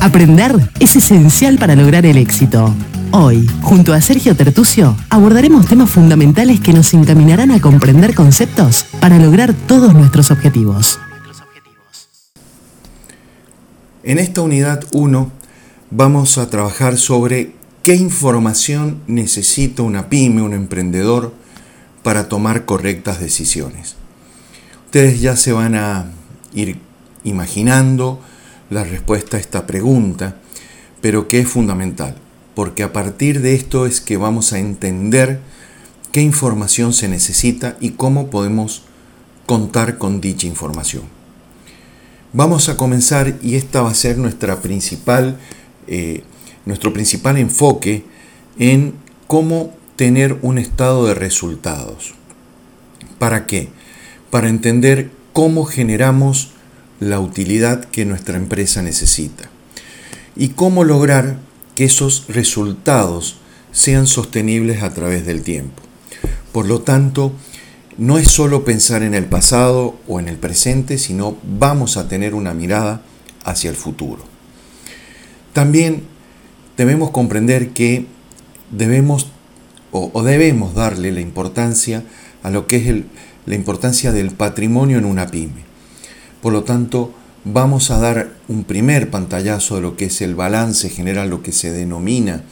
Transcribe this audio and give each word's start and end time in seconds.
Aprender 0.00 0.54
es 0.78 0.94
esencial 0.94 1.58
para 1.58 1.74
lograr 1.74 2.06
el 2.06 2.18
éxito. 2.18 2.72
Hoy, 3.10 3.50
junto 3.62 3.92
a 3.92 4.00
Sergio 4.00 4.36
Tertucio, 4.36 4.96
abordaremos 5.10 5.66
temas 5.66 5.90
fundamentales 5.90 6.60
que 6.60 6.72
nos 6.72 6.94
encaminarán 6.94 7.50
a 7.50 7.60
comprender 7.60 8.14
conceptos 8.14 8.84
para 9.00 9.18
lograr 9.18 9.52
todos 9.66 9.94
nuestros 9.94 10.30
objetivos. 10.30 11.00
En 14.04 14.18
esta 14.20 14.40
unidad 14.40 14.84
1 14.92 15.32
vamos 15.90 16.38
a 16.38 16.48
trabajar 16.48 16.96
sobre 16.96 17.54
qué 17.82 17.96
información 17.96 19.00
necesita 19.08 19.82
una 19.82 20.08
pyme, 20.08 20.42
un 20.42 20.52
emprendedor, 20.52 21.34
para 22.04 22.28
tomar 22.28 22.66
correctas 22.66 23.18
decisiones. 23.18 23.96
Ustedes 24.86 25.20
ya 25.20 25.36
se 25.36 25.52
van 25.52 25.74
a 25.74 26.06
ir 26.54 26.78
imaginando 27.24 28.20
la 28.70 28.84
respuesta 28.84 29.36
a 29.36 29.40
esta 29.40 29.66
pregunta, 29.66 30.36
pero 31.00 31.28
que 31.28 31.40
es 31.40 31.48
fundamental, 31.48 32.16
porque 32.54 32.82
a 32.82 32.92
partir 32.92 33.40
de 33.40 33.54
esto 33.54 33.86
es 33.86 34.00
que 34.00 34.16
vamos 34.16 34.52
a 34.52 34.58
entender 34.58 35.40
qué 36.12 36.20
información 36.20 36.92
se 36.92 37.08
necesita 37.08 37.76
y 37.80 37.90
cómo 37.90 38.30
podemos 38.30 38.82
contar 39.46 39.98
con 39.98 40.20
dicha 40.20 40.46
información. 40.46 41.04
Vamos 42.32 42.68
a 42.68 42.76
comenzar 42.76 43.38
y 43.42 43.56
esta 43.56 43.80
va 43.80 43.90
a 43.90 43.94
ser 43.94 44.18
nuestra 44.18 44.60
principal, 44.60 45.38
eh, 45.86 46.22
nuestro 46.66 46.92
principal 46.92 47.38
enfoque 47.38 48.04
en 48.58 48.94
cómo 49.26 49.72
tener 49.96 50.38
un 50.42 50.58
estado 50.58 51.06
de 51.06 51.14
resultados. 51.14 52.14
¿Para 53.18 53.46
qué? 53.46 53.70
Para 54.30 54.48
entender 54.48 55.10
cómo 55.32 55.64
generamos 55.64 56.52
la 57.00 57.20
utilidad 57.20 57.84
que 57.84 58.04
nuestra 58.04 58.36
empresa 58.36 58.82
necesita 58.82 59.50
y 60.36 60.50
cómo 60.50 60.84
lograr 60.84 61.38
que 61.74 61.84
esos 61.84 62.24
resultados 62.28 63.38
sean 63.72 64.06
sostenibles 64.06 64.82
a 64.82 64.94
través 64.94 65.26
del 65.26 65.42
tiempo. 65.42 65.82
Por 66.52 66.66
lo 66.66 66.80
tanto, 66.80 67.32
no 67.98 68.18
es 68.18 68.28
solo 68.28 68.64
pensar 68.64 69.02
en 69.02 69.14
el 69.14 69.26
pasado 69.26 69.96
o 70.06 70.20
en 70.20 70.28
el 70.28 70.36
presente, 70.36 70.98
sino 70.98 71.36
vamos 71.42 71.96
a 71.96 72.08
tener 72.08 72.34
una 72.34 72.54
mirada 72.54 73.02
hacia 73.44 73.70
el 73.70 73.76
futuro. 73.76 74.24
También 75.52 76.04
debemos 76.76 77.10
comprender 77.10 77.70
que 77.70 78.06
debemos 78.70 79.28
o, 79.90 80.22
debemos 80.22 80.74
darle 80.74 81.12
la 81.12 81.20
importancia 81.20 82.04
a 82.42 82.50
lo 82.50 82.66
que 82.66 82.76
es 82.76 83.04
la 83.46 83.54
importancia 83.54 84.12
del 84.12 84.30
patrimonio 84.30 84.98
en 84.98 85.04
una 85.04 85.28
pyme. 85.28 85.67
Por 86.42 86.52
lo 86.52 86.64
tanto, 86.64 87.12
vamos 87.44 87.90
a 87.90 87.98
dar 87.98 88.34
un 88.48 88.64
primer 88.64 89.10
pantallazo 89.10 89.76
de 89.76 89.82
lo 89.82 89.96
que 89.96 90.06
es 90.06 90.20
el 90.20 90.34
balance 90.34 90.88
general, 90.88 91.30
lo 91.30 91.42
que 91.42 91.52
se 91.52 91.70
denomina 91.70 92.44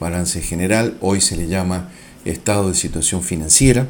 balance 0.00 0.40
general, 0.40 0.96
hoy 1.00 1.20
se 1.20 1.36
le 1.36 1.48
llama 1.48 1.90
estado 2.24 2.68
de 2.68 2.74
situación 2.74 3.22
financiera, 3.22 3.86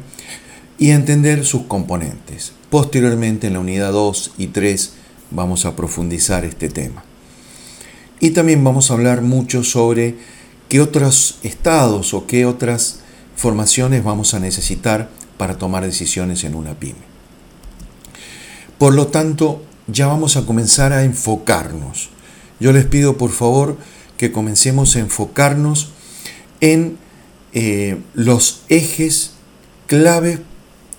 y 0.77 0.91
entender 0.91 1.45
sus 1.45 1.63
componentes. 1.63 2.53
Posteriormente, 2.69 3.47
en 3.47 3.53
la 3.53 3.59
unidad 3.59 3.91
2 3.91 4.33
y 4.37 4.47
3, 4.47 4.93
vamos 5.31 5.65
a 5.65 5.75
profundizar 5.75 6.45
este 6.45 6.69
tema. 6.69 7.03
Y 8.19 8.31
también 8.31 8.63
vamos 8.63 8.89
a 8.89 8.93
hablar 8.93 9.21
mucho 9.21 9.63
sobre 9.63 10.15
qué 10.67 10.81
otros 10.81 11.39
estados 11.43 12.13
o 12.13 12.27
qué 12.27 12.45
otras 12.45 12.99
formaciones 13.35 14.03
vamos 14.03 14.33
a 14.33 14.39
necesitar 14.39 15.09
para 15.37 15.57
tomar 15.57 15.85
decisiones 15.85 16.43
en 16.43 16.55
una 16.55 16.79
pyme. 16.79 17.08
Por 18.79 18.95
lo 18.95 19.07
tanto, 19.07 19.61
ya 19.87 20.07
vamos 20.07 20.37
a 20.37 20.45
comenzar 20.45 20.93
a 20.93 21.03
enfocarnos. 21.03 22.09
Yo 22.61 22.71
les 22.71 22.85
pido 22.85 23.17
por 23.17 23.29
favor 23.29 23.77
que 24.17 24.31
comencemos 24.31 24.95
a 24.95 24.99
enfocarnos 24.99 25.91
en 26.61 26.97
eh, 27.53 27.97
los 28.13 28.63
ejes 28.69 29.33
clave 29.85 30.39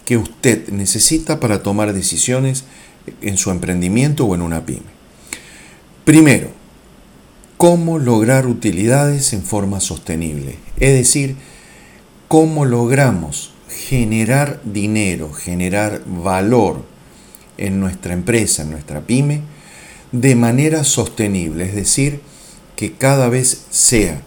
que 0.05 0.19
usted 0.19 0.69
necesita 0.69 1.41
para 1.41 1.63
tomar 1.63 1.93
decisiones 1.95 2.65
en 3.23 3.39
su 3.39 3.51
emprendimiento 3.51 4.27
o 4.27 4.35
en 4.35 4.43
una 4.43 4.67
pyme. 4.67 5.01
Primero, 6.05 6.51
cómo 7.57 7.99
lograr 7.99 8.47
utilidades 8.47 9.33
en 9.33 9.43
forma 9.43 9.81
sostenible. 9.81 10.57
Es 10.79 10.93
decir, 10.93 11.37
cómo 12.29 12.67
logramos 12.67 13.53
generar 13.69 14.61
dinero, 14.65 15.33
generar 15.33 16.03
valor 16.07 16.90
en 17.61 17.79
nuestra 17.79 18.13
empresa, 18.15 18.63
en 18.63 18.71
nuestra 18.71 19.03
pyme, 19.03 19.43
de 20.11 20.35
manera 20.35 20.83
sostenible, 20.83 21.65
es 21.67 21.75
decir, 21.75 22.21
que 22.75 22.93
cada 22.93 23.29
vez 23.29 23.67
sea, 23.71 24.23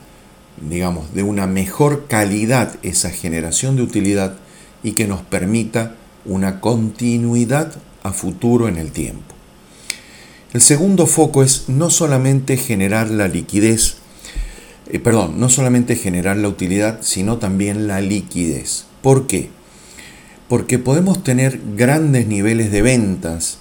digamos, 0.69 1.13
de 1.13 1.23
una 1.23 1.47
mejor 1.47 2.07
calidad 2.07 2.75
esa 2.83 3.09
generación 3.09 3.75
de 3.75 3.81
utilidad 3.81 4.37
y 4.83 4.93
que 4.93 5.07
nos 5.07 5.21
permita 5.21 5.95
una 6.23 6.61
continuidad 6.61 7.73
a 8.03 8.13
futuro 8.13 8.67
en 8.67 8.77
el 8.77 8.91
tiempo. 8.91 9.33
El 10.53 10.61
segundo 10.61 11.07
foco 11.07 11.41
es 11.43 11.67
no 11.67 11.89
solamente 11.89 12.57
generar 12.57 13.09
la 13.09 13.27
liquidez, 13.27 13.95
eh, 14.91 14.99
perdón, 14.99 15.39
no 15.39 15.49
solamente 15.49 15.95
generar 15.95 16.37
la 16.37 16.47
utilidad, 16.47 16.99
sino 17.01 17.37
también 17.39 17.87
la 17.87 18.01
liquidez. 18.01 18.85
¿Por 19.01 19.25
qué? 19.25 19.49
Porque 20.47 20.79
podemos 20.79 21.23
tener 21.23 21.59
grandes 21.75 22.27
niveles 22.27 22.71
de 22.71 22.81
ventas, 22.81 23.59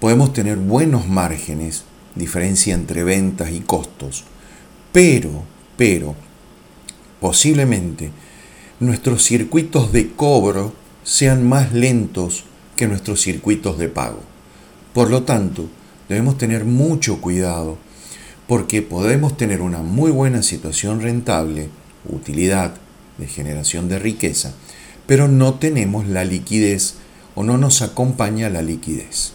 podemos 0.00 0.32
tener 0.32 0.56
buenos 0.56 1.08
márgenes, 1.08 1.84
diferencia 2.14 2.74
entre 2.74 3.04
ventas 3.04 3.52
y 3.52 3.60
costos, 3.60 4.24
pero, 4.92 5.44
pero, 5.76 6.14
posiblemente 7.20 8.10
nuestros 8.80 9.22
circuitos 9.22 9.92
de 9.92 10.10
cobro 10.12 10.72
sean 11.04 11.48
más 11.48 11.72
lentos 11.72 12.44
que 12.76 12.88
nuestros 12.88 13.20
circuitos 13.20 13.78
de 13.78 13.88
pago. 13.88 14.20
Por 14.92 15.10
lo 15.10 15.22
tanto, 15.22 15.68
debemos 16.08 16.36
tener 16.36 16.64
mucho 16.64 17.20
cuidado 17.20 17.78
porque 18.48 18.82
podemos 18.82 19.36
tener 19.36 19.62
una 19.62 19.78
muy 19.78 20.10
buena 20.10 20.42
situación 20.42 21.00
rentable, 21.00 21.68
utilidad 22.08 22.74
de 23.18 23.26
generación 23.26 23.88
de 23.88 23.98
riqueza, 23.98 24.52
pero 25.06 25.28
no 25.28 25.54
tenemos 25.54 26.06
la 26.06 26.24
liquidez 26.24 26.94
o 27.34 27.44
no 27.44 27.58
nos 27.58 27.82
acompaña 27.82 28.50
la 28.50 28.62
liquidez. 28.62 29.32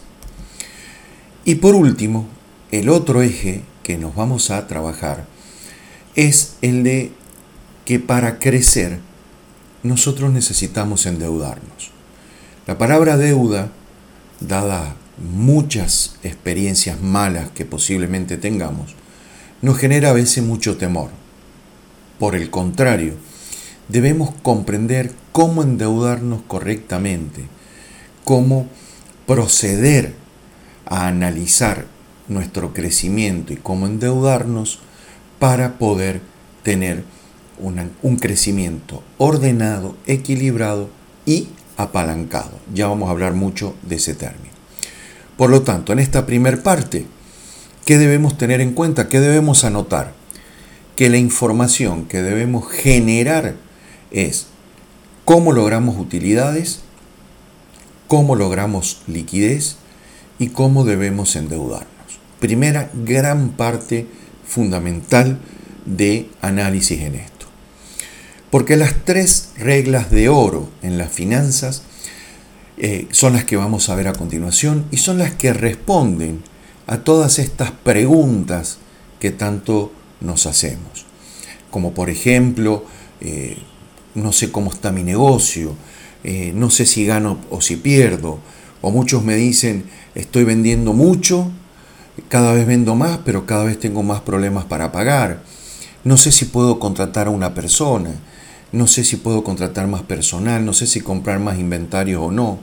Y 1.44 1.56
por 1.56 1.74
último, 1.74 2.26
el 2.70 2.88
otro 2.88 3.22
eje 3.22 3.62
que 3.82 3.96
nos 3.96 4.14
vamos 4.14 4.50
a 4.50 4.66
trabajar 4.66 5.26
es 6.14 6.56
el 6.62 6.84
de 6.84 7.12
que 7.84 7.98
para 7.98 8.38
crecer 8.38 9.00
nosotros 9.82 10.32
necesitamos 10.32 11.06
endeudarnos. 11.06 11.90
La 12.66 12.76
palabra 12.76 13.16
deuda, 13.16 13.70
dada 14.40 14.96
muchas 15.16 16.16
experiencias 16.22 17.00
malas 17.00 17.50
que 17.50 17.64
posiblemente 17.64 18.36
tengamos, 18.36 18.94
nos 19.62 19.78
genera 19.78 20.10
a 20.10 20.14
veces 20.14 20.44
mucho 20.44 20.76
temor. 20.76 21.10
Por 22.18 22.34
el 22.34 22.50
contrario, 22.50 23.14
debemos 23.88 24.30
comprender 24.42 25.12
cómo 25.32 25.62
endeudarnos 25.62 26.42
correctamente, 26.46 27.44
cómo 28.24 28.66
proceder 29.26 30.14
a 30.86 31.06
analizar 31.06 31.86
nuestro 32.28 32.72
crecimiento 32.74 33.52
y 33.52 33.56
cómo 33.56 33.86
endeudarnos 33.86 34.80
para 35.38 35.78
poder 35.78 36.20
tener 36.62 37.04
un 37.60 38.16
crecimiento 38.16 39.02
ordenado, 39.16 39.96
equilibrado 40.06 40.90
y 41.26 41.48
apalancado. 41.76 42.58
Ya 42.74 42.86
vamos 42.88 43.08
a 43.08 43.12
hablar 43.12 43.34
mucho 43.34 43.74
de 43.82 43.96
ese 43.96 44.14
término. 44.14 44.52
Por 45.36 45.50
lo 45.50 45.62
tanto, 45.62 45.92
en 45.92 45.98
esta 45.98 46.26
primera 46.26 46.62
parte, 46.62 47.06
¿qué 47.84 47.96
debemos 47.98 48.36
tener 48.36 48.60
en 48.60 48.74
cuenta? 48.74 49.08
¿Qué 49.08 49.20
debemos 49.20 49.64
anotar? 49.64 50.12
Que 50.96 51.08
la 51.08 51.16
información 51.16 52.06
que 52.06 52.22
debemos 52.22 52.68
generar 52.68 53.54
es 54.10 54.46
cómo 55.24 55.52
logramos 55.52 55.98
utilidades, 55.98 56.80
cómo 58.06 58.36
logramos 58.36 59.02
liquidez 59.06 59.76
y 60.38 60.48
cómo 60.48 60.84
debemos 60.84 61.36
endeudarnos. 61.36 61.88
Primera 62.40 62.90
gran 62.94 63.50
parte 63.50 64.06
fundamental 64.46 65.38
de 65.84 66.30
análisis 66.40 67.00
en 67.00 67.16
esto. 67.16 67.46
Porque 68.50 68.76
las 68.76 68.94
tres 69.04 69.50
reglas 69.58 70.10
de 70.10 70.28
oro 70.28 70.70
en 70.82 70.96
las 70.96 71.12
finanzas 71.12 71.82
eh, 72.78 73.06
son 73.10 73.34
las 73.34 73.44
que 73.44 73.56
vamos 73.56 73.88
a 73.88 73.94
ver 73.94 74.08
a 74.08 74.14
continuación 74.14 74.86
y 74.90 74.98
son 74.98 75.18
las 75.18 75.32
que 75.32 75.52
responden 75.52 76.42
a 76.86 76.98
todas 76.98 77.38
estas 77.38 77.70
preguntas 77.70 78.78
que 79.20 79.30
tanto 79.30 79.92
nos 80.20 80.46
hacemos. 80.46 81.04
Como 81.70 81.92
por 81.92 82.08
ejemplo, 82.08 82.84
eh, 83.20 83.58
no 84.22 84.32
sé 84.32 84.50
cómo 84.50 84.70
está 84.70 84.92
mi 84.92 85.02
negocio, 85.02 85.74
eh, 86.24 86.52
no 86.54 86.70
sé 86.70 86.86
si 86.86 87.06
gano 87.06 87.38
o 87.50 87.60
si 87.60 87.76
pierdo, 87.76 88.38
o 88.80 88.90
muchos 88.90 89.24
me 89.24 89.36
dicen 89.36 89.84
estoy 90.14 90.44
vendiendo 90.44 90.92
mucho, 90.92 91.50
Cada 92.28 92.52
vez 92.52 92.66
vendo 92.66 92.96
más, 92.96 93.20
pero 93.24 93.46
cada 93.46 93.64
vez 93.64 93.78
tengo 93.78 94.02
más 94.02 94.20
problemas 94.22 94.64
para 94.64 94.90
pagar. 94.90 95.40
No 96.02 96.16
sé 96.16 96.32
si 96.32 96.46
puedo 96.46 96.80
contratar 96.80 97.28
a 97.28 97.30
una 97.30 97.54
persona. 97.54 98.10
No 98.72 98.86
sé 98.86 99.04
si 99.04 99.16
puedo 99.16 99.44
contratar 99.44 99.86
más 99.86 100.02
personal. 100.02 100.64
No 100.64 100.72
sé 100.72 100.86
si 100.86 101.00
comprar 101.00 101.38
más 101.38 101.58
inventario 101.58 102.22
o 102.24 102.32
no. 102.32 102.58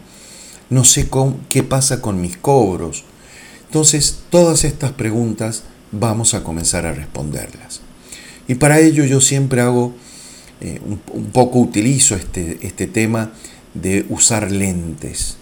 No 0.69 0.83
sé 0.83 1.09
qué 1.49 1.63
pasa 1.63 2.01
con 2.01 2.19
mis 2.19 2.37
cobros. 2.37 3.05
Entonces, 3.67 4.19
todas 4.29 4.65
estas 4.65 4.91
preguntas 4.91 5.63
vamos 5.91 6.33
a 6.33 6.43
comenzar 6.43 6.85
a 6.85 6.93
responderlas. 6.93 7.81
Y 8.47 8.55
para 8.55 8.79
ello 8.79 9.05
yo 9.05 9.21
siempre 9.21 9.61
hago, 9.61 9.93
eh, 10.61 10.79
un, 10.85 11.25
poco 11.31 11.59
utilizo 11.59 12.15
este, 12.15 12.59
este 12.61 12.87
tema 12.87 13.31
de 13.73 14.05
usar 14.09 14.51
lentes. 14.51 15.37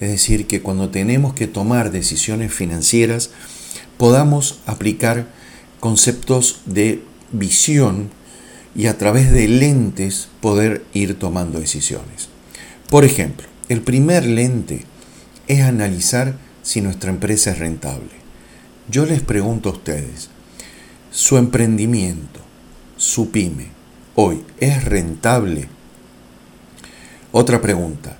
Es 0.00 0.10
decir, 0.10 0.46
que 0.46 0.60
cuando 0.62 0.90
tenemos 0.90 1.34
que 1.34 1.46
tomar 1.46 1.90
decisiones 1.90 2.52
financieras, 2.52 3.30
podamos 3.96 4.60
aplicar 4.66 5.26
conceptos 5.80 6.60
de 6.66 7.02
visión 7.32 8.10
y 8.74 8.86
a 8.86 8.98
través 8.98 9.32
de 9.32 9.48
lentes 9.48 10.28
poder 10.40 10.84
ir 10.92 11.18
tomando 11.18 11.58
decisiones. 11.58 12.28
Por 12.88 13.04
ejemplo, 13.04 13.46
el 13.68 13.80
primer 13.82 14.24
lente 14.24 14.84
es 15.46 15.62
analizar 15.62 16.36
si 16.62 16.80
nuestra 16.80 17.10
empresa 17.10 17.50
es 17.50 17.58
rentable. 17.58 18.10
Yo 18.90 19.04
les 19.04 19.20
pregunto 19.20 19.68
a 19.68 19.72
ustedes, 19.72 20.30
¿su 21.10 21.36
emprendimiento, 21.36 22.40
su 22.96 23.30
pyme, 23.30 23.77
hoy 24.20 24.42
es 24.58 24.84
rentable? 24.84 25.68
Otra 27.30 27.60
pregunta, 27.60 28.16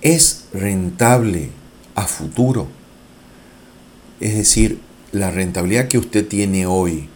¿es 0.00 0.46
rentable 0.52 1.50
a 1.94 2.08
futuro? 2.08 2.66
Es 4.18 4.34
decir, 4.34 4.80
la 5.12 5.30
rentabilidad 5.30 5.86
que 5.86 5.98
usted 5.98 6.26
tiene 6.26 6.66
hoy, 6.66 7.08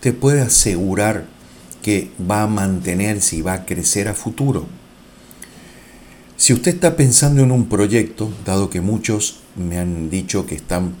¿te 0.00 0.12
puede 0.12 0.42
asegurar 0.42 1.24
que 1.82 2.10
va 2.30 2.42
a 2.42 2.46
mantenerse 2.46 3.36
y 3.36 3.40
va 3.40 3.54
a 3.54 3.64
crecer 3.64 4.08
a 4.08 4.14
futuro? 4.14 4.66
Si 6.36 6.52
usted 6.52 6.74
está 6.74 6.96
pensando 6.96 7.42
en 7.42 7.50
un 7.50 7.70
proyecto, 7.70 8.30
dado 8.44 8.68
que 8.68 8.82
muchos 8.82 9.40
me 9.56 9.78
han 9.78 10.10
dicho 10.10 10.44
que 10.44 10.54
están 10.54 10.96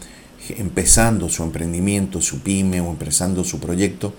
empezando 0.48 1.28
su 1.28 1.42
emprendimiento, 1.42 2.22
su 2.22 2.38
pyme 2.38 2.80
o 2.80 2.88
empezando 2.88 3.44
su 3.44 3.60
proyecto, 3.60 4.14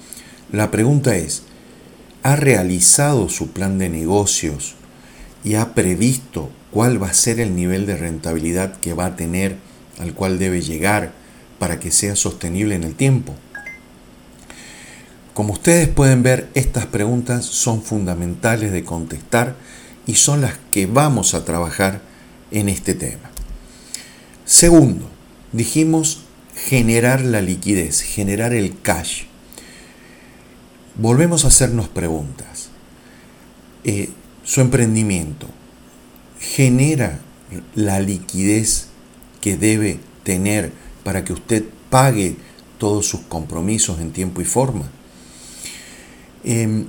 la 0.52 0.70
pregunta 0.70 1.16
es, 1.16 1.42
¿ha 2.26 2.36
realizado 2.36 3.30
su 3.30 3.52
plan 3.52 3.78
de 3.78 3.88
negocios 3.88 4.74
y 5.44 5.54
ha 5.54 5.76
previsto 5.76 6.50
cuál 6.72 7.02
va 7.02 7.10
a 7.10 7.14
ser 7.14 7.40
el 7.40 7.56
nivel 7.56 7.86
de 7.86 7.96
rentabilidad 7.96 8.78
que 8.78 8.96
va 8.96 9.06
a 9.06 9.16
tener, 9.16 9.58
al 10.00 10.16
cual 10.16 10.40
debe 10.40 10.64
llegar 10.64 11.14
para 11.60 11.80
que 11.80 11.92
sea 11.92 12.16
sostenible 12.16 12.74
en 12.74 12.84
el 12.84 12.96
tiempo? 12.96 13.36
Como 15.36 15.54
ustedes 15.54 15.88
pueden 15.88 16.24
ver, 16.24 16.50
estas 16.56 16.88
preguntas 16.88 17.46
son 17.46 17.84
fundamentales 17.84 18.72
de 18.72 18.84
contestar 18.84 19.56
y 20.08 20.16
son 20.16 20.42
las 20.42 20.56
que 20.72 20.88
vamos 20.88 21.36
a 21.36 21.46
trabajar 21.46 22.02
en 22.50 22.70
este 22.70 22.96
tema. 22.96 23.30
Segundo, 24.46 25.08
dijimos 25.52 26.22
generar 26.56 27.22
la 27.22 27.44
liquidez, 27.44 28.02
generar 28.02 28.56
el 28.56 28.82
cash. 28.82 29.26
Volvemos 30.98 31.44
a 31.44 31.50
hacernos 31.50 31.90
preguntas. 31.90 32.70
Eh, 33.84 34.10
su 34.44 34.62
emprendimiento 34.62 35.48
genera 36.40 37.20
la 37.76 38.00
liquidez 38.00 38.88
que 39.42 39.58
debe 39.58 40.00
tener 40.24 40.72
para 41.04 41.24
que 41.24 41.34
usted 41.34 41.66
pague 41.90 42.38
todos 42.78 43.08
sus 43.08 43.22
compromisos 43.22 44.00
en 44.00 44.12
tiempo 44.12 44.42
y 44.42 44.46
forma. 44.46 44.90
Em, 46.44 46.86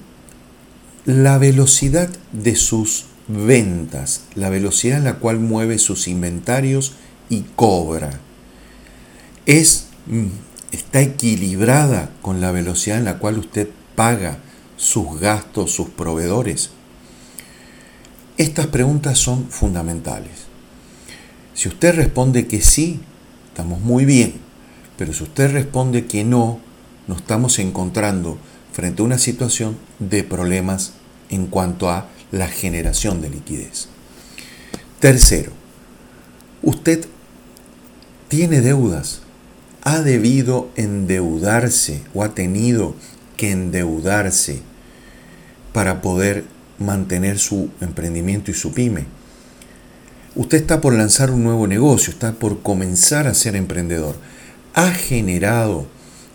la 1.04 1.38
velocidad 1.38 2.10
de 2.32 2.56
sus 2.56 3.06
ventas, 3.28 4.22
la 4.34 4.50
velocidad 4.50 4.98
en 4.98 5.04
la 5.04 5.18
cual 5.18 5.38
mueve 5.38 5.78
sus 5.78 6.08
inventarios 6.08 6.92
y 7.28 7.42
cobra, 7.56 8.20
es, 9.46 9.86
mm, 10.06 10.26
está 10.72 11.00
equilibrada 11.00 12.10
con 12.22 12.40
la 12.40 12.52
velocidad 12.52 12.98
en 12.98 13.04
la 13.04 13.18
cual 13.18 13.38
usted 13.38 13.68
paga 13.96 14.38
sus 14.76 15.19
gastos, 15.19 15.72
sus 15.72 15.88
proveedores. 15.88 16.70
Estas 18.37 18.66
preguntas 18.66 19.19
son 19.19 19.48
fundamentales. 19.48 20.46
Si 21.54 21.69
usted 21.69 21.94
responde 21.96 22.46
que 22.46 22.60
sí, 22.60 23.00
estamos 23.48 23.81
muy 23.81 24.04
bien, 24.04 24.34
pero 24.98 25.12
si 25.12 25.22
usted 25.25 25.50
responde 25.50 26.06
que 26.06 26.22
no, 26.22 26.60
nos 27.08 27.19
estamos 27.19 27.58
encontrando 27.58 28.38
frente 28.72 29.00
a 29.00 29.06
una 29.06 29.19
situación 29.19 29.78
de 29.99 30.22
problemas 30.22 30.92
en 31.31 31.46
cuanto 31.46 31.88
a 31.88 32.08
la 32.31 32.49
generación 32.49 33.22
de 33.22 33.31
liquidez. 33.31 33.88
Tercero, 35.00 35.52
usted 36.62 37.06
tiene 38.28 38.60
deudas, 38.60 39.22
ha 39.82 40.00
debido 40.00 40.69
endeudarse 40.76 42.02
o 42.12 42.22
ha 42.22 42.34
tenido 42.34 42.94
que 43.36 43.50
endeudarse 43.50 44.60
para 45.72 46.00
poder 46.02 46.44
mantener 46.78 47.38
su 47.38 47.70
emprendimiento 47.80 48.50
y 48.50 48.54
su 48.54 48.72
pyme. 48.72 49.04
Usted 50.34 50.58
está 50.58 50.80
por 50.80 50.92
lanzar 50.94 51.30
un 51.30 51.44
nuevo 51.44 51.66
negocio, 51.66 52.12
está 52.12 52.32
por 52.32 52.60
comenzar 52.62 53.26
a 53.26 53.34
ser 53.34 53.56
emprendedor. 53.56 54.16
Ha 54.74 54.90
generado 54.90 55.86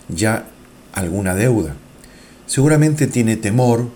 ya 0.09 0.45
alguna 0.93 1.35
deuda. 1.35 1.75
Seguramente 2.47 3.07
tiene 3.07 3.37
temor, 3.37 3.89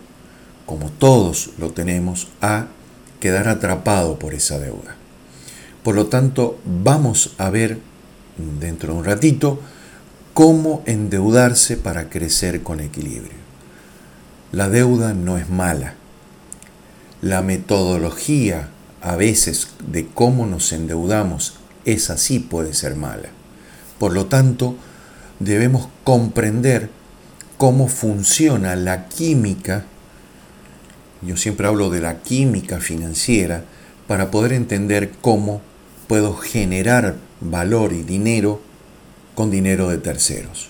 como 0.65 0.91
todos 0.91 1.51
lo 1.57 1.71
tenemos, 1.71 2.27
a 2.41 2.67
quedar 3.19 3.47
atrapado 3.47 4.19
por 4.19 4.33
esa 4.33 4.59
deuda. 4.59 4.95
Por 5.83 5.95
lo 5.95 6.07
tanto, 6.07 6.59
vamos 6.65 7.33
a 7.37 7.49
ver 7.49 7.79
dentro 8.59 8.93
de 8.93 8.99
un 8.99 9.05
ratito 9.05 9.59
cómo 10.35 10.83
endeudarse 10.85 11.77
para 11.77 12.09
crecer 12.09 12.61
con 12.61 12.81
equilibrio. 12.81 13.39
La 14.51 14.67
deuda 14.67 15.13
no 15.13 15.37
es 15.37 15.49
mala. 15.49 15.95
La 17.21 17.41
metodología 17.41 18.69
a 19.05 19.15
veces 19.15 19.69
de 19.87 20.07
cómo 20.07 20.45
nos 20.45 20.73
endeudamos, 20.73 21.53
es 21.85 22.09
así 22.09 22.39
puede 22.39 22.73
ser 22.73 22.95
mala. 22.95 23.29
Por 23.97 24.13
lo 24.13 24.25
tanto, 24.25 24.75
debemos 25.39 25.87
comprender 26.03 26.89
cómo 27.57 27.87
funciona 27.87 28.75
la 28.75 29.07
química, 29.07 29.85
yo 31.21 31.37
siempre 31.37 31.67
hablo 31.67 31.89
de 31.89 32.01
la 32.01 32.23
química 32.23 32.81
financiera, 32.81 33.63
para 34.05 34.31
poder 34.31 34.51
entender 34.51 35.11
cómo 35.21 35.61
puedo 36.07 36.35
generar 36.35 37.15
valor 37.39 37.93
y 37.93 38.03
dinero 38.03 38.64
con 39.35 39.51
dinero 39.51 39.89
de 39.89 39.97
terceros. 39.97 40.69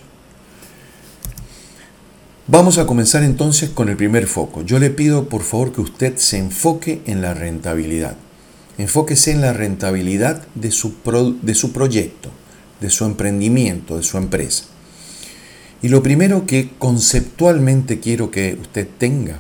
Vamos 2.47 2.77
a 2.77 2.85
comenzar 2.85 3.23
entonces 3.23 3.69
con 3.71 3.89
el 3.89 3.97
primer 3.97 4.27
foco. 4.27 4.61
Yo 4.63 4.77
le 4.77 4.91
pido 4.91 5.29
por 5.29 5.41
favor 5.41 5.71
que 5.71 5.81
usted 5.81 6.17
se 6.17 6.37
enfoque 6.37 7.01
en 7.05 7.21
la 7.21 7.33
rentabilidad. 7.33 8.17
Enfóquese 8.77 9.31
en 9.31 9.41
la 9.41 9.53
rentabilidad 9.53 10.43
de 10.53 10.69
su, 10.69 10.93
de 11.41 11.55
su 11.55 11.71
proyecto, 11.71 12.29
de 12.81 12.89
su 12.89 13.05
emprendimiento, 13.05 13.97
de 13.97 14.03
su 14.03 14.17
empresa. 14.17 14.65
Y 15.81 15.87
lo 15.87 16.03
primero 16.03 16.45
que 16.45 16.69
conceptualmente 16.77 17.99
quiero 17.99 18.31
que 18.31 18.57
usted 18.61 18.87
tenga 18.97 19.39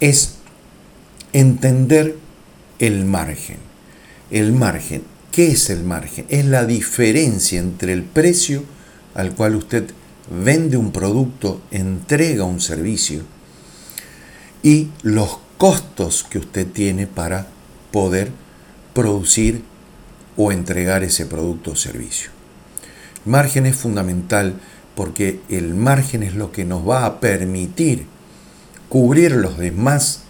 es 0.00 0.34
entender 1.32 2.16
el 2.78 3.04
margen. 3.04 3.58
El 4.30 4.52
margen, 4.52 5.02
¿qué 5.38 5.52
es 5.52 5.70
el 5.70 5.84
margen? 5.84 6.26
Es 6.30 6.46
la 6.46 6.64
diferencia 6.64 7.60
entre 7.60 7.92
el 7.92 8.02
precio 8.02 8.64
al 9.14 9.36
cual 9.36 9.54
usted 9.54 9.88
vende 10.28 10.76
un 10.76 10.90
producto, 10.90 11.62
entrega 11.70 12.42
un 12.42 12.60
servicio 12.60 13.22
y 14.64 14.88
los 15.02 15.38
costos 15.56 16.26
que 16.28 16.38
usted 16.38 16.66
tiene 16.66 17.06
para 17.06 17.46
poder 17.92 18.32
producir 18.94 19.62
o 20.36 20.50
entregar 20.50 21.04
ese 21.04 21.24
producto 21.24 21.70
o 21.70 21.76
servicio. 21.76 22.30
El 23.24 23.30
margen 23.30 23.66
es 23.66 23.76
fundamental 23.76 24.54
porque 24.96 25.38
el 25.48 25.72
margen 25.72 26.24
es 26.24 26.34
lo 26.34 26.50
que 26.50 26.64
nos 26.64 26.84
va 26.84 27.06
a 27.06 27.20
permitir 27.20 28.06
cubrir 28.88 29.30
los 29.36 29.56
demás 29.56 30.22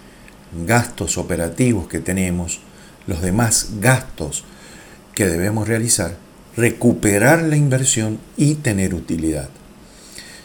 gastos 0.66 1.16
operativos 1.16 1.88
que 1.88 2.00
tenemos, 2.00 2.60
los 3.06 3.22
demás 3.22 3.70
gastos 3.80 4.44
que 5.18 5.26
debemos 5.26 5.66
realizar, 5.66 6.16
recuperar 6.56 7.42
la 7.42 7.56
inversión 7.56 8.20
y 8.36 8.54
tener 8.54 8.94
utilidad. 8.94 9.48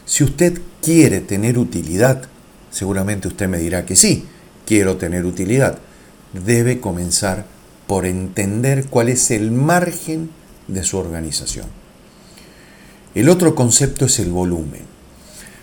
Si 0.04 0.24
usted 0.24 0.60
quiere 0.82 1.20
tener 1.20 1.60
utilidad, 1.60 2.24
seguramente 2.72 3.28
usted 3.28 3.48
me 3.48 3.60
dirá 3.60 3.86
que 3.86 3.96
sí, 3.96 4.26
quiero 4.66 4.98
tener 4.98 5.28
utilidad. 5.28 5.78
Debe 6.34 6.80
comenzar 6.80 7.46
por 7.86 8.08
entender 8.08 8.88
cuál 8.88 9.10
es 9.10 9.30
el 9.30 9.52
margen 9.52 10.32
de 10.68 10.84
su 10.84 10.98
organización. 10.98 11.68
El 13.14 13.30
otro 13.30 13.54
concepto 13.54 14.06
es 14.06 14.18
el 14.18 14.32
volumen. 14.32 14.82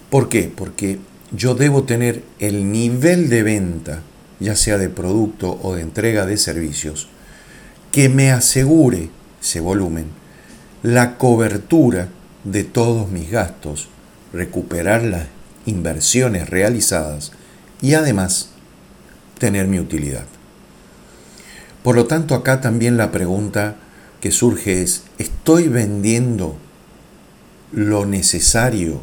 ¿Por 0.09 0.29
qué? 0.29 0.52
Porque 0.55 1.00
yo 1.33 1.57
debo 1.57 1.83
tener 1.83 2.23
el 2.38 2.71
nivel 2.71 3.29
de 3.29 3.43
venta, 3.43 4.02
ya 4.38 4.55
sea 4.55 4.79
de 4.79 4.88
producto 4.88 5.59
o 5.64 5.75
de 5.75 5.83
entrega 5.83 6.26
de 6.26 6.37
servicios, 6.37 7.09
que 7.92 8.09
me 8.09 8.30
asegure 8.30 9.11
ese 9.40 9.61
volumen, 9.61 10.06
la 10.82 11.18
cobertura 11.18 12.09
de 12.44 12.64
todos 12.64 13.11
mis 13.11 13.30
gastos, 13.30 13.88
recuperar 14.32 15.02
las 15.02 15.26
inversiones 15.66 16.49
realizadas 16.49 17.32
y 17.82 17.94
además 17.94 18.50
tener 19.38 19.66
mi 19.66 19.78
utilidad. 19.78 20.26
Por 21.82 21.97
lo 21.97 22.06
tanto, 22.06 22.35
acá 22.35 22.61
también 22.61 22.97
la 22.97 23.11
pregunta 23.11 23.76
que 24.20 24.30
surge 24.30 24.82
es, 24.82 25.04
¿estoy 25.18 25.68
vendiendo 25.68 26.56
lo 27.73 28.04
necesario 28.04 29.00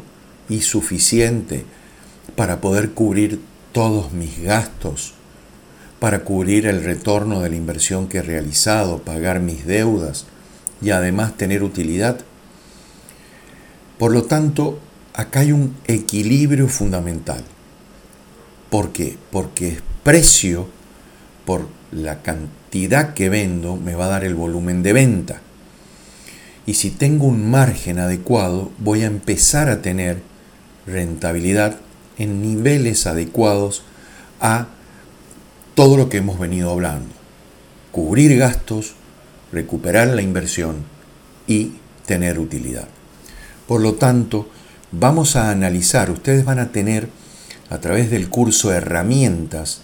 y 0.48 0.62
suficiente 0.62 1.64
para 2.36 2.60
poder 2.60 2.92
cubrir 2.92 3.40
todos 3.72 4.12
mis 4.12 4.40
gastos, 4.40 5.14
para 6.00 6.20
cubrir 6.20 6.66
el 6.66 6.84
retorno 6.84 7.40
de 7.40 7.50
la 7.50 7.56
inversión 7.56 8.08
que 8.08 8.18
he 8.18 8.22
realizado, 8.22 8.98
pagar 8.98 9.40
mis 9.40 9.66
deudas 9.66 10.26
y 10.80 10.90
además 10.90 11.36
tener 11.36 11.62
utilidad? 11.62 12.20
Por 13.98 14.12
lo 14.12 14.24
tanto, 14.24 14.78
acá 15.14 15.40
hay 15.40 15.52
un 15.52 15.74
equilibrio 15.86 16.68
fundamental. 16.68 17.42
¿Por 18.70 18.92
qué? 18.92 19.16
Porque 19.32 19.68
es 19.68 19.82
precio 20.04 20.68
por 21.44 21.68
la 21.90 22.22
cantidad 22.22 23.14
que 23.14 23.28
vendo 23.28 23.76
me 23.76 23.94
va 23.94 24.06
a 24.06 24.10
dar 24.10 24.24
el 24.24 24.34
volumen 24.34 24.82
de 24.82 24.92
venta. 24.92 25.40
Y 26.66 26.74
si 26.74 26.90
tengo 26.90 27.26
un 27.26 27.50
margen 27.50 27.98
adecuado, 27.98 28.70
voy 28.78 29.02
a 29.02 29.06
empezar 29.06 29.68
a 29.70 29.80
tener 29.80 30.20
rentabilidad 30.86 31.78
en 32.18 32.42
niveles 32.42 33.06
adecuados 33.06 33.82
a 34.40 34.68
todo 35.78 35.96
lo 35.96 36.08
que 36.08 36.16
hemos 36.16 36.40
venido 36.40 36.72
hablando. 36.72 37.14
Cubrir 37.92 38.36
gastos, 38.36 38.94
recuperar 39.52 40.08
la 40.08 40.22
inversión 40.22 40.78
y 41.46 41.74
tener 42.04 42.40
utilidad. 42.40 42.88
Por 43.68 43.80
lo 43.80 43.94
tanto, 43.94 44.48
vamos 44.90 45.36
a 45.36 45.52
analizar, 45.52 46.10
ustedes 46.10 46.44
van 46.44 46.58
a 46.58 46.72
tener 46.72 47.08
a 47.70 47.78
través 47.78 48.10
del 48.10 48.28
curso 48.28 48.72
herramientas 48.72 49.82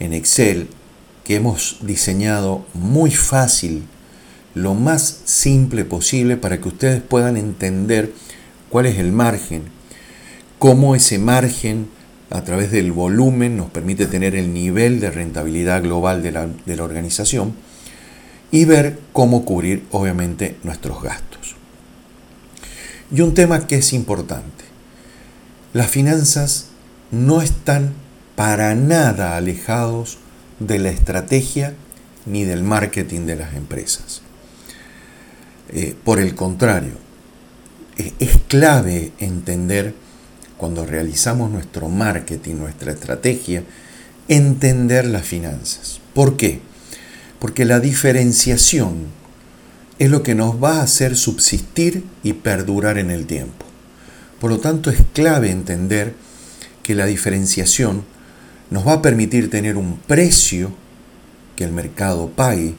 en 0.00 0.14
Excel 0.14 0.68
que 1.24 1.36
hemos 1.36 1.76
diseñado 1.82 2.64
muy 2.72 3.10
fácil, 3.10 3.82
lo 4.54 4.72
más 4.72 5.20
simple 5.26 5.84
posible 5.84 6.38
para 6.38 6.58
que 6.58 6.68
ustedes 6.68 7.02
puedan 7.02 7.36
entender 7.36 8.14
cuál 8.70 8.86
es 8.86 8.96
el 8.96 9.12
margen, 9.12 9.64
cómo 10.58 10.94
ese 10.94 11.18
margen 11.18 11.90
a 12.30 12.42
través 12.42 12.70
del 12.70 12.92
volumen 12.92 13.56
nos 13.56 13.70
permite 13.70 14.06
tener 14.06 14.34
el 14.34 14.52
nivel 14.52 15.00
de 15.00 15.10
rentabilidad 15.10 15.82
global 15.82 16.22
de 16.22 16.32
la, 16.32 16.46
de 16.46 16.76
la 16.76 16.84
organización 16.84 17.54
y 18.50 18.64
ver 18.64 18.98
cómo 19.12 19.44
cubrir 19.44 19.84
obviamente 19.90 20.56
nuestros 20.62 21.02
gastos. 21.02 21.56
Y 23.10 23.22
un 23.22 23.34
tema 23.34 23.66
que 23.66 23.76
es 23.76 23.92
importante, 23.92 24.64
las 25.72 25.88
finanzas 25.88 26.66
no 27.10 27.40
están 27.40 27.92
para 28.36 28.74
nada 28.74 29.36
alejados 29.36 30.18
de 30.60 30.78
la 30.78 30.90
estrategia 30.90 31.74
ni 32.26 32.44
del 32.44 32.62
marketing 32.62 33.26
de 33.26 33.36
las 33.36 33.54
empresas. 33.54 34.22
Eh, 35.70 35.94
por 36.04 36.18
el 36.18 36.34
contrario, 36.34 36.94
es 37.96 38.38
clave 38.48 39.12
entender 39.18 39.94
cuando 40.58 40.84
realizamos 40.84 41.50
nuestro 41.50 41.88
marketing, 41.88 42.56
nuestra 42.56 42.92
estrategia, 42.92 43.62
entender 44.28 45.06
las 45.06 45.24
finanzas. 45.24 46.00
¿Por 46.12 46.36
qué? 46.36 46.60
Porque 47.38 47.64
la 47.64 47.80
diferenciación 47.80 49.06
es 49.98 50.10
lo 50.10 50.22
que 50.22 50.34
nos 50.34 50.62
va 50.62 50.80
a 50.80 50.82
hacer 50.82 51.16
subsistir 51.16 52.04
y 52.22 52.34
perdurar 52.34 52.98
en 52.98 53.10
el 53.10 53.26
tiempo. 53.26 53.64
Por 54.40 54.50
lo 54.50 54.58
tanto, 54.58 54.90
es 54.90 55.00
clave 55.12 55.50
entender 55.50 56.14
que 56.82 56.94
la 56.94 57.06
diferenciación 57.06 58.04
nos 58.70 58.86
va 58.86 58.94
a 58.94 59.02
permitir 59.02 59.50
tener 59.50 59.76
un 59.76 59.98
precio 59.98 60.72
que 61.56 61.64
el 61.64 61.72
mercado 61.72 62.28
pague 62.28 62.74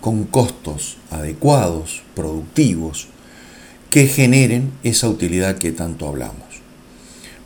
con 0.00 0.24
costos 0.24 0.98
adecuados, 1.10 2.02
productivos, 2.14 3.08
que 3.90 4.06
generen 4.06 4.72
esa 4.82 5.08
utilidad 5.08 5.58
que 5.58 5.70
tanto 5.70 6.08
hablamos. 6.08 6.51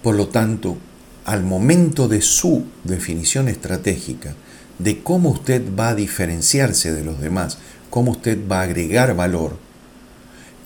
Por 0.07 0.15
lo 0.15 0.29
tanto, 0.29 0.77
al 1.25 1.43
momento 1.43 2.07
de 2.07 2.23
su 2.23 2.65
definición 2.85 3.49
estratégica, 3.49 4.37
de 4.79 5.03
cómo 5.03 5.31
usted 5.31 5.65
va 5.77 5.89
a 5.89 5.95
diferenciarse 5.97 6.93
de 6.93 7.03
los 7.03 7.21
demás, 7.21 7.59
cómo 7.91 8.13
usted 8.13 8.39
va 8.49 8.61
a 8.61 8.63
agregar 8.63 9.17
valor, 9.17 9.57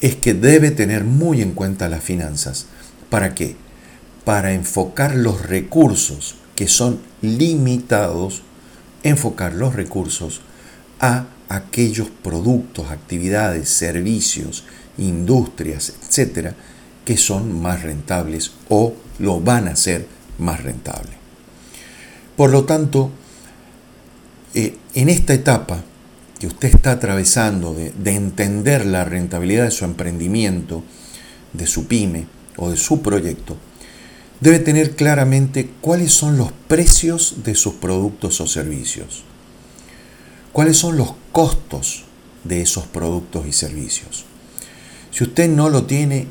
es 0.02 0.16
que 0.16 0.34
debe 0.34 0.70
tener 0.72 1.04
muy 1.04 1.40
en 1.40 1.52
cuenta 1.52 1.88
las 1.88 2.04
finanzas. 2.04 2.66
¿Para 3.08 3.34
qué? 3.34 3.56
Para 4.26 4.52
enfocar 4.52 5.14
los 5.14 5.40
recursos 5.40 6.36
que 6.54 6.68
son 6.68 7.00
limitados, 7.22 8.42
enfocar 9.04 9.54
los 9.54 9.74
recursos 9.74 10.42
a 11.00 11.28
aquellos 11.48 12.10
productos, 12.10 12.90
actividades, 12.90 13.70
servicios, 13.70 14.64
industrias, 14.98 15.94
etcétera, 16.06 16.54
que 17.06 17.16
son 17.16 17.58
más 17.62 17.82
rentables 17.82 18.52
o 18.68 18.92
lo 19.20 19.40
van 19.40 19.68
a 19.68 19.76
ser 19.76 20.06
más 20.38 20.62
rentable. 20.62 21.12
Por 22.36 22.50
lo 22.50 22.64
tanto, 22.64 23.10
eh, 24.54 24.76
en 24.94 25.08
esta 25.08 25.34
etapa 25.34 25.84
que 26.38 26.46
usted 26.46 26.74
está 26.74 26.92
atravesando 26.92 27.74
de, 27.74 27.92
de 27.92 28.14
entender 28.14 28.86
la 28.86 29.04
rentabilidad 29.04 29.64
de 29.64 29.70
su 29.70 29.84
emprendimiento, 29.84 30.82
de 31.52 31.66
su 31.66 31.86
pyme 31.86 32.26
o 32.56 32.70
de 32.70 32.76
su 32.76 33.02
proyecto, 33.02 33.56
debe 34.40 34.58
tener 34.58 34.96
claramente 34.96 35.70
cuáles 35.80 36.12
son 36.12 36.38
los 36.38 36.50
precios 36.66 37.44
de 37.44 37.54
sus 37.54 37.74
productos 37.74 38.40
o 38.40 38.46
servicios, 38.46 39.22
cuáles 40.52 40.78
son 40.78 40.96
los 40.96 41.14
costos 41.30 42.04
de 42.44 42.62
esos 42.62 42.86
productos 42.86 43.46
y 43.46 43.52
servicios. 43.52 44.24
Si 45.10 45.24
usted 45.24 45.48
no 45.48 45.68
lo 45.68 45.84
tiene, 45.84 46.26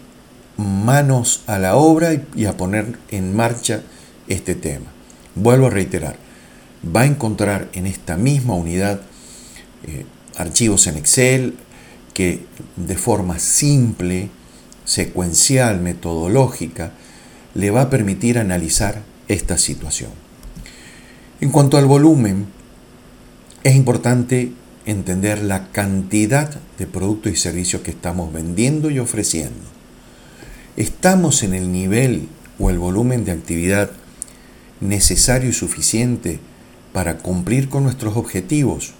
manos 0.59 1.43
a 1.47 1.57
la 1.57 1.75
obra 1.75 2.21
y 2.35 2.45
a 2.45 2.57
poner 2.57 2.97
en 3.09 3.35
marcha 3.35 3.81
este 4.27 4.55
tema. 4.55 4.87
Vuelvo 5.35 5.67
a 5.67 5.71
reiterar, 5.71 6.17
va 6.83 7.01
a 7.01 7.05
encontrar 7.05 7.69
en 7.73 7.87
esta 7.87 8.17
misma 8.17 8.53
unidad 8.53 9.01
eh, 9.87 10.05
archivos 10.37 10.87
en 10.87 10.97
Excel 10.97 11.55
que 12.13 12.45
de 12.75 12.95
forma 12.95 13.39
simple, 13.39 14.29
secuencial, 14.85 15.79
metodológica, 15.79 16.91
le 17.55 17.71
va 17.71 17.83
a 17.83 17.89
permitir 17.89 18.37
analizar 18.37 19.01
esta 19.27 19.57
situación. 19.57 20.11
En 21.41 21.51
cuanto 21.51 21.77
al 21.77 21.85
volumen, 21.85 22.47
es 23.63 23.75
importante 23.75 24.51
entender 24.85 25.41
la 25.43 25.67
cantidad 25.71 26.49
de 26.77 26.87
productos 26.87 27.31
y 27.31 27.35
servicios 27.35 27.81
que 27.81 27.91
estamos 27.91 28.33
vendiendo 28.33 28.89
y 28.89 28.99
ofreciendo. 28.99 29.78
¿Estamos 30.77 31.43
en 31.43 31.53
el 31.53 31.71
nivel 31.71 32.29
o 32.59 32.69
el 32.69 32.77
volumen 32.77 33.25
de 33.25 33.31
actividad 33.31 33.91
necesario 34.79 35.49
y 35.49 35.53
suficiente 35.53 36.39
para 36.93 37.17
cumplir 37.17 37.69
con 37.69 37.83
nuestros 37.83 38.15
objetivos? 38.15 38.93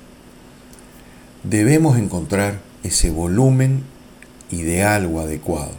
Debemos 1.44 1.98
encontrar 1.98 2.60
ese 2.84 3.12
volumen 3.12 3.84
ideal 4.52 5.06
o 5.06 5.22
adecuado. 5.22 5.72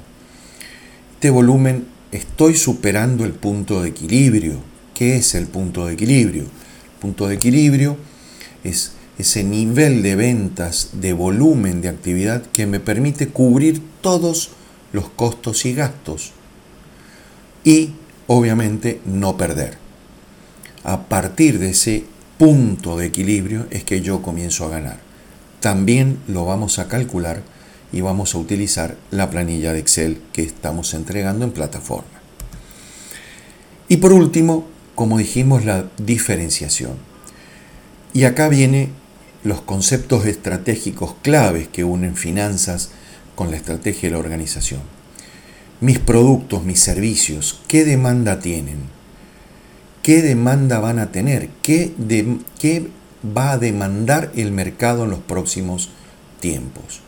Este 1.14 1.28
volumen 1.30 1.86
estoy 2.12 2.56
superando 2.56 3.24
el 3.24 3.32
punto 3.32 3.82
de 3.82 3.90
equilibrio. 3.90 4.60
¿Qué 4.94 5.16
es 5.16 5.34
el 5.34 5.46
punto 5.46 5.86
de 5.86 5.94
equilibrio? 5.94 6.44
El 6.44 7.00
punto 7.00 7.28
de 7.28 7.34
equilibrio 7.34 7.96
es 8.64 8.92
ese 9.18 9.44
nivel 9.44 10.02
de 10.02 10.16
ventas, 10.16 10.90
de 10.94 11.12
volumen 11.12 11.82
de 11.82 11.88
actividad 11.88 12.42
que 12.52 12.66
me 12.66 12.80
permite 12.80 13.28
cubrir 13.28 13.82
todos 14.00 14.52
los 14.92 15.08
costos 15.10 15.64
y 15.66 15.74
gastos 15.74 16.32
y 17.64 17.92
obviamente 18.26 19.00
no 19.04 19.36
perder. 19.36 19.78
A 20.84 21.02
partir 21.08 21.58
de 21.58 21.70
ese 21.70 22.04
punto 22.38 22.96
de 22.96 23.06
equilibrio 23.06 23.66
es 23.70 23.84
que 23.84 24.00
yo 24.00 24.22
comienzo 24.22 24.64
a 24.64 24.70
ganar. 24.70 24.98
También 25.60 26.18
lo 26.26 26.46
vamos 26.46 26.78
a 26.78 26.88
calcular 26.88 27.42
y 27.92 28.00
vamos 28.00 28.34
a 28.34 28.38
utilizar 28.38 28.96
la 29.10 29.30
planilla 29.30 29.72
de 29.72 29.80
Excel 29.80 30.20
que 30.32 30.42
estamos 30.42 30.94
entregando 30.94 31.44
en 31.44 31.52
plataforma. 31.52 32.20
Y 33.88 33.98
por 33.98 34.12
último, 34.12 34.66
como 34.94 35.18
dijimos, 35.18 35.64
la 35.64 35.86
diferenciación. 35.98 36.92
Y 38.14 38.24
acá 38.24 38.48
vienen 38.48 38.92
los 39.42 39.60
conceptos 39.60 40.26
estratégicos 40.26 41.14
claves 41.22 41.68
que 41.68 41.84
unen 41.84 42.16
finanzas 42.16 42.90
con 43.40 43.50
la 43.50 43.56
estrategia 43.56 44.10
de 44.10 44.12
la 44.12 44.18
organización. 44.18 44.82
mis 45.80 45.98
productos, 45.98 46.62
mis 46.62 46.78
servicios, 46.78 47.62
¿qué 47.68 47.86
demanda 47.86 48.38
tienen? 48.40 48.80
¿Qué 50.02 50.20
demanda 50.20 50.78
van 50.78 50.98
a 50.98 51.10
tener? 51.10 51.48
¿Qué, 51.62 51.94
qué 52.58 52.88
va 53.24 53.52
a 53.52 53.56
demandar 53.56 54.30
el 54.36 54.52
mercado 54.52 55.04
en 55.04 55.10
los 55.10 55.20
próximos 55.20 55.88
tiempos? 56.40 57.00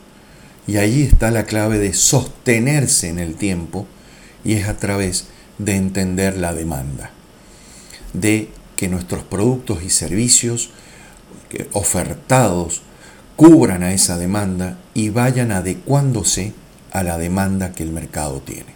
Y 0.67 0.79
ahí 0.79 1.03
está 1.03 1.31
la 1.31 1.45
clave 1.45 1.79
de 1.79 1.93
sostenerse 1.93 3.11
en 3.11 3.19
el 3.19 3.35
tiempo 3.35 3.87
y 4.43 4.55
es 4.55 4.69
a 4.69 4.79
través 4.79 5.27
de 5.59 5.77
entender 5.77 6.39
la 6.39 6.55
demanda, 6.55 7.11
de 8.15 8.49
que 8.77 8.89
nuestros 8.89 9.23
productos 9.23 9.83
y 9.83 9.91
servicios 9.91 10.71
ofertados 11.75 12.81
cubran 13.43 13.83
a 13.83 13.93
esa 13.93 14.19
demanda 14.19 14.79
y 14.95 15.09
vayan 15.09 15.51
adecuándose 15.51 16.53
a 16.93 17.03
la 17.03 17.19
demanda 17.19 17.73
que 17.73 17.83
el 17.83 17.91
mercado 17.91 18.41
tiene. 18.41 18.73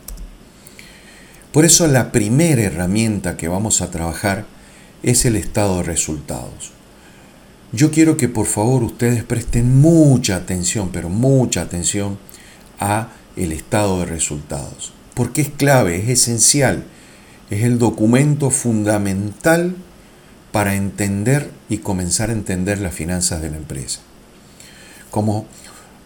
Por 1.53 1.65
eso 1.65 1.87
la 1.87 2.11
primera 2.11 2.63
herramienta 2.63 3.37
que 3.37 3.47
vamos 3.47 3.81
a 3.81 3.93
trabajar 3.93 4.45
es 5.05 5.25
el 5.25 5.37
estado 5.37 5.77
de 5.77 5.83
resultados. 5.85 6.73
Yo 7.71 7.93
quiero 7.93 8.17
que 8.17 8.29
por 8.29 8.47
favor 8.47 8.83
ustedes 8.83 9.23
presten 9.23 9.81
mucha 9.81 10.35
atención, 10.35 10.91
pero 10.93 11.11
mucha 11.11 11.63
atención 11.63 12.19
a 12.81 13.11
el 13.37 13.53
estado 13.53 14.01
de 14.01 14.07
resultados, 14.07 14.93
porque 15.15 15.43
es 15.43 15.49
clave, 15.49 15.99
es 15.99 16.09
esencial, 16.09 16.83
es 17.51 17.63
el 17.63 17.79
documento 17.79 18.51
fundamental 18.51 19.77
para 20.51 20.75
entender 20.75 21.53
y 21.69 21.79
comenzar 21.79 22.31
a 22.31 22.33
entender 22.33 22.81
las 22.81 22.95
finanzas 22.95 23.41
de 23.43 23.51
la 23.51 23.59
empresa. 23.59 24.01
Como 25.17 25.47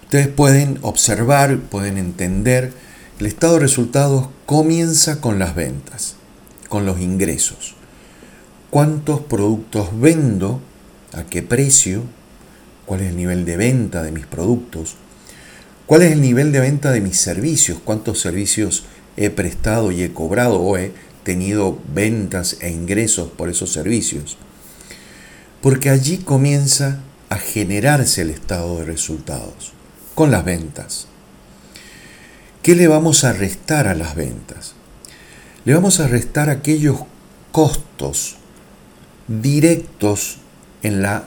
ustedes 0.05 0.29
pueden 0.29 0.79
observar, 0.83 1.59
pueden 1.59 1.99
entender, 1.99 2.73
el 3.19 3.27
estado 3.27 3.55
de 3.55 3.59
resultados 3.59 4.29
comienza 4.47 5.21
con 5.21 5.41
las 5.41 5.57
ventas, 5.57 6.15
con 6.69 6.87
los 6.87 7.01
ingresos. 7.01 7.75
¿Cuántos 8.71 9.19
productos 9.19 9.89
vendo? 10.01 10.61
¿A 11.13 11.25
qué 11.25 11.43
precio? 11.43 12.05
¿Cuál 12.87 13.01
es 13.01 13.09
el 13.09 13.17
nivel 13.17 13.45
de 13.45 13.57
venta 13.57 14.05
de 14.05 14.13
mis 14.13 14.27
productos? 14.27 14.95
¿Cuál 15.87 16.03
es 16.03 16.13
el 16.13 16.21
nivel 16.21 16.53
de 16.53 16.61
venta 16.61 16.93
de 16.93 17.01
mis 17.01 17.19
servicios? 17.19 17.81
¿Cuántos 17.85 18.21
servicios 18.21 18.85
he 19.17 19.29
prestado 19.29 19.91
y 19.91 20.05
he 20.05 20.13
cobrado 20.13 20.61
o 20.61 20.77
he 20.77 20.93
tenido 21.25 21.81
ventas 21.93 22.59
e 22.61 22.71
ingresos 22.71 23.29
por 23.29 23.49
esos 23.49 23.73
servicios? 23.73 24.39
Porque 25.61 25.91
allí 25.91 26.19
comienza 26.19 27.01
a 27.31 27.37
generarse 27.37 28.23
el 28.23 28.31
estado 28.31 28.79
de 28.81 28.85
resultados 28.85 29.73
con 30.15 30.31
las 30.31 30.45
ventas. 30.45 31.07
¿Qué 32.63 32.75
le 32.75 32.89
vamos 32.89 33.25
a 33.25 33.33
restar 33.33 33.89
a 33.89 33.95
las 33.95 34.15
ventas? 34.15 34.75
Le 35.65 35.73
vamos 35.73 36.01
a 36.01 36.09
restar 36.09 36.51
aquellos 36.51 36.99
costos 37.53 38.37
directos 39.29 40.39
en 40.83 41.03
la 41.03 41.25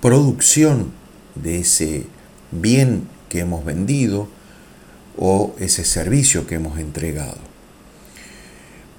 producción 0.00 0.92
de 1.34 1.58
ese 1.58 2.06
bien 2.50 3.08
que 3.28 3.40
hemos 3.40 3.64
vendido 3.64 4.28
o 5.18 5.54
ese 5.58 5.84
servicio 5.84 6.46
que 6.46 6.54
hemos 6.54 6.78
entregado. 6.78 7.38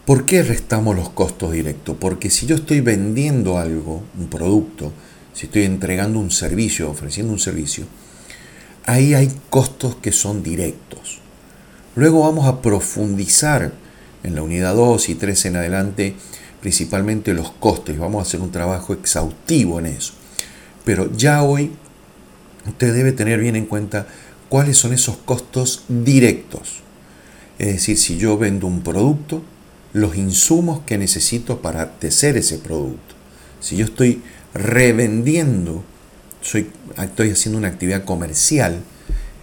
¿Por 0.06 0.26
qué 0.26 0.44
restamos 0.44 0.96
los 0.96 1.10
costos 1.10 1.54
directos? 1.54 1.96
Porque 2.00 2.30
si 2.30 2.46
yo 2.46 2.56
estoy 2.56 2.82
vendiendo 2.82 3.58
algo, 3.58 4.04
un 4.20 4.28
producto, 4.28 4.92
si 5.34 5.48
estoy 5.48 5.64
entregando 5.64 6.20
un 6.20 6.32
servicio, 6.32 6.90
ofreciendo 6.90 7.34
un 7.34 7.40
servicio, 7.40 7.86
ahí 8.86 9.14
hay 9.14 9.32
costos 9.50 9.96
que 9.96 10.12
son 10.12 10.44
directos. 10.44 11.20
Luego 11.96 12.22
vamos 12.22 12.48
a 12.48 12.62
profundizar 12.62 13.74
en 14.24 14.36
la 14.36 14.42
unidad 14.42 14.76
2 14.76 15.10
y 15.10 15.16
3 15.16 15.46
en 15.46 15.56
adelante, 15.58 16.16
principalmente 16.62 17.34
los 17.34 17.52
costos. 17.52 17.98
Vamos 17.98 18.20
a 18.20 18.28
hacer 18.28 18.42
un 18.42 18.52
trabajo 18.52 18.94
exhaustivo 18.94 19.80
en 19.80 19.88
eso. 19.88 20.14
Pero 20.86 21.12
ya 21.16 21.44
hoy 21.44 21.72
usted 22.68 22.94
debe 22.94 23.12
tener 23.12 23.40
bien 23.40 23.56
en 23.56 23.66
cuenta 23.66 24.08
cuáles 24.50 24.78
son 24.78 24.94
esos 24.94 25.18
costos 25.18 25.84
directos. 25.88 26.82
Es 27.60 27.68
decir, 27.68 27.98
si 27.98 28.18
yo 28.18 28.38
vendo 28.38 28.68
un 28.68 28.82
producto, 28.82 29.44
los 29.94 30.16
insumos 30.16 30.82
que 30.86 30.98
necesito 30.98 31.62
para 31.62 31.92
tecer 32.00 32.38
ese 32.38 32.58
producto. 32.58 33.16
Si 33.60 33.78
yo 33.78 33.86
estoy 33.86 34.22
revendiendo, 34.54 35.84
soy, 36.42 36.70
estoy 36.98 37.32
haciendo 37.32 37.58
una 37.58 37.70
actividad 37.70 38.06
comercial, 38.06 38.82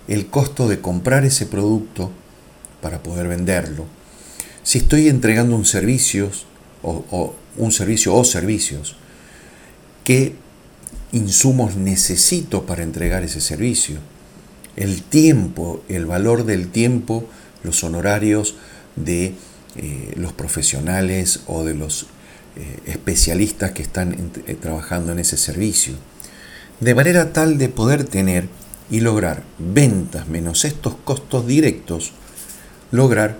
el 0.08 0.26
costo 0.26 0.68
de 0.68 0.80
comprar 0.80 1.24
ese 1.24 1.46
producto 1.46 2.10
para 2.80 3.02
poder 3.02 3.28
venderlo. 3.28 3.86
Si 4.62 4.78
estoy 4.78 5.08
entregando 5.08 5.56
un 5.56 5.64
servicio 5.64 6.30
o, 6.82 7.34
un 7.56 7.72
servicio 7.72 8.14
o 8.14 8.24
servicios, 8.24 8.96
¿qué 10.04 10.34
insumos 11.12 11.76
necesito 11.76 12.66
para 12.66 12.82
entregar 12.82 13.22
ese 13.22 13.40
servicio? 13.40 13.98
El 14.76 15.02
tiempo, 15.02 15.82
el 15.88 16.06
valor 16.06 16.44
del 16.44 16.68
tiempo, 16.68 17.28
los 17.62 17.82
honorarios 17.84 18.54
de 18.96 19.34
eh, 19.76 20.12
los 20.16 20.32
profesionales 20.32 21.40
o 21.46 21.64
de 21.64 21.74
los 21.74 22.06
eh, 22.56 22.80
especialistas 22.86 23.72
que 23.72 23.82
están 23.82 24.32
eh, 24.46 24.54
trabajando 24.54 25.12
en 25.12 25.18
ese 25.18 25.36
servicio. 25.36 25.94
De 26.80 26.94
manera 26.94 27.32
tal 27.32 27.58
de 27.58 27.68
poder 27.68 28.04
tener 28.04 28.48
y 28.90 29.00
lograr 29.00 29.42
ventas 29.58 30.26
menos 30.28 30.64
estos 30.64 30.94
costos 31.04 31.46
directos, 31.46 32.12
lograr 32.90 33.38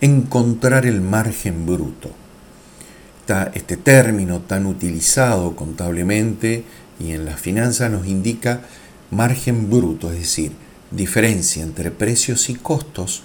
encontrar 0.00 0.86
el 0.86 1.00
margen 1.00 1.66
bruto. 1.66 2.10
Este 3.54 3.76
término 3.76 4.40
tan 4.40 4.64
utilizado 4.64 5.54
contablemente 5.54 6.64
y 6.98 7.12
en 7.12 7.26
las 7.26 7.38
finanzas 7.38 7.90
nos 7.90 8.06
indica 8.06 8.62
margen 9.10 9.68
bruto, 9.68 10.10
es 10.10 10.18
decir, 10.20 10.52
diferencia 10.90 11.62
entre 11.62 11.90
precios 11.90 12.48
y 12.48 12.54
costos, 12.54 13.22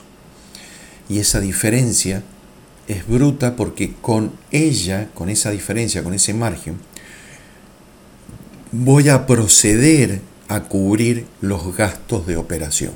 y 1.08 1.20
esa 1.20 1.40
diferencia 1.40 2.24
es 2.88 3.08
bruta 3.08 3.56
porque 3.56 3.94
con 4.02 4.32
ella, 4.52 5.10
con 5.14 5.30
esa 5.30 5.52
diferencia, 5.52 6.04
con 6.04 6.14
ese 6.14 6.34
margen, 6.34 6.78
voy 8.72 9.10
a 9.10 9.26
proceder 9.26 10.22
a 10.48 10.64
cubrir 10.64 11.26
los 11.42 11.76
gastos 11.76 12.28
de 12.28 12.38
operación. 12.38 12.94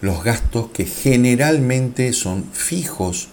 Los 0.00 0.22
gastos 0.22 0.68
que 0.72 0.84
generalmente 0.84 2.12
son 2.12 2.44
fijos 2.52 3.28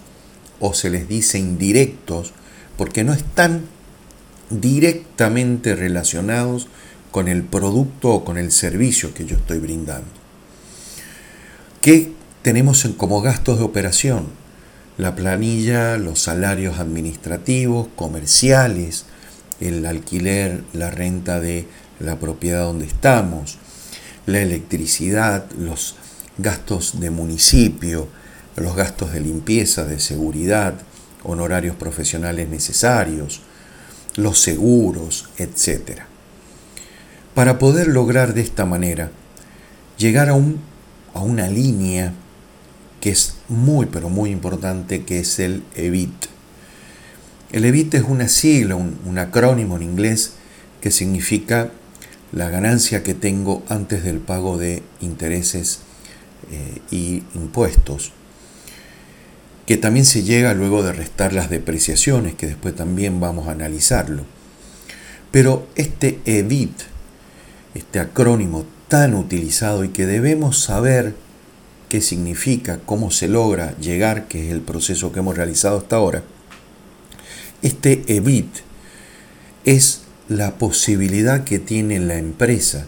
o 0.60 0.73
se 0.73 0.89
les 0.89 1.07
dice 1.07 1.38
indirectos 1.38 2.34
porque 2.77 3.03
no 3.03 3.13
están 3.13 3.65
directamente 4.49 5.75
relacionados 5.75 6.67
con 7.12 7.27
el 7.27 7.43
producto 7.43 8.10
o 8.10 8.23
con 8.23 8.38
el 8.38 8.51
servicio 8.51 9.13
que 9.13 9.25
yo 9.25 9.36
estoy 9.36 9.60
brindando. 9.60 10.07
¿Qué 11.81 12.12
tenemos 12.41 12.88
como 12.97 13.21
gastos 13.21 13.57
de 13.57 13.65
operación? 13.65 14.40
La 14.97 15.15
planilla, 15.15 15.97
los 15.97 16.21
salarios 16.21 16.80
administrativos, 16.80 17.88
comerciales, 17.95 19.06
el 19.60 19.86
alquiler, 19.86 20.63
la 20.73 20.89
renta 20.91 21.39
de 21.39 21.67
la 21.99 22.19
propiedad 22.19 22.63
donde 22.63 22.86
estamos, 22.86 23.58
la 24.25 24.39
electricidad, 24.39 25.49
los 25.51 25.95
gastos 26.38 26.99
de 26.99 27.10
municipio, 27.10 28.08
los 28.56 28.75
gastos 28.75 29.13
de 29.13 29.21
limpieza, 29.21 29.86
de 29.86 29.99
seguridad, 29.99 30.75
honorarios 31.23 31.75
profesionales 31.75 32.49
necesarios, 32.49 33.41
los 34.15 34.39
seguros, 34.41 35.30
etc. 35.38 36.01
Para 37.34 37.60
poder 37.60 37.88
lograr 37.88 38.34
de 38.34 38.41
esta 38.41 38.65
manera 38.65 39.12
llegar 39.97 40.30
a, 40.30 40.34
un, 40.34 40.60
a 41.13 41.21
una 41.21 41.47
línea 41.47 42.13
que 42.99 43.12
es 43.12 43.36
muy 43.52 43.86
pero 43.86 44.10
muy 44.10 44.32
importante, 44.32 45.04
que 45.04 45.20
es 45.20 45.40
el 45.40 45.64
EBIT. 45.76 46.26
El 47.52 47.66
EBIT 47.66 47.96
es 47.96 48.04
una 48.04 48.28
sigla, 48.30 48.76
un, 48.76 49.18
acrónimo 49.18 49.76
en 49.76 49.84
inglés 49.84 50.34
que 50.80 50.90
significa 50.90 51.72
la 52.32 52.50
ganancia 52.50 53.04
que 53.04 53.14
tengo 53.14 53.62
antes 53.68 54.04
del 54.04 54.20
pago 54.20 54.58
de 54.58 54.82
intereses 55.02 55.80
eh, 56.50 56.80
y 56.90 57.24
impuestos, 57.36 58.14
que 59.68 59.78
también 59.78 60.06
se 60.06 60.24
llega 60.24 60.54
luego 60.54 60.82
de 60.82 60.94
restar 60.94 61.34
las 61.34 61.50
depreciaciones, 61.50 62.36
que 62.36 62.48
después 62.48 62.74
también 62.74 63.20
vamos 63.20 63.48
a 63.48 63.52
analizarlo. 63.52 64.24
Pero 65.32 65.68
este 65.76 66.20
EBIT, 66.26 66.72
este 67.76 68.00
acrónimo 68.00 68.66
tan 68.88 69.14
utilizado 69.14 69.84
y 69.84 69.90
que 69.90 70.06
debemos 70.06 70.62
saber 70.62 71.16
qué 71.91 71.99
significa, 71.99 72.80
cómo 72.86 73.12
se 73.12 73.27
logra 73.27 73.77
llegar, 73.77 74.30
que 74.30 74.45
es 74.45 74.54
el 74.54 74.62
proceso 74.62 75.12
que 75.12 75.19
hemos 75.19 75.36
realizado 75.36 75.77
hasta 75.77 75.97
ahora, 75.97 76.23
este 77.62 78.06
EBIT 78.08 78.47
es 79.65 80.04
la 80.30 80.58
posibilidad 80.58 81.43
que 81.43 81.60
tiene 81.60 81.99
la 81.99 82.15
empresa 82.15 82.86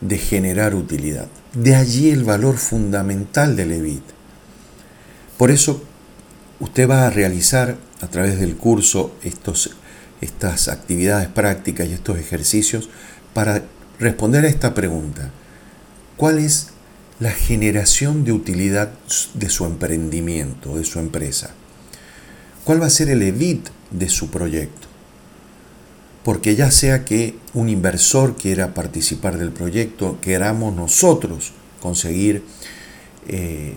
de 0.00 0.16
generar 0.16 0.74
utilidad. 0.74 1.28
De 1.52 1.74
allí 1.74 2.08
el 2.08 2.24
valor 2.24 2.56
fundamental 2.56 3.56
del 3.56 3.72
EBIT. 3.72 4.04
Por 5.36 5.50
eso 5.50 5.84
usted 6.60 6.88
va 6.88 7.06
a 7.06 7.10
realizar 7.10 7.76
a 8.00 8.06
través 8.06 8.40
del 8.40 8.56
curso 8.56 9.14
estos, 9.22 9.76
estas 10.22 10.68
actividades 10.68 11.28
prácticas 11.28 11.88
y 11.88 11.92
estos 11.92 12.16
ejercicios 12.16 12.88
para 13.34 13.64
responder 13.98 14.46
a 14.46 14.48
esta 14.48 14.72
pregunta. 14.72 15.30
¿Cuál 16.16 16.38
es 16.38 16.71
la 17.22 17.30
generación 17.30 18.24
de 18.24 18.32
utilidad 18.32 18.90
de 19.34 19.48
su 19.48 19.64
emprendimiento, 19.64 20.76
de 20.76 20.82
su 20.82 20.98
empresa? 20.98 21.54
¿Cuál 22.64 22.82
va 22.82 22.86
a 22.86 22.90
ser 22.90 23.10
el 23.10 23.22
EBIT 23.22 23.68
de 23.92 24.08
su 24.08 24.28
proyecto? 24.28 24.88
Porque 26.24 26.56
ya 26.56 26.72
sea 26.72 27.04
que 27.04 27.36
un 27.54 27.68
inversor 27.68 28.34
quiera 28.36 28.74
participar 28.74 29.38
del 29.38 29.52
proyecto, 29.52 30.18
queramos 30.20 30.74
nosotros 30.74 31.52
conseguir 31.80 32.42
eh, 33.28 33.74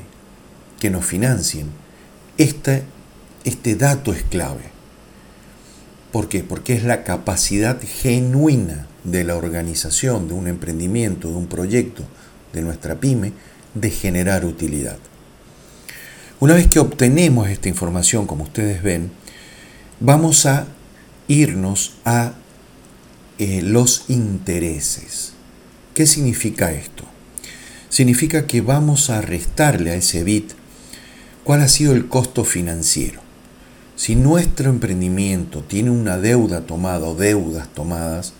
que 0.79 0.89
nos 0.89 1.05
financien, 1.05 1.67
este, 2.39 2.81
este 3.43 3.75
dato 3.75 4.11
es 4.11 4.23
clave. 4.23 4.71
¿Por 6.11 6.29
qué? 6.29 6.43
Porque 6.43 6.73
es 6.73 6.83
la 6.83 7.03
capacidad 7.03 7.79
genuina 7.79 8.87
de 9.03 9.23
la 9.23 9.35
organización, 9.35 10.27
de 10.27 10.33
un 10.33 10.47
emprendimiento, 10.47 11.29
de 11.29 11.35
un 11.35 11.45
proyecto, 11.45 12.03
de 12.55 12.61
nuestra 12.61 12.95
pyme, 12.99 13.33
de 13.75 13.91
generar 13.91 14.45
utilidad. 14.45 14.97
Una 16.39 16.55
vez 16.55 16.67
que 16.67 16.79
obtenemos 16.79 17.49
esta 17.49 17.69
información, 17.69 18.25
como 18.25 18.43
ustedes 18.43 18.81
ven, 18.81 19.11
vamos 19.99 20.45
a 20.45 20.67
irnos 21.27 21.97
a 22.05 22.33
eh, 23.37 23.61
los 23.61 24.05
intereses. 24.09 25.33
¿Qué 25.93 26.07
significa 26.07 26.71
esto? 26.71 27.03
Significa 27.89 28.47
que 28.47 28.61
vamos 28.61 29.09
a 29.09 29.21
restarle 29.21 29.91
a 29.91 29.95
ese 29.95 30.23
bit 30.23 30.51
cuál 31.43 31.61
ha 31.61 31.67
sido 31.67 31.93
el 31.93 32.07
costo 32.07 32.43
financiero. 32.43 33.21
Si 33.95 34.15
nuestro 34.15 34.69
emprendimiento 34.69 35.63
tiene 35.63 35.89
una 35.89 36.17
deuda 36.17 36.61
tomada 36.65 37.07
o 37.07 37.15
deudas 37.15 37.69
tomadas, 37.73 38.33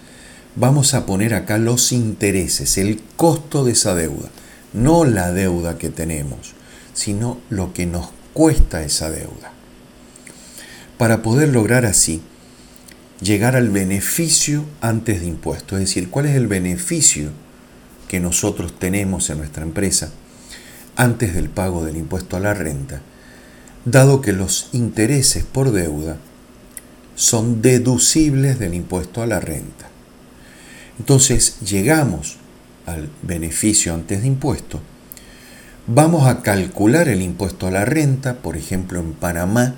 vamos 0.56 0.94
a 0.94 1.06
poner 1.06 1.34
acá 1.34 1.58
los 1.58 1.92
intereses, 1.92 2.78
el 2.78 3.02
costo 3.16 3.64
de 3.64 3.74
esa 3.74 3.96
deuda, 3.96 4.30
no 4.74 5.06
la 5.06 5.32
deuda 5.32 5.78
que 5.78 5.90
tenemos, 5.90 6.54
sino 6.94 7.40
lo 7.50 7.74
que 7.74 7.86
nos 7.86 8.10
cuesta 8.34 8.84
esa 8.84 9.10
deuda. 9.10 9.52
Para 10.98 11.22
poder 11.22 11.50
lograr 11.50 11.86
así 11.86 12.22
llegar 13.22 13.56
al 13.56 13.70
beneficio 13.70 14.66
antes 14.82 15.22
de 15.22 15.28
impuestos, 15.28 15.80
es 15.80 15.90
decir, 15.90 16.10
cuál 16.10 16.26
es 16.26 16.36
el 16.36 16.48
beneficio 16.48 17.32
que 18.08 18.20
nosotros 18.20 18.78
tenemos 18.78 19.30
en 19.30 19.40
nuestra 19.40 19.64
empresa 19.64 20.12
antes 20.96 21.34
del 21.34 21.50
pago 21.50 21.84
del 21.84 21.98
impuesto 21.98 22.38
a 22.38 22.40
la 22.40 22.54
renta, 22.54 23.02
dado 23.84 24.22
que 24.22 24.32
los 24.32 24.70
intereses 24.72 25.44
por 25.44 25.72
deuda 25.72 26.18
son 27.16 27.62
deducibles 27.62 28.60
del 28.60 28.74
impuesto 28.74 29.22
a 29.22 29.28
la 29.28 29.40
renta. 29.40 29.90
Entonces 31.00 31.60
llegamos 31.60 32.38
al 32.86 33.10
beneficio 33.22 33.94
antes 33.94 34.22
de 34.22 34.28
impuesto, 34.28 34.80
vamos 35.88 36.28
a 36.28 36.42
calcular 36.42 37.08
el 37.08 37.22
impuesto 37.22 37.68
a 37.68 37.72
la 37.72 37.86
renta, 37.86 38.36
por 38.36 38.58
ejemplo 38.58 39.00
en 39.00 39.14
Panamá 39.14 39.76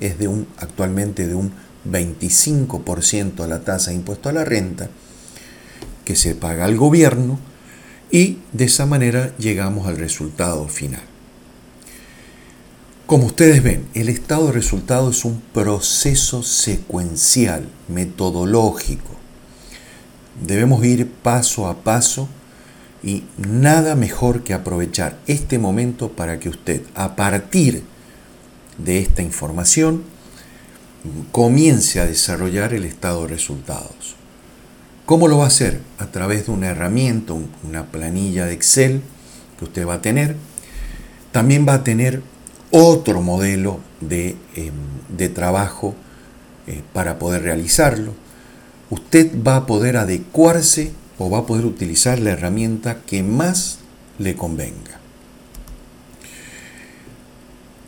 es 0.00 0.18
de 0.18 0.28
un, 0.28 0.46
actualmente 0.56 1.26
de 1.26 1.34
un 1.34 1.52
25% 1.88 3.46
la 3.46 3.60
tasa 3.60 3.90
de 3.90 3.96
impuesto 3.96 4.28
a 4.28 4.32
la 4.32 4.44
renta 4.44 4.90
que 6.04 6.16
se 6.16 6.34
paga 6.34 6.64
al 6.64 6.76
gobierno 6.76 7.38
y 8.10 8.38
de 8.52 8.64
esa 8.64 8.86
manera 8.86 9.32
llegamos 9.38 9.86
al 9.86 9.96
resultado 9.96 10.66
final. 10.68 11.02
Como 13.06 13.26
ustedes 13.26 13.62
ven, 13.62 13.86
el 13.94 14.08
estado 14.08 14.46
de 14.46 14.52
resultado 14.52 15.10
es 15.10 15.24
un 15.24 15.40
proceso 15.52 16.42
secuencial, 16.42 17.68
metodológico. 17.88 19.09
Debemos 20.40 20.84
ir 20.84 21.08
paso 21.08 21.66
a 21.66 21.82
paso 21.82 22.28
y 23.02 23.24
nada 23.36 23.94
mejor 23.94 24.42
que 24.42 24.54
aprovechar 24.54 25.18
este 25.26 25.58
momento 25.58 26.12
para 26.12 26.38
que 26.38 26.48
usted, 26.48 26.82
a 26.94 27.16
partir 27.16 27.82
de 28.78 28.98
esta 28.98 29.22
información, 29.22 30.02
comience 31.32 32.00
a 32.00 32.06
desarrollar 32.06 32.74
el 32.74 32.84
estado 32.84 33.22
de 33.22 33.28
resultados. 33.28 34.16
¿Cómo 35.06 35.28
lo 35.28 35.38
va 35.38 35.44
a 35.44 35.48
hacer? 35.48 35.80
A 35.98 36.06
través 36.06 36.46
de 36.46 36.52
una 36.52 36.68
herramienta, 36.68 37.34
una 37.64 37.86
planilla 37.86 38.46
de 38.46 38.52
Excel 38.52 39.02
que 39.58 39.64
usted 39.64 39.86
va 39.86 39.94
a 39.94 40.02
tener. 40.02 40.36
También 41.32 41.66
va 41.66 41.74
a 41.74 41.84
tener 41.84 42.22
otro 42.70 43.20
modelo 43.22 43.80
de, 44.00 44.36
em, 44.54 45.32
trabajo 45.34 45.94
eh, 46.66 46.82
para 46.92 47.18
poder 47.18 47.42
realizarlo. 47.42 48.14
Usted 48.90 49.30
va 49.46 49.56
a 49.56 49.66
poder 49.66 49.96
adecuarse 49.96 50.92
o 51.18 51.30
va 51.30 51.38
a 51.38 51.46
poder 51.46 51.64
utilizar 51.64 52.18
la 52.18 52.30
herramienta 52.30 53.02
que 53.02 53.22
más 53.22 53.78
le 54.18 54.36
convenga. 54.36 54.98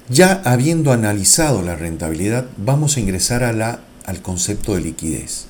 Ya 0.08 0.42
habiendo 0.44 0.92
analizado 0.92 1.62
la 1.62 1.74
rentabilidad, 1.74 2.46
vamos 2.56 2.96
a 2.96 3.00
ingresar 3.00 3.44
a 3.44 3.52
la, 3.52 3.80
al 4.06 4.22
concepto 4.22 4.74
de 4.74 4.80
liquidez 4.80 5.46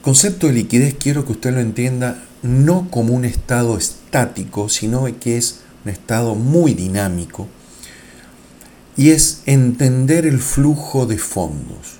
concepto 0.00 0.46
de 0.46 0.54
liquidez 0.54 0.96
quiero 0.98 1.26
que 1.26 1.32
usted 1.32 1.52
lo 1.52 1.60
entienda 1.60 2.22
no 2.42 2.90
como 2.90 3.14
un 3.14 3.24
estado 3.24 3.76
estático, 3.76 4.68
sino 4.68 5.06
que 5.20 5.36
es 5.36 5.60
un 5.84 5.90
estado 5.90 6.34
muy 6.34 6.74
dinámico 6.74 7.48
y 8.96 9.10
es 9.10 9.42
entender 9.46 10.26
el 10.26 10.40
flujo 10.40 11.06
de 11.06 11.18
fondos, 11.18 11.98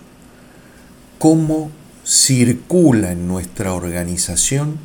cómo 1.18 1.70
circula 2.10 3.12
en 3.12 3.28
nuestra 3.28 3.72
organización 3.72 4.78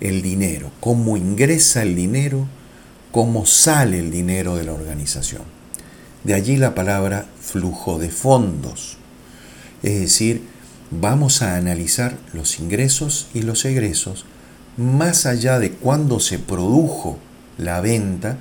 el 0.00 0.22
dinero, 0.22 0.72
cómo 0.80 1.16
ingresa 1.16 1.82
el 1.82 1.94
dinero, 1.94 2.48
cómo 3.12 3.46
sale 3.46 4.00
el 4.00 4.10
dinero 4.10 4.56
de 4.56 4.64
la 4.64 4.72
organización. 4.72 5.42
De 6.24 6.34
allí 6.34 6.56
la 6.56 6.74
palabra 6.74 7.26
flujo 7.40 8.00
de 8.00 8.10
fondos, 8.10 8.96
es 9.84 10.00
decir, 10.00 10.42
vamos 10.90 11.42
a 11.42 11.54
analizar 11.54 12.18
los 12.32 12.58
ingresos 12.58 13.28
y 13.34 13.42
los 13.42 13.64
egresos 13.64 14.26
más 14.76 15.26
allá 15.26 15.60
de 15.60 15.70
cuándo 15.70 16.18
se 16.18 16.40
produjo 16.40 17.18
la 17.56 17.80
venta, 17.80 18.36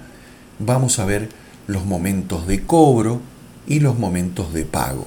vamos 0.58 0.98
a 0.98 1.06
ver 1.06 1.30
los 1.68 1.86
momentos 1.86 2.48
de 2.48 2.64
cobro 2.64 3.22
y 3.68 3.80
los 3.80 4.00
momentos 4.00 4.54
de 4.56 4.66
pago. 4.66 5.06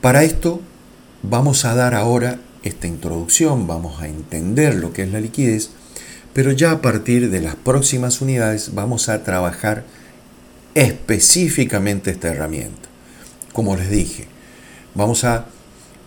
Para 0.00 0.22
esto 0.22 0.60
vamos 1.22 1.64
a 1.64 1.74
dar 1.74 1.94
ahora 1.94 2.38
esta 2.62 2.86
introducción, 2.86 3.66
vamos 3.66 4.00
a 4.02 4.08
entender 4.08 4.74
lo 4.74 4.92
que 4.92 5.02
es 5.02 5.10
la 5.10 5.20
liquidez, 5.20 5.70
pero 6.32 6.52
ya 6.52 6.72
a 6.72 6.82
partir 6.82 7.30
de 7.30 7.40
las 7.40 7.56
próximas 7.56 8.20
unidades 8.20 8.74
vamos 8.74 9.08
a 9.08 9.24
trabajar 9.24 9.84
específicamente 10.74 12.10
esta 12.10 12.28
herramienta. 12.28 12.88
Como 13.52 13.76
les 13.76 13.90
dije, 13.90 14.28
Vamos 14.96 15.24
a 15.24 15.44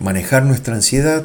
manejar 0.00 0.42
nuestra 0.42 0.74
ansiedad, 0.74 1.24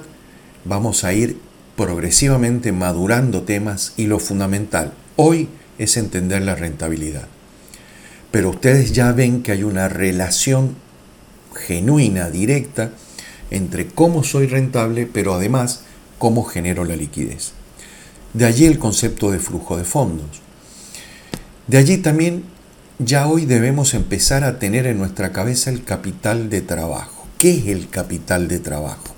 vamos 0.65 1.03
a 1.03 1.13
ir 1.13 1.39
progresivamente 1.75 2.71
madurando 2.71 3.41
temas 3.41 3.93
y 3.97 4.05
lo 4.05 4.19
fundamental 4.19 4.93
hoy 5.15 5.49
es 5.79 5.97
entender 5.97 6.43
la 6.43 6.53
rentabilidad. 6.53 7.27
Pero 8.29 8.51
ustedes 8.51 8.91
ya 8.91 9.13
ven 9.13 9.41
que 9.41 9.51
hay 9.51 9.63
una 9.63 9.89
relación 9.89 10.75
genuina, 11.55 12.29
directa, 12.29 12.91
entre 13.51 13.87
cómo 13.87 14.23
soy 14.23 14.47
rentable, 14.47 15.07
pero 15.11 15.33
además 15.33 15.81
cómo 16.17 16.43
genero 16.43 16.85
la 16.85 16.95
liquidez. 16.95 17.51
De 18.33 18.45
allí 18.45 18.65
el 18.65 18.79
concepto 18.79 19.31
de 19.31 19.39
flujo 19.39 19.77
de 19.77 19.83
fondos. 19.83 20.41
De 21.67 21.77
allí 21.77 21.97
también 21.97 22.43
ya 22.99 23.27
hoy 23.27 23.45
debemos 23.45 23.93
empezar 23.93 24.43
a 24.43 24.59
tener 24.59 24.87
en 24.87 24.97
nuestra 24.97 25.31
cabeza 25.31 25.69
el 25.69 25.83
capital 25.83 26.49
de 26.49 26.61
trabajo. 26.61 27.27
¿Qué 27.39 27.51
es 27.51 27.67
el 27.67 27.89
capital 27.89 28.47
de 28.47 28.59
trabajo? 28.59 29.13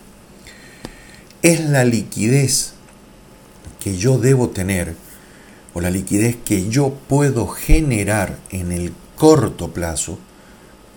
Es 1.42 1.62
la 1.62 1.86
liquidez 1.86 2.74
que 3.80 3.98
yo 3.98 4.18
debo 4.18 4.50
tener 4.50 4.96
o 5.74 5.82
la 5.82 5.92
liquidez 5.92 6.36
que 6.44 6.70
yo 6.70 6.96
puedo 7.08 7.48
generar 7.48 8.40
en 8.50 8.72
el 8.72 8.94
corto 9.16 9.72
plazo 9.74 10.18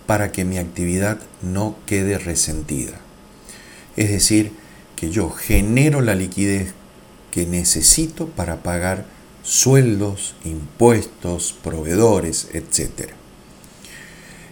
para 0.07 0.31
que 0.31 0.43
mi 0.43 0.57
actividad 0.57 1.19
no 1.41 1.75
quede 1.85 2.17
resentida. 2.17 2.99
Es 3.97 4.09
decir, 4.09 4.51
que 4.95 5.09
yo 5.09 5.29
genero 5.29 6.01
la 6.01 6.15
liquidez 6.15 6.73
que 7.31 7.45
necesito 7.45 8.27
para 8.27 8.63
pagar 8.63 9.05
sueldos, 9.43 10.35
impuestos, 10.45 11.55
proveedores, 11.63 12.49
etc. 12.53 13.11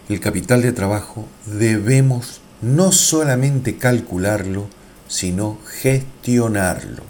El 0.08 0.18
capital 0.20 0.62
de 0.62 0.72
trabajo 0.72 1.26
debemos 1.46 2.40
no 2.62 2.90
solamente 2.90 3.76
calcularlo, 3.76 4.68
sino 5.06 5.58
gestionarlo. 5.66 7.04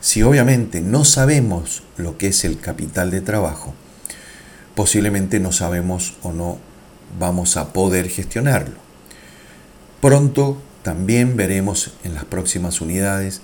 Si 0.00 0.22
obviamente 0.22 0.80
no 0.80 1.04
sabemos 1.04 1.82
lo 1.96 2.16
que 2.16 2.28
es 2.28 2.44
el 2.44 2.60
capital 2.60 3.10
de 3.10 3.20
trabajo, 3.20 3.74
posiblemente 4.74 5.40
no 5.40 5.52
sabemos 5.52 6.14
o 6.22 6.32
no 6.32 6.58
vamos 7.18 7.56
a 7.56 7.72
poder 7.72 8.08
gestionarlo. 8.08 8.76
Pronto 10.00 10.58
también 10.86 11.36
veremos 11.36 11.90
en 12.04 12.14
las 12.14 12.26
próximas 12.26 12.80
unidades 12.80 13.40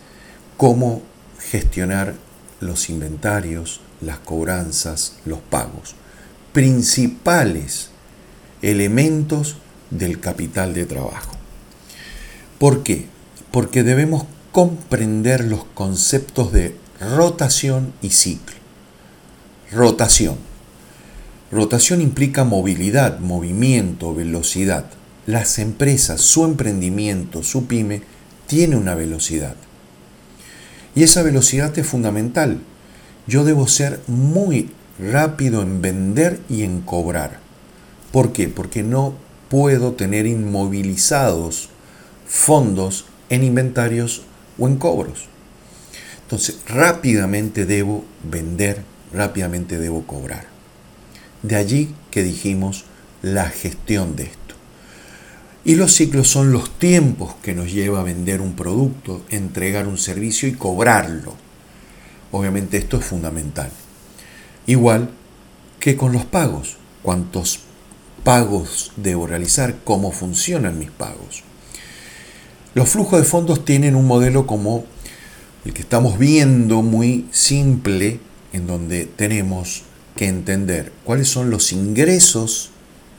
cómo 0.57 1.02
gestionar 1.40 2.14
los 2.61 2.88
inventarios, 2.88 3.81
las 4.00 4.20
cobranzas, 4.20 5.16
los 5.24 5.40
pagos, 5.40 5.96
principales 6.52 7.90
elementos 8.62 9.57
del 9.90 10.20
capital 10.20 10.72
de 10.72 10.87
trabajo. 10.87 11.33
¿Por 12.61 12.85
qué? 12.85 13.07
Porque 13.50 13.83
debemos 13.83 14.24
comprender 14.52 15.42
los 15.42 15.64
conceptos 15.64 16.52
de 16.52 16.76
rotación 17.00 17.92
y 18.02 18.11
ciclo. 18.11 18.55
Rotación. 19.72 20.37
Rotación 21.50 22.02
implica 22.02 22.44
movilidad, 22.44 23.18
movimiento, 23.18 24.14
velocidad. 24.14 24.87
Las 25.26 25.58
empresas, 25.58 26.20
su 26.20 26.44
emprendimiento, 26.44 27.42
su 27.42 27.66
pyme, 27.66 28.02
tiene 28.46 28.76
una 28.76 28.94
velocidad. 28.94 29.54
Y 30.94 31.04
esa 31.04 31.22
velocidad 31.22 31.76
es 31.78 31.87
fundamental. 31.87 32.61
Yo 33.26 33.44
debo 33.44 33.68
ser 33.68 34.00
muy 34.08 34.70
rápido 34.98 35.62
en 35.62 35.80
vender 35.80 36.40
y 36.48 36.62
en 36.62 36.80
cobrar. 36.80 37.38
¿Por 38.11 38.32
qué? 38.32 38.48
Porque 38.48 38.82
no 38.82 39.14
puedo 39.48 39.92
tener 39.92 40.26
inmovilizados 40.26 41.68
fondos 42.26 43.06
en 43.30 43.44
inventarios 43.44 44.22
o 44.58 44.66
en 44.66 44.76
cobros. 44.76 45.28
Entonces, 46.22 46.58
rápidamente 46.66 47.66
debo 47.66 48.04
vender, 48.22 48.82
rápidamente 49.12 49.78
debo 49.78 50.06
cobrar. 50.06 50.46
De 51.42 51.56
allí 51.56 51.94
que 52.11 52.22
dijimos 52.22 52.85
la 53.22 53.50
gestión 53.50 54.16
de 54.16 54.24
esto. 54.24 54.41
Y 55.64 55.77
los 55.77 55.92
ciclos 55.92 56.29
son 56.29 56.53
los 56.53 56.70
tiempos 56.79 57.35
que 57.42 57.55
nos 57.55 57.72
lleva 57.72 58.01
a 58.01 58.05
vender 58.05 58.40
un 58.40 58.55
producto, 58.55 59.22
entregar 59.31 59.87
un 59.87 59.96
servicio 59.96 60.48
y 60.48 60.53
cobrarlo. 60.53 61.35
Obviamente 62.33 62.79
esto 62.79 62.96
es 62.96 63.05
fundamental. 63.05 63.70
Igual 64.66 65.11
que 65.79 65.96
con 65.96 66.12
los 66.12 66.25
pagos. 66.25 66.77
¿Cuántos 67.03 67.61
pagos 68.22 68.92
debo 68.96 69.27
realizar? 69.27 69.77
¿Cómo 69.85 70.12
funcionan 70.12 70.79
mis 70.79 70.90
pagos? 70.90 71.42
Los 72.75 72.88
flujos 72.88 73.20
de 73.20 73.25
fondos 73.25 73.64
tienen 73.64 73.96
un 73.96 74.07
modelo 74.07 74.46
como 74.46 74.85
el 75.64 75.72
que 75.72 75.83
estamos 75.83 76.18
viendo, 76.18 76.83
muy 76.83 77.27
simple, 77.33 78.20
en 78.53 78.66
donde 78.66 79.07
tenemos 79.07 79.83
que 80.16 80.27
entender 80.27 80.92
cuáles 81.05 81.29
son 81.29 81.51
los 81.51 81.72
ingresos 81.72 82.70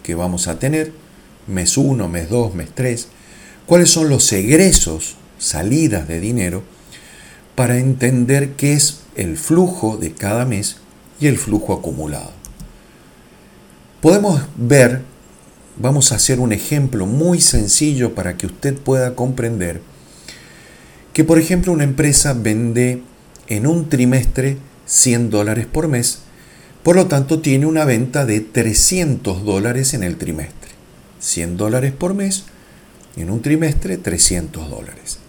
que 0.01 0.15
vamos 0.15 0.47
a 0.47 0.59
tener 0.59 1.02
mes 1.47 1.77
1, 1.77 2.07
mes 2.07 2.29
2, 2.29 2.55
mes 2.55 2.69
3, 2.73 3.07
cuáles 3.65 3.89
son 3.89 4.09
los 4.09 4.31
egresos, 4.31 5.15
salidas 5.37 6.07
de 6.07 6.19
dinero, 6.19 6.63
para 7.55 7.77
entender 7.77 8.53
qué 8.53 8.73
es 8.73 9.01
el 9.15 9.37
flujo 9.37 9.97
de 9.97 10.13
cada 10.13 10.45
mes 10.45 10.77
y 11.19 11.27
el 11.27 11.37
flujo 11.37 11.73
acumulado. 11.73 12.31
Podemos 14.01 14.41
ver, 14.57 15.01
vamos 15.77 16.11
a 16.11 16.15
hacer 16.15 16.39
un 16.39 16.51
ejemplo 16.51 17.05
muy 17.05 17.39
sencillo 17.39 18.15
para 18.15 18.37
que 18.37 18.47
usted 18.47 18.75
pueda 18.75 19.15
comprender 19.15 19.81
que, 21.13 21.23
por 21.23 21.39
ejemplo, 21.39 21.71
una 21.71 21.83
empresa 21.83 22.33
vende 22.33 23.03
en 23.47 23.67
un 23.67 23.87
trimestre 23.87 24.57
100 24.85 25.29
dólares 25.29 25.67
por 25.67 25.87
mes, 25.87 26.19
por 26.81 26.95
lo 26.95 27.07
tanto 27.07 27.39
tiene 27.39 27.65
una 27.65 27.85
venta 27.85 28.25
de 28.25 28.41
300 28.41 29.45
dólares 29.45 29.93
en 29.93 30.03
el 30.03 30.17
trimestre. 30.17 30.62
100 31.23 31.57
dólares 31.57 31.93
por 31.93 32.13
mes, 32.13 32.43
en 33.15 33.29
un 33.29 33.41
trimestre 33.41 33.97
300 33.97 34.69
dólares. 34.69 35.19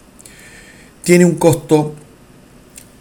Tiene 1.04 1.24
un 1.24 1.36
costo 1.36 1.94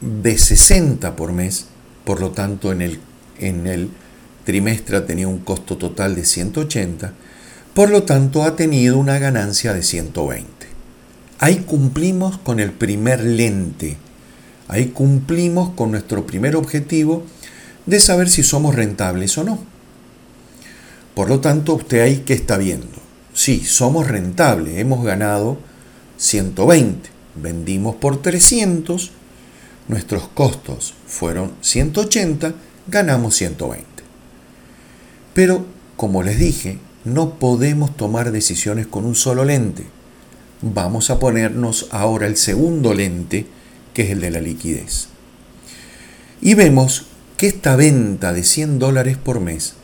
de 0.01 0.38
60 0.38 1.15
por 1.15 1.32
mes, 1.32 1.65
por 2.06 2.21
lo 2.21 2.32
tanto 2.32 2.71
en 2.71 2.82
el, 2.82 2.99
en 3.39 3.67
el 3.67 3.89
trimestre 4.45 4.97
ha 4.97 5.06
tenido 5.06 5.29
un 5.29 5.39
costo 5.39 5.77
total 5.77 6.15
de 6.15 6.25
180, 6.25 7.13
por 7.73 7.89
lo 7.89 8.03
tanto 8.03 8.43
ha 8.43 8.56
tenido 8.56 8.97
una 8.97 9.17
ganancia 9.17 9.73
de 9.73 9.82
120. 9.82 10.47
Ahí 11.39 11.63
cumplimos 11.65 12.38
con 12.38 12.60
el 12.60 12.71
primer 12.71 13.23
lente, 13.23 13.97
ahí 14.67 14.88
cumplimos 14.88 15.71
con 15.71 15.91
nuestro 15.91 16.27
primer 16.27 16.56
objetivo 16.56 17.25
de 17.86 17.99
saber 17.99 18.29
si 18.29 18.43
somos 18.43 18.75
rentables 18.75 19.38
o 19.38 19.43
no. 19.43 19.72
Por 21.15 21.30
lo 21.30 21.39
tanto, 21.39 21.76
usted 21.76 22.02
ahí 22.02 22.17
que 22.26 22.34
está 22.34 22.58
viendo. 22.58 22.88
Sí, 23.34 23.63
somos 23.65 24.08
rentables, 24.08 24.78
hemos 24.78 25.04
ganado 25.04 25.58
120, 26.17 27.10
vendimos 27.36 27.95
por 27.95 28.21
300, 28.21 29.12
nuestros 29.88 30.28
costos 30.30 30.93
fueron 31.08 31.54
180, 31.62 32.54
ganamos 32.88 33.36
120. 33.36 33.86
Pero, 35.34 35.65
como 35.97 36.23
les 36.23 36.39
dije, 36.39 36.80
no 37.06 37.39
podemos 37.39 37.97
tomar 37.97 38.32
decisiones 38.32 38.88
con 38.88 39.06
un 39.06 39.15
solo 39.15 39.45
lente. 39.45 39.86
Vamos 40.62 41.10
a 41.10 41.19
ponernos 41.19 41.88
ahora 41.91 42.28
el 42.28 42.38
segundo 42.38 42.93
lente, 42.93 43.45
que 43.93 44.04
es 44.04 44.12
el 44.12 44.21
de 44.21 44.32
la 44.32 44.41
liquidez. 44.41 45.08
Y 46.41 46.54
vemos 46.54 47.08
que 47.38 47.47
esta 47.47 47.76
venta 47.76 48.32
de 48.32 48.43
100 48.43 48.80
dólares 48.80 49.17
por 49.17 49.39
mes 49.39 49.76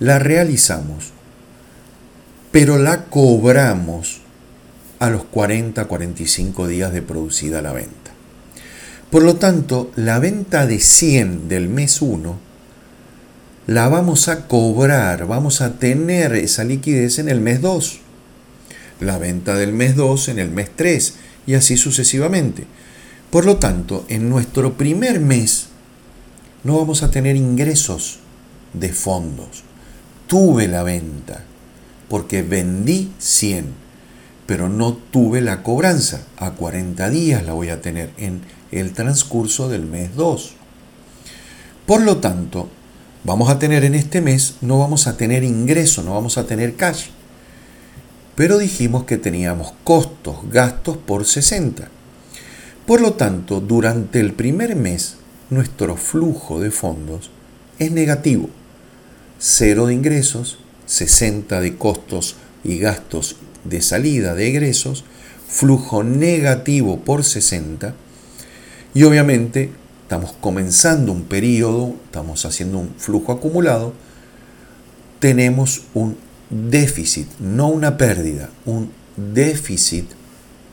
la 0.00 0.18
realizamos, 0.18 1.12
pero 2.50 2.78
la 2.78 3.04
cobramos 3.04 4.22
a 4.98 5.10
los 5.10 5.22
40-45 5.30 6.66
días 6.66 6.92
de 6.92 7.02
producida 7.02 7.62
la 7.62 7.72
venta. 7.72 8.10
Por 9.10 9.22
lo 9.22 9.36
tanto, 9.36 9.92
la 9.96 10.18
venta 10.18 10.66
de 10.66 10.78
100 10.78 11.48
del 11.48 11.68
mes 11.68 12.00
1 12.00 12.38
la 13.66 13.88
vamos 13.88 14.28
a 14.28 14.48
cobrar, 14.48 15.26
vamos 15.26 15.60
a 15.60 15.74
tener 15.74 16.32
esa 16.34 16.64
liquidez 16.64 17.18
en 17.18 17.28
el 17.28 17.40
mes 17.40 17.60
2, 17.60 18.00
la 19.00 19.18
venta 19.18 19.54
del 19.54 19.72
mes 19.74 19.96
2 19.96 20.30
en 20.30 20.38
el 20.38 20.50
mes 20.50 20.70
3 20.74 21.14
y 21.46 21.54
así 21.54 21.76
sucesivamente. 21.76 22.64
Por 23.30 23.44
lo 23.44 23.58
tanto, 23.58 24.06
en 24.08 24.30
nuestro 24.30 24.78
primer 24.78 25.20
mes 25.20 25.66
no 26.64 26.78
vamos 26.78 27.02
a 27.02 27.10
tener 27.10 27.36
ingresos 27.36 28.20
de 28.72 28.92
fondos 28.92 29.69
tuve 30.30 30.68
la 30.68 30.84
venta, 30.84 31.42
porque 32.08 32.42
vendí 32.42 33.12
100, 33.18 33.66
pero 34.46 34.68
no 34.68 34.92
tuve 34.94 35.40
la 35.40 35.64
cobranza. 35.64 36.22
A 36.36 36.52
40 36.52 37.10
días 37.10 37.44
la 37.44 37.52
voy 37.52 37.70
a 37.70 37.82
tener 37.82 38.10
en 38.16 38.42
el 38.70 38.92
transcurso 38.92 39.68
del 39.68 39.86
mes 39.86 40.14
2. 40.14 40.52
Por 41.84 42.02
lo 42.02 42.18
tanto, 42.18 42.68
vamos 43.24 43.50
a 43.50 43.58
tener 43.58 43.84
en 43.84 43.96
este 43.96 44.20
mes, 44.20 44.54
no 44.60 44.78
vamos 44.78 45.08
a 45.08 45.16
tener 45.16 45.42
ingreso, 45.42 46.04
no 46.04 46.14
vamos 46.14 46.38
a 46.38 46.46
tener 46.46 46.76
cash. 46.76 47.06
Pero 48.36 48.58
dijimos 48.58 49.02
que 49.06 49.16
teníamos 49.16 49.72
costos, 49.82 50.36
gastos 50.48 50.96
por 50.96 51.24
60. 51.24 51.88
Por 52.86 53.00
lo 53.00 53.14
tanto, 53.14 53.60
durante 53.60 54.20
el 54.20 54.32
primer 54.32 54.76
mes, 54.76 55.16
nuestro 55.50 55.96
flujo 55.96 56.60
de 56.60 56.70
fondos 56.70 57.32
es 57.80 57.90
negativo. 57.90 58.48
0 59.40 59.86
de 59.86 59.94
ingresos, 59.94 60.58
60 60.86 61.60
de 61.60 61.76
costos 61.76 62.36
y 62.62 62.78
gastos 62.78 63.36
de 63.64 63.80
salida 63.80 64.34
de 64.34 64.48
egresos, 64.48 65.04
flujo 65.48 66.04
negativo 66.04 67.00
por 67.00 67.24
60 67.24 67.94
y 68.94 69.02
obviamente 69.04 69.70
estamos 70.02 70.34
comenzando 70.40 71.12
un 71.12 71.22
periodo, 71.22 71.94
estamos 72.04 72.44
haciendo 72.44 72.78
un 72.78 72.94
flujo 72.98 73.32
acumulado, 73.32 73.94
tenemos 75.20 75.82
un 75.94 76.16
déficit, 76.50 77.28
no 77.38 77.68
una 77.68 77.96
pérdida, 77.96 78.50
un 78.66 78.90
déficit 79.16 80.06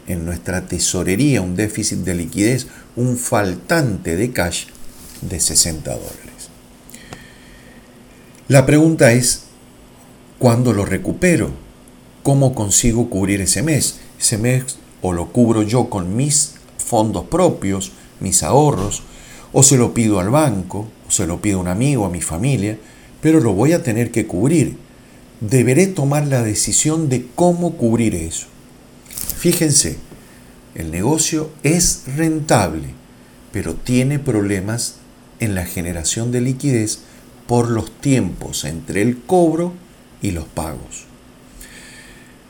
en 0.07 0.25
nuestra 0.25 0.65
tesorería, 0.65 1.41
un 1.41 1.55
déficit 1.55 1.99
de 1.99 2.15
liquidez, 2.15 2.67
un 2.95 3.17
faltante 3.17 4.15
de 4.15 4.31
cash 4.31 4.65
de 5.21 5.39
60 5.39 5.91
dólares. 5.91 6.36
La 8.49 8.65
pregunta 8.65 9.11
es, 9.11 9.41
¿cuándo 10.39 10.71
lo 10.71 10.85
recupero? 10.85 11.49
¿Cómo 12.23 12.55
consigo 12.55 13.09
cubrir 13.09 13.41
ese 13.41 13.61
mes? 13.61 13.99
Ese 14.17 14.37
mes 14.37 14.77
o 15.01 15.11
lo 15.11 15.33
cubro 15.33 15.63
yo 15.63 15.89
con 15.89 16.15
mis 16.15 16.53
fondos 16.77 17.25
propios, 17.25 17.91
mis 18.21 18.43
ahorros, 18.43 19.03
o 19.51 19.63
se 19.63 19.77
lo 19.77 19.93
pido 19.93 20.21
al 20.21 20.29
banco, 20.29 20.87
o 21.05 21.11
se 21.11 21.27
lo 21.27 21.41
pido 21.41 21.57
a 21.57 21.61
un 21.61 21.67
amigo, 21.67 22.05
a 22.05 22.09
mi 22.09 22.21
familia, 22.21 22.77
pero 23.19 23.41
lo 23.41 23.51
voy 23.51 23.73
a 23.73 23.83
tener 23.83 24.11
que 24.11 24.27
cubrir. 24.27 24.77
Deberé 25.41 25.87
tomar 25.87 26.25
la 26.27 26.41
decisión 26.41 27.09
de 27.09 27.27
cómo 27.35 27.75
cubrir 27.75 28.15
eso. 28.15 28.47
Fíjense, 29.37 29.97
el 30.73 30.89
negocio 30.89 31.49
es 31.63 32.03
rentable, 32.15 32.93
pero 33.51 33.75
tiene 33.75 34.19
problemas 34.19 34.95
en 35.41 35.53
la 35.53 35.65
generación 35.65 36.31
de 36.31 36.39
liquidez 36.39 36.99
por 37.47 37.69
los 37.69 37.91
tiempos 37.99 38.65
entre 38.65 39.01
el 39.01 39.21
cobro 39.21 39.73
y 40.21 40.31
los 40.31 40.45
pagos. 40.45 41.05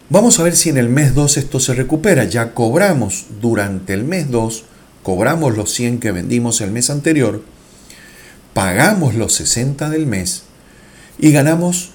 Vamos 0.10 0.40
a 0.40 0.44
ver 0.44 0.56
si 0.56 0.70
en 0.70 0.78
el 0.78 0.90
mes 0.90 1.14
2 1.14 1.38
esto 1.38 1.60
se 1.60 1.74
recupera. 1.74 2.24
Ya 2.24 2.54
cobramos 2.54 3.26
durante 3.42 3.94
el 3.94 4.04
mes 4.04 4.32
2, 4.32 4.64
cobramos 5.04 5.58
los 5.58 5.74
100 5.74 6.00
que 6.00 6.12
vendimos 6.12 6.62
el 6.62 6.72
mes 6.72 6.90
anterior, 6.90 7.44
pagamos 8.54 9.16
los 9.16 9.34
60 9.34 9.90
del 9.90 10.08
mes 10.08 10.44
y 11.20 11.32
ganamos 11.32 11.92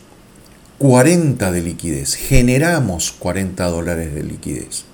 40 0.78 1.52
de 1.52 1.62
liquidez, 1.62 2.14
generamos 2.14 3.12
40 3.12 3.64
dólares 3.66 4.14
de 4.14 4.24
liquidez. 4.24 4.84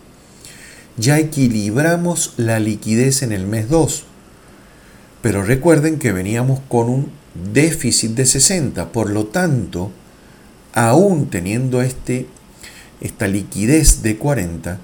Ya 0.96 1.18
equilibramos 1.18 2.34
la 2.36 2.60
liquidez 2.60 3.22
en 3.22 3.32
el 3.32 3.46
mes 3.46 3.68
2, 3.68 4.04
pero 5.22 5.42
recuerden 5.42 5.98
que 5.98 6.12
veníamos 6.12 6.60
con 6.68 6.88
un 6.88 7.17
déficit 7.34 8.12
de 8.12 8.26
60, 8.26 8.92
por 8.92 9.10
lo 9.10 9.26
tanto, 9.26 9.90
aún 10.72 11.30
teniendo 11.30 11.82
este, 11.82 12.26
esta 13.00 13.28
liquidez 13.28 14.02
de 14.02 14.16
40, 14.16 14.78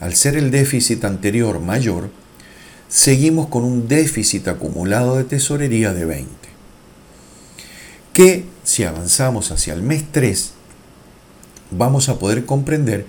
al 0.00 0.14
ser 0.14 0.36
el 0.36 0.50
déficit 0.50 1.04
anterior 1.04 1.60
mayor, 1.60 2.10
seguimos 2.88 3.48
con 3.48 3.64
un 3.64 3.88
déficit 3.88 4.48
acumulado 4.48 5.16
de 5.16 5.24
tesorería 5.24 5.94
de 5.94 6.04
20. 6.04 6.28
Que 8.12 8.44
si 8.64 8.84
avanzamos 8.84 9.50
hacia 9.50 9.74
el 9.74 9.82
mes 9.82 10.04
3, 10.10 10.52
vamos 11.70 12.08
a 12.08 12.18
poder 12.18 12.44
comprender 12.44 13.06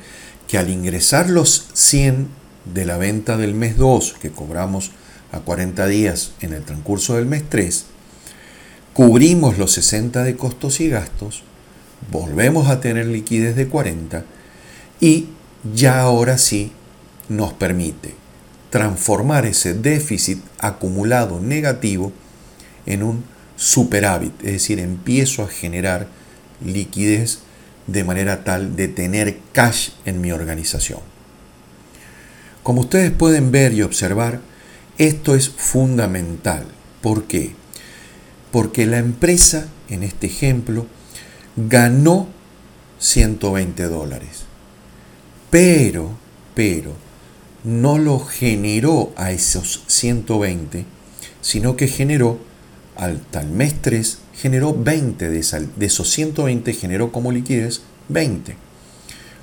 que 0.48 0.58
al 0.58 0.70
ingresar 0.70 1.30
los 1.30 1.68
100 1.74 2.28
de 2.74 2.86
la 2.86 2.98
venta 2.98 3.38
del 3.38 3.54
mes 3.54 3.78
2 3.78 4.16
que 4.22 4.32
cobramos 4.32 4.92
a 5.32 5.40
40 5.40 5.88
días 5.88 6.32
en 6.42 6.54
el 6.54 6.64
transcurso 6.64 7.16
del 7.16 7.26
mes 7.26 7.44
3, 7.50 7.86
cubrimos 8.94 9.58
los 9.58 9.72
60 9.74 10.24
de 10.24 10.36
costos 10.36 10.80
y 10.80 10.90
gastos, 10.90 11.44
volvemos 12.12 12.70
a 12.70 12.80
tener 12.80 13.08
liquidez 13.08 13.56
de 13.56 13.68
40 13.68 14.24
y 15.00 15.28
ya 15.74 16.02
ahora 16.02 16.38
sí 16.38 16.72
nos 17.30 17.54
permite 17.54 18.16
transformar 18.70 19.46
ese 19.46 19.74
déficit 19.74 20.40
acumulado 20.60 21.40
negativo 21.40 22.12
en 22.86 23.04
un 23.04 23.24
superávit, 23.56 24.34
es 24.44 24.54
decir, 24.54 24.80
empiezo 24.80 25.44
a 25.44 25.48
generar 25.48 26.08
liquidez 26.64 27.40
de 27.88 28.04
manera 28.04 28.44
tal 28.44 28.76
de 28.76 28.88
tener 28.88 29.38
cash 29.52 29.90
en 30.06 30.22
mi 30.22 30.32
organización. 30.32 31.00
Como 32.64 32.82
ustedes 32.82 33.12
pueden 33.12 33.52
ver 33.52 33.74
y 33.74 33.82
observar, 33.82 34.40
esto 34.98 35.36
es 35.36 35.50
fundamental. 35.50 36.66
¿Por 37.02 37.26
qué? 37.26 37.56
Porque 38.54 38.86
la 38.86 39.00
empresa, 39.00 39.68
en 39.90 40.04
este 40.04 40.28
ejemplo, 40.28 40.86
ganó 41.58 42.28
120 43.00 43.84
dólares. 43.86 44.44
Pero, 45.50 46.12
pero, 46.54 46.94
no 47.64 47.98
lo 47.98 48.20
generó 48.20 49.12
a 49.18 49.32
esos 49.32 49.84
120, 49.88 50.86
sino 51.42 51.76
que 51.76 51.88
generó 51.88 52.38
al 52.96 53.22
tal 53.22 53.50
mes 53.50 53.74
3 53.82 54.20
generó 54.36 54.72
20 54.76 55.30
de, 55.30 55.40
esos 55.40 56.10
120 56.12 56.74
generó 56.74 57.12
como 57.12 57.32
liquidez 57.32 57.82
20. 58.10 58.56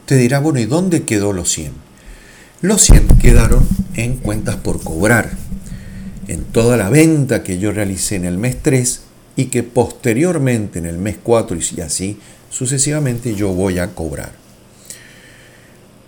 Usted 0.03 0.19
dirá, 0.19 0.39
bueno, 0.39 0.61
¿y 0.61 0.67
dónde 0.67 1.03
quedó 1.03 1.33
los 1.33 1.51
100? 1.51 1.73
Los 2.61 2.83
100 2.83 3.09
quedaron 3.21 3.67
en 3.95 4.19
cuentas 4.19 4.55
por 4.55 4.81
cobrar, 4.85 5.37
en 6.31 6.45
toda 6.45 6.77
la 6.77 6.91
venta 6.91 7.43
que 7.43 7.59
yo 7.59 7.73
realicé 7.73 8.15
en 8.15 8.25
el 8.25 8.39
mes 8.39 8.63
3 8.63 9.01
y 9.35 9.47
que 9.47 9.65
posteriormente 9.65 10.79
en 10.79 10.87
el 10.87 10.97
mes 10.97 11.17
4 11.21 11.59
y 11.77 11.81
así 11.81 12.19
sucesivamente 12.51 13.35
yo 13.35 13.49
voy 13.49 13.81
a 13.81 13.97
cobrar. 13.97 14.31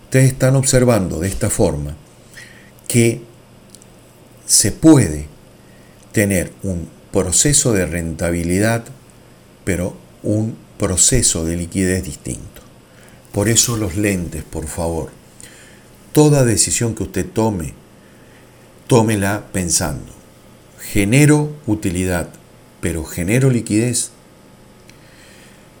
Ustedes 0.05 0.31
están 0.31 0.55
observando 0.55 1.19
de 1.19 1.27
esta 1.27 1.49
forma 1.49 1.97
que 2.87 3.21
se 4.45 4.71
puede 4.71 5.27
tener 6.13 6.53
un 6.63 6.87
proceso 7.11 7.73
de 7.73 7.85
rentabilidad, 7.85 8.85
pero 9.65 9.97
un 10.21 10.55
proceso 10.77 11.43
de 11.43 11.57
liquidez 11.57 12.01
distinto. 12.01 12.61
Por 13.33 13.49
eso 13.49 13.75
los 13.75 13.97
lentes, 13.97 14.43
por 14.43 14.67
favor. 14.67 15.09
Toda 16.13 16.45
decisión 16.45 16.95
que 16.95 17.03
usted 17.03 17.25
tome, 17.25 17.73
tómela 18.87 19.45
pensando. 19.51 20.11
Genero 20.79 21.55
utilidad, 21.65 22.29
pero 22.81 23.03
genero 23.03 23.49
liquidez. 23.49 24.11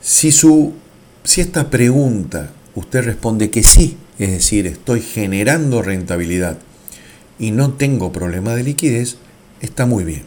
Si, 0.01 0.31
su, 0.31 0.73
si 1.23 1.41
esta 1.41 1.69
pregunta 1.69 2.51
usted 2.75 3.03
responde 3.03 3.49
que 3.49 3.63
sí, 3.63 3.97
es 4.19 4.31
decir, 4.31 4.67
estoy 4.67 5.01
generando 5.01 5.81
rentabilidad 5.81 6.57
y 7.39 7.51
no 7.51 7.73
tengo 7.73 8.11
problema 8.11 8.55
de 8.55 8.63
liquidez, 8.63 9.17
está 9.61 9.85
muy 9.85 10.03
bien. 10.03 10.23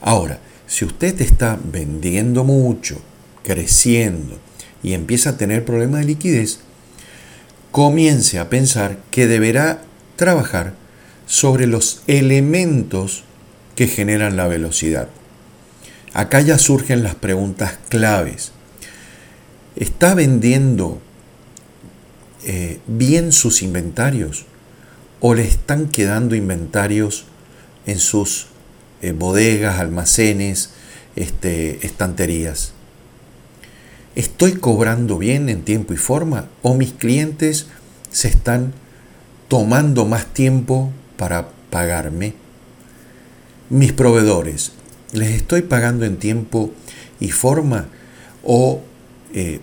Ahora, 0.00 0.40
si 0.66 0.84
usted 0.84 1.20
está 1.20 1.58
vendiendo 1.72 2.44
mucho, 2.44 3.00
creciendo 3.42 4.38
y 4.82 4.92
empieza 4.92 5.30
a 5.30 5.36
tener 5.36 5.64
problemas 5.64 6.00
de 6.00 6.06
liquidez, 6.06 6.60
comience 7.72 8.38
a 8.38 8.50
pensar 8.50 8.98
que 9.10 9.26
deberá 9.26 9.82
trabajar 10.16 10.74
sobre 11.28 11.68
los 11.68 12.02
elementos 12.08 13.22
que 13.76 13.86
generan 13.86 14.36
la 14.36 14.48
velocidad. 14.48 15.08
Acá 16.14 16.40
ya 16.40 16.58
surgen 16.58 17.04
las 17.04 17.14
preguntas 17.14 17.78
claves. 17.88 18.50
¿Está 19.76 20.14
vendiendo 20.14 21.00
eh, 22.44 22.80
bien 22.88 23.30
sus 23.30 23.62
inventarios 23.62 24.46
o 25.20 25.34
le 25.34 25.42
están 25.42 25.88
quedando 25.88 26.34
inventarios 26.34 27.26
en 27.86 27.98
sus 27.98 28.46
eh, 29.02 29.12
bodegas, 29.12 29.78
almacenes, 29.78 30.70
este, 31.16 31.84
estanterías. 31.86 32.72
¿Estoy 34.14 34.54
cobrando 34.54 35.18
bien 35.18 35.48
en 35.48 35.62
tiempo 35.62 35.92
y 35.92 35.96
forma 35.96 36.48
o 36.62 36.74
mis 36.74 36.92
clientes 36.92 37.66
se 38.10 38.28
están 38.28 38.72
tomando 39.48 40.04
más 40.04 40.26
tiempo 40.26 40.92
para 41.18 41.50
pagarme? 41.68 42.32
Mis 43.68 43.92
proveedores, 43.92 44.72
¿les 45.12 45.30
estoy 45.30 45.60
pagando 45.60 46.06
en 46.06 46.16
tiempo 46.16 46.72
y 47.20 47.30
forma 47.30 47.88
o 48.42 48.80
eh, 49.34 49.60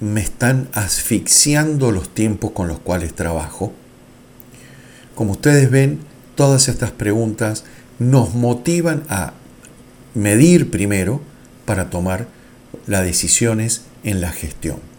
me 0.00 0.22
están 0.22 0.68
asfixiando 0.72 1.90
los 1.90 2.08
tiempos 2.08 2.52
con 2.52 2.68
los 2.68 2.78
cuales 2.78 3.12
trabajo? 3.12 3.74
Como 5.14 5.32
ustedes 5.32 5.70
ven, 5.70 5.98
todas 6.34 6.68
estas 6.68 6.92
preguntas 6.92 7.64
nos 7.98 8.34
motivan 8.34 9.02
a 9.10 9.34
medir 10.14 10.70
primero 10.70 11.20
para 11.66 11.90
tomar 11.90 12.26
las 12.86 13.04
decisiones 13.04 13.82
en 14.02 14.22
la 14.22 14.30
gestión. 14.30 14.89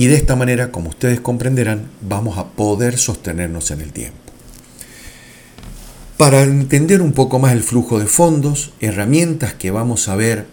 Y 0.00 0.06
de 0.06 0.14
esta 0.14 0.34
manera, 0.34 0.72
como 0.72 0.88
ustedes 0.88 1.20
comprenderán, 1.20 1.90
vamos 2.00 2.38
a 2.38 2.52
poder 2.52 2.96
sostenernos 2.96 3.70
en 3.70 3.82
el 3.82 3.92
tiempo. 3.92 4.16
Para 6.16 6.42
entender 6.42 7.02
un 7.02 7.12
poco 7.12 7.38
más 7.38 7.52
el 7.52 7.62
flujo 7.62 7.98
de 7.98 8.06
fondos, 8.06 8.72
herramientas 8.80 9.52
que 9.52 9.70
vamos 9.70 10.08
a 10.08 10.16
ver 10.16 10.46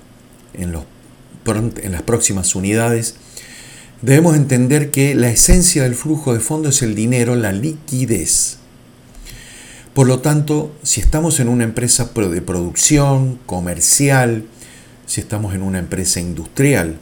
en, 0.54 0.74
los, 0.74 0.84
en 1.46 1.94
las 1.94 2.02
próximas 2.02 2.56
unidades, 2.56 3.16
debemos 4.02 4.36
entender 4.36 4.92
que 4.92 5.16
la 5.16 5.30
esencia 5.30 5.84
del 5.84 5.96
flujo 5.96 6.34
de 6.34 6.42
fondos 6.42 6.76
es 6.76 6.82
el 6.82 6.94
dinero, 6.94 7.38
la 7.38 7.54
liquidez. 7.54 8.58
Por 9.94 10.08
lo 10.08 10.20
tanto, 10.20 10.76
si 10.84 11.00
estamos 11.00 11.40
en 11.40 11.48
una 11.48 11.64
empresa 11.64 12.12
de 12.14 12.42
producción, 12.42 13.40
comercial, 13.46 14.44
si 15.06 15.22
estamos 15.22 15.56
en 15.56 15.62
una 15.62 15.80
empresa 15.80 16.20
industrial, 16.20 17.00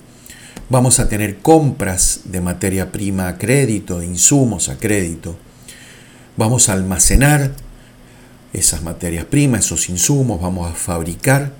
vamos 0.70 0.99
a 0.99 1.07
tener 1.07 1.38
compras 1.38 2.22
de 2.26 2.41
materia 2.41 2.91
prima 2.91 3.28
a 3.28 3.38
crédito, 3.38 3.99
de 3.99 4.07
insumos 4.07 4.70
a 4.70 4.78
crédito. 4.78 5.38
Vamos 6.38 6.70
a 6.70 6.74
almacenar 6.74 7.51
esas 8.53 8.84
materias 8.84 9.26
primas, 9.26 9.66
esos 9.66 9.89
insumos, 9.89 10.41
vamos 10.41 10.72
a 10.72 10.74
fabricar 10.74 11.51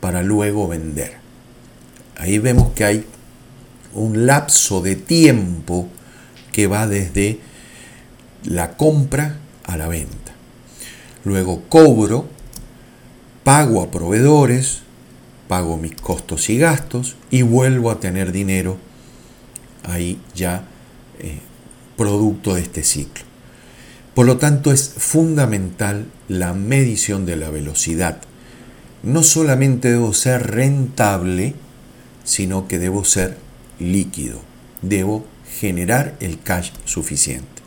para 0.00 0.22
luego 0.22 0.68
vender. 0.68 1.16
Ahí 2.16 2.38
vemos 2.38 2.72
que 2.72 2.84
hay 2.84 3.04
un 3.92 4.26
lapso 4.26 4.80
de 4.80 4.96
tiempo 4.96 5.88
que 6.52 6.66
va 6.66 6.86
desde 6.86 7.40
la 8.44 8.76
compra 8.76 9.36
a 9.64 9.76
la 9.76 9.88
venta. 9.88 10.32
Luego 11.24 11.62
cobro, 11.68 12.28
pago 13.42 13.82
a 13.82 13.90
proveedores, 13.90 14.83
pago 15.48 15.76
mis 15.76 15.94
costos 15.94 16.48
y 16.50 16.58
gastos 16.58 17.16
y 17.30 17.42
vuelvo 17.42 17.90
a 17.90 18.00
tener 18.00 18.32
dinero 18.32 18.78
ahí 19.84 20.20
ya 20.34 20.64
eh, 21.18 21.38
producto 21.96 22.54
de 22.54 22.62
este 22.62 22.82
ciclo. 22.82 23.24
Por 24.14 24.26
lo 24.26 24.36
tanto, 24.36 24.72
es 24.72 24.94
fundamental 24.96 26.06
la 26.28 26.54
medición 26.54 27.26
de 27.26 27.36
la 27.36 27.50
velocidad. 27.50 28.20
No 29.02 29.22
solamente 29.22 29.90
debo 29.90 30.14
ser 30.14 30.52
rentable, 30.52 31.54
sino 32.22 32.68
que 32.68 32.78
debo 32.78 33.04
ser 33.04 33.36
líquido. 33.78 34.40
Debo 34.82 35.26
generar 35.58 36.16
el 36.20 36.40
cash 36.40 36.70
suficiente. 36.84 37.62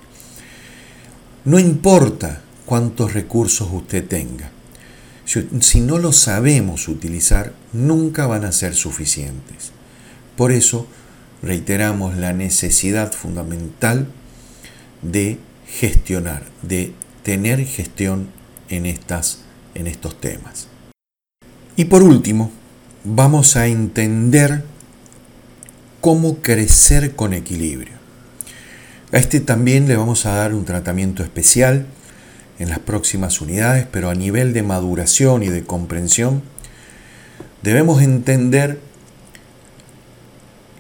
No 1.44 1.60
importa 1.60 2.42
cuántos 2.66 3.14
recursos 3.14 3.68
usted 3.72 4.08
tenga. 4.08 4.52
Si 5.60 5.82
no 5.82 5.98
los 5.98 6.16
sabemos 6.16 6.88
utilizar, 6.88 7.54
nunca 7.78 8.28
van 8.28 8.46
a 8.46 8.52
ser 8.52 8.76
suficientes. 8.76 9.72
Por 10.36 10.52
eso, 10.52 10.88
reiteramos 11.42 12.18
la 12.18 12.34
necesidad 12.34 13.12
fundamental 13.12 14.08
de 15.02 15.38
gestionar, 15.68 16.44
de 16.62 16.94
tener 17.24 17.64
gestión 17.66 18.30
en, 18.70 18.86
estas, 18.86 19.40
en 19.76 19.88
estos 19.88 20.20
temas. 20.20 20.68
Y 21.76 21.86
por 21.86 22.04
último, 22.04 22.52
vamos 23.04 23.56
a 23.56 23.68
entender 23.68 24.64
cómo 26.02 26.38
crecer 26.38 27.16
con 27.16 27.34
equilibrio. 27.34 27.94
A 29.12 29.18
este 29.18 29.40
también 29.40 29.88
le 29.88 29.96
vamos 29.96 30.26
a 30.26 30.32
dar 30.32 30.54
un 30.54 30.66
tratamiento 30.66 31.24
especial 31.24 31.86
en 32.60 32.70
las 32.70 32.80
próximas 32.80 33.40
unidades, 33.42 33.86
pero 33.92 34.10
a 34.10 34.16
nivel 34.16 34.54
de 34.54 34.64
maduración 34.64 35.44
y 35.44 35.50
de 35.50 35.64
comprensión, 35.64 36.42
debemos 37.62 38.02
entender 38.02 38.80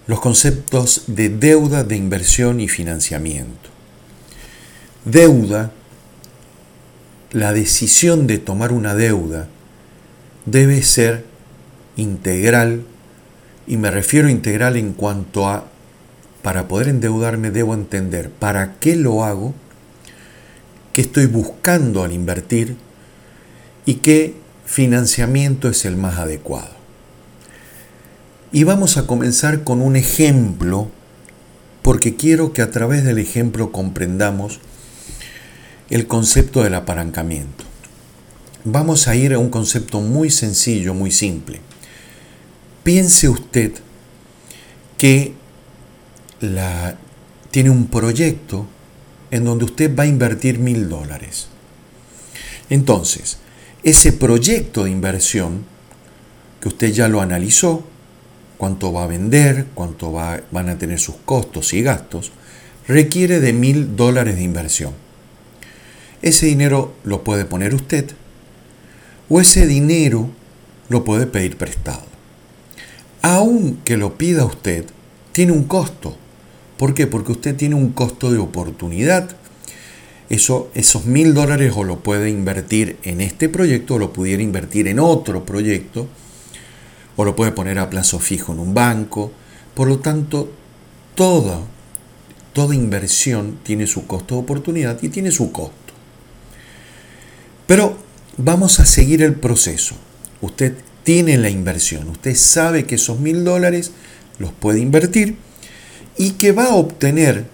los 0.08 0.22
conceptos 0.22 1.04
de 1.08 1.30
deuda, 1.30 1.84
de 1.84 1.98
inversión 1.98 2.60
y 2.60 2.68
financiamiento. 2.68 3.70
Deuda, 5.04 5.72
la 7.32 7.52
decisión 7.52 8.26
de 8.26 8.38
tomar 8.38 8.72
una 8.72 8.96
deuda 8.96 9.48
debe 10.46 10.82
ser 10.82 11.26
integral, 11.98 12.84
y 13.68 13.76
me 13.76 13.92
refiero 13.92 14.30
a 14.30 14.32
integral 14.32 14.78
en 14.78 14.94
cuanto 14.94 15.50
a, 15.50 15.66
para 16.42 16.70
poder 16.70 16.88
endeudarme 16.88 17.52
debo 17.52 17.74
entender 17.74 18.30
para 18.30 18.76
qué 18.80 18.96
lo 18.96 19.26
hago, 19.26 19.54
qué 20.94 21.02
estoy 21.02 21.26
buscando 21.26 22.04
al 22.04 22.14
invertir 22.14 22.78
y 23.86 23.96
qué 23.96 24.36
financiamiento 24.68 25.70
es 25.70 25.86
el 25.86 25.96
más 25.96 26.20
adecuado. 26.20 26.76
Y 28.52 28.64
vamos 28.64 28.98
a 28.98 29.08
comenzar 29.08 29.64
con 29.64 29.82
un 29.82 29.96
ejemplo, 29.96 30.90
porque 31.82 32.16
quiero 32.16 32.54
que 32.54 32.62
a 32.62 32.70
través 32.70 33.04
del 33.04 33.18
ejemplo 33.18 33.72
comprendamos 33.72 34.60
el 35.90 36.06
concepto 36.06 36.64
del 36.64 36.76
apalancamiento. 36.76 37.64
Vamos 38.66 39.08
a 39.08 39.16
ir 39.16 39.34
a 39.34 39.40
un 39.40 39.50
concepto 39.50 40.02
muy 40.02 40.30
sencillo, 40.30 40.94
muy 40.94 41.12
simple. 41.12 41.62
Piense 42.84 43.30
usted 43.30 43.72
que 44.98 45.34
la, 46.42 46.98
tiene 47.52 47.70
un 47.70 47.88
proyecto 47.88 48.68
en 49.32 49.46
donde 49.46 49.66
usted 49.66 49.96
va 49.96 50.04
a 50.04 50.08
invertir 50.08 50.60
mil 50.60 50.90
dólares. 50.90 51.48
Entonces, 52.70 53.38
ese 53.84 54.14
proyecto 54.14 54.84
de 54.84 54.92
inversión, 54.92 55.66
que 56.62 56.68
usted 56.68 56.92
ya 56.92 57.08
lo 57.08 57.22
analizó, 57.22 57.84
cuánto 58.58 58.92
va 58.92 59.04
a 59.04 59.08
vender, 59.08 59.68
cuánto 59.74 60.12
va, 60.12 60.42
van 60.52 60.70
a 60.70 60.78
tener 60.78 61.00
sus 61.00 61.16
costos 61.26 61.74
y 61.74 61.82
gastos, 61.82 62.32
requiere 62.88 63.40
de 63.40 63.54
mil 63.54 63.96
dólares 63.96 64.36
de 64.36 64.44
inversión. 64.44 64.94
Ese 66.22 66.48
dinero 66.48 66.94
lo 67.04 67.24
puede 67.24 67.46
poner 67.46 67.76
usted 67.76 68.12
o 69.30 69.40
ese 69.40 69.68
dinero 69.68 70.30
lo 70.90 71.04
puede 71.04 71.28
pedir 71.28 71.58
prestado. 71.58 72.04
Aunque 73.22 73.98
lo 73.98 74.18
pida 74.18 74.46
usted, 74.46 74.86
tiene 75.32 75.52
un 75.52 75.66
costo. 75.66 76.16
¿Por 76.78 76.94
qué? 76.94 77.08
Porque 77.08 77.34
usted 77.34 77.56
tiene 77.56 77.76
un 77.76 77.92
costo 77.92 78.32
de 78.32 78.38
oportunidad. 78.38 79.36
Eso, 80.30 80.70
esos 80.74 81.06
mil 81.06 81.34
dólares 81.34 81.74
o 81.76 81.84
lo 81.84 82.00
puede 82.00 82.30
invertir 82.30 82.98
en 83.04 83.22
este 83.22 83.48
proyecto 83.48 83.96
o 83.96 84.00
lo 84.00 84.12
pudiera 84.12 84.44
invertir 84.44 84.88
en 84.88 85.00
otro 85.00 85.46
proyecto 85.46 86.08
o 87.16 87.26
lo 87.26 87.36
puede 87.36 87.52
poner 87.52 87.80
a 87.80 87.90
plazo 87.90 88.20
fijo 88.20 88.52
en 88.52 88.60
un 88.60 88.74
banco. 88.74 89.32
Por 89.74 89.88
lo 89.88 90.00
tanto, 90.00 90.52
toda, 91.16 91.62
toda 92.54 92.76
inversión 92.76 93.60
tiene 93.64 93.88
su 93.88 94.06
costo 94.06 94.36
de 94.36 94.42
oportunidad 94.42 95.02
y 95.02 95.10
tiene 95.10 95.32
su 95.32 95.52
costo. 95.52 95.94
Pero 97.66 97.98
vamos 98.38 98.80
a 98.80 98.86
seguir 98.86 99.24
el 99.24 99.36
proceso. 99.36 99.96
Usted 100.42 100.76
tiene 101.04 101.38
la 101.38 101.50
inversión, 101.50 102.10
usted 102.10 102.36
sabe 102.36 102.86
que 102.86 102.96
esos 102.96 103.20
mil 103.20 103.46
dólares 103.46 103.92
los 104.40 104.52
puede 104.52 104.80
invertir 104.80 105.38
y 106.18 106.32
que 106.32 106.52
va 106.52 106.66
a 106.66 106.76
obtener 106.76 107.46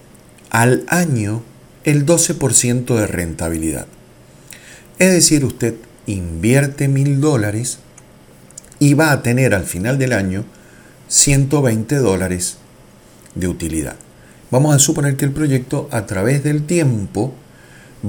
al 0.49 0.85
año 0.87 1.43
el 1.83 2.05
12% 2.05 2.95
de 2.95 3.07
rentabilidad. 3.07 3.87
Es 4.99 5.11
decir, 5.11 5.45
usted 5.45 5.75
invierte 6.05 6.87
mil 6.87 7.19
dólares 7.19 7.79
y 8.79 8.93
va 8.93 9.11
a 9.11 9.21
tener 9.23 9.53
al 9.53 9.63
final 9.63 9.97
del 9.97 10.13
año 10.13 10.45
120 11.07 11.95
dólares 11.97 12.57
de 13.35 13.47
utilidad. 13.47 13.95
Vamos 14.51 14.75
a 14.75 14.79
suponer 14.79 15.17
que 15.17 15.25
el 15.25 15.31
proyecto 15.31 15.87
a 15.91 16.05
través 16.05 16.43
del 16.43 16.65
tiempo 16.65 17.33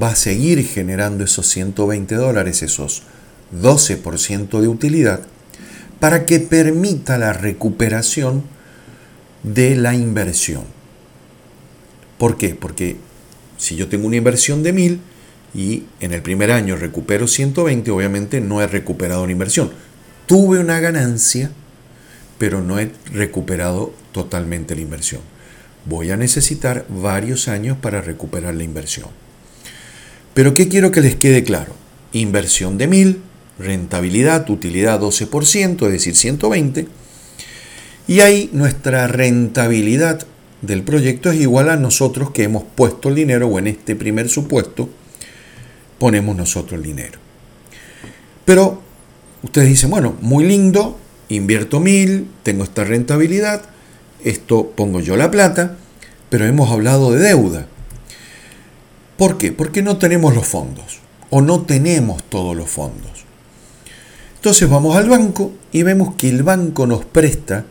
va 0.00 0.10
a 0.10 0.16
seguir 0.16 0.66
generando 0.66 1.24
esos 1.24 1.46
120 1.48 2.14
dólares, 2.16 2.62
esos 2.62 3.02
12% 3.54 4.60
de 4.60 4.68
utilidad, 4.68 5.20
para 6.00 6.26
que 6.26 6.40
permita 6.40 7.18
la 7.18 7.32
recuperación 7.32 8.42
de 9.42 9.76
la 9.76 9.94
inversión. 9.94 10.64
¿Por 12.18 12.36
qué? 12.36 12.54
Porque 12.54 12.96
si 13.56 13.76
yo 13.76 13.88
tengo 13.88 14.06
una 14.06 14.16
inversión 14.16 14.62
de 14.62 14.72
1000 14.72 15.00
y 15.54 15.84
en 16.00 16.12
el 16.12 16.22
primer 16.22 16.50
año 16.50 16.76
recupero 16.76 17.28
120, 17.28 17.90
obviamente 17.90 18.40
no 18.40 18.60
he 18.60 18.66
recuperado 18.66 19.26
la 19.26 19.32
inversión 19.32 19.70
tuve 20.26 20.58
una 20.58 20.80
ganancia, 20.80 21.50
pero 22.38 22.60
no 22.60 22.78
he 22.78 22.90
recuperado 23.12 23.92
totalmente 24.12 24.74
la 24.74 24.82
inversión. 24.82 25.20
Voy 25.86 26.10
a 26.10 26.16
necesitar 26.16 26.86
varios 26.88 27.48
años 27.48 27.76
para 27.78 28.00
recuperar 28.00 28.54
la 28.54 28.64
inversión. 28.64 29.08
Pero 30.32 30.54
¿qué 30.54 30.68
quiero 30.68 30.90
que 30.90 31.00
les 31.00 31.16
quede 31.16 31.44
claro? 31.44 31.74
Inversión 32.12 32.78
de 32.78 32.86
1000, 32.86 33.22
rentabilidad, 33.58 34.48
utilidad 34.50 35.00
12%, 35.00 35.86
es 35.86 35.92
decir, 35.92 36.16
120. 36.16 36.88
Y 38.06 38.20
ahí 38.20 38.50
nuestra 38.52 39.06
rentabilidad 39.06 40.26
del 40.66 40.82
proyecto 40.82 41.30
es 41.30 41.40
igual 41.40 41.70
a 41.70 41.76
nosotros 41.76 42.30
que 42.30 42.44
hemos 42.44 42.62
puesto 42.62 43.08
el 43.08 43.14
dinero 43.14 43.48
o 43.48 43.58
en 43.58 43.66
este 43.66 43.96
primer 43.96 44.28
supuesto 44.28 44.88
ponemos 45.98 46.36
nosotros 46.36 46.80
el 46.80 46.86
dinero. 46.86 47.18
Pero 48.44 48.82
Ustedes 49.44 49.68
dicen, 49.68 49.90
bueno, 49.90 50.16
muy 50.22 50.46
lindo, 50.46 50.98
invierto 51.28 51.78
mil, 51.78 52.28
tengo 52.42 52.64
esta 52.64 52.82
rentabilidad, 52.82 53.60
esto 54.24 54.72
pongo 54.74 55.00
yo 55.00 55.16
la 55.18 55.30
plata, 55.30 55.76
pero 56.30 56.46
hemos 56.46 56.70
hablado 56.70 57.12
de 57.12 57.20
deuda. 57.20 57.66
¿Por 59.18 59.36
qué? 59.36 59.52
Porque 59.52 59.82
no 59.82 59.98
tenemos 59.98 60.34
los 60.34 60.46
fondos 60.46 61.00
o 61.28 61.42
no 61.42 61.60
tenemos 61.60 62.22
todos 62.24 62.56
los 62.56 62.70
fondos. 62.70 63.26
Entonces 64.36 64.68
vamos 64.68 64.96
al 64.96 65.10
banco 65.10 65.52
y 65.72 65.82
vemos 65.82 66.14
que 66.14 66.30
el 66.30 66.42
banco 66.42 66.86
nos 66.86 67.04
presta, 67.04 67.66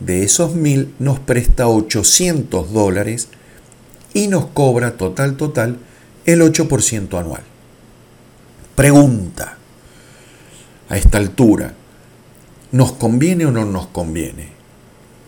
de 0.00 0.22
esos 0.22 0.54
mil, 0.54 0.94
nos 0.98 1.18
presta 1.18 1.68
800 1.68 2.72
dólares 2.72 3.28
y 4.14 4.28
nos 4.28 4.46
cobra 4.46 4.96
total, 4.96 5.36
total, 5.36 5.78
el 6.24 6.40
8% 6.40 7.18
anual. 7.18 7.42
Pregunta, 8.74 9.58
a 10.88 10.96
esta 10.96 11.18
altura, 11.18 11.74
¿nos 12.72 12.92
conviene 12.92 13.46
o 13.46 13.50
no 13.50 13.64
nos 13.64 13.88
conviene? 13.88 14.48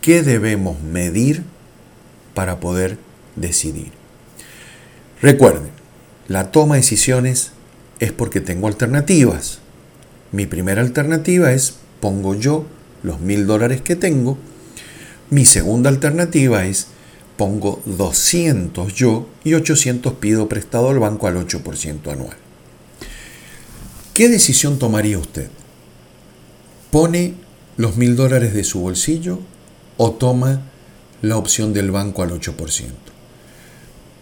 ¿Qué 0.01 0.23
debemos 0.23 0.81
medir 0.81 1.43
para 2.33 2.59
poder 2.59 2.97
decidir? 3.35 3.91
Recuerden, 5.21 5.69
la 6.27 6.51
toma 6.51 6.75
de 6.75 6.81
decisiones 6.81 7.51
es 7.99 8.11
porque 8.11 8.41
tengo 8.41 8.67
alternativas. 8.67 9.59
Mi 10.31 10.45
primera 10.45 10.81
alternativa 10.81 11.51
es 11.51 11.75
pongo 11.99 12.33
yo 12.33 12.65
los 13.03 13.19
mil 13.19 13.45
dólares 13.45 13.81
que 13.81 13.95
tengo. 13.95 14.37
Mi 15.31 15.45
segunda 15.45 15.89
alternativa 15.89 16.65
es 16.65 16.87
pongo 17.37 17.81
200 17.85 18.93
yo 18.93 19.29
y 19.45 19.53
800 19.53 20.15
pido 20.15 20.49
prestado 20.49 20.89
al 20.89 20.99
banco 20.99 21.25
al 21.25 21.37
8% 21.37 22.11
anual. 22.11 22.35
¿Qué 24.13 24.27
decisión 24.27 24.77
tomaría 24.77 25.17
usted? 25.17 25.47
¿Pone 26.91 27.35
los 27.77 27.95
mil 27.95 28.17
dólares 28.17 28.53
de 28.53 28.65
su 28.65 28.81
bolsillo 28.81 29.39
o 29.95 30.11
toma 30.11 30.63
la 31.21 31.37
opción 31.37 31.71
del 31.71 31.91
banco 31.91 32.23
al 32.23 32.31
8%? 32.31 32.89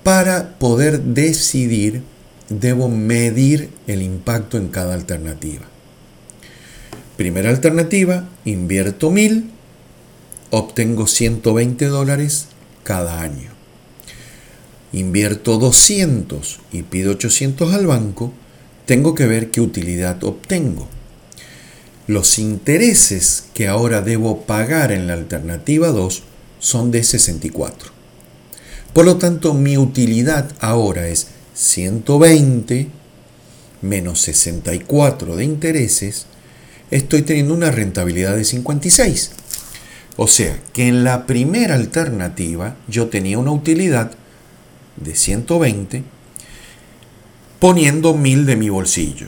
Para 0.04 0.60
poder 0.60 1.02
decidir, 1.02 2.04
debo 2.50 2.88
medir 2.88 3.72
el 3.88 4.04
impacto 4.04 4.60
en 4.60 4.68
cada 4.68 4.94
alternativa. 4.94 5.66
Primera 7.18 7.50
alternativa, 7.50 8.30
invierto 8.46 9.10
1000, 9.10 9.58
obtengo 10.52 11.08
120 11.08 11.86
dólares 11.86 12.48
cada 12.84 13.22
año. 13.22 13.52
Invierto 14.92 15.58
200 15.58 16.60
y 16.72 16.84
pido 16.84 17.12
800 17.12 17.74
al 17.74 17.88
banco, 17.88 18.34
tengo 18.86 19.14
que 19.14 19.28
ver 19.28 19.52
qué 19.52 19.62
utilidad 19.62 20.24
obtengo. 20.24 20.88
Los 22.08 22.40
intereses 22.40 23.46
que 23.54 23.68
ahora 23.68 24.02
debo 24.02 24.42
pagar 24.42 24.92
en 24.92 25.06
la 25.06 25.14
alternativa 25.14 25.90
2 25.90 26.24
son 26.60 26.90
de 26.90 27.04
64. 27.04 27.92
Por 28.94 29.06
lo 29.06 29.18
tanto, 29.18 29.54
mi 29.54 29.78
utilidad 29.78 30.52
ahora 30.60 31.08
es 31.08 31.28
120 31.54 33.00
menos 33.82 34.22
64 34.22 35.36
de 35.36 35.44
intereses, 35.44 36.26
estoy 36.92 37.22
teniendo 37.22 37.54
una 37.54 37.72
rentabilidad 37.72 38.36
de 38.36 38.46
56. 38.46 39.32
O 40.22 40.28
sea, 40.28 40.60
que 40.74 40.90
en 40.90 41.06
la 41.06 41.26
primera 41.26 41.76
alternativa 41.76 42.76
yo 42.90 43.08
tenía 43.08 43.40
una 43.40 43.54
utilidad 43.54 44.12
de 44.98 45.16
120 45.16 46.04
poniendo 47.58 48.14
1000 48.14 48.46
de 48.46 48.58
mi 48.58 48.68
bolsillo. 48.68 49.28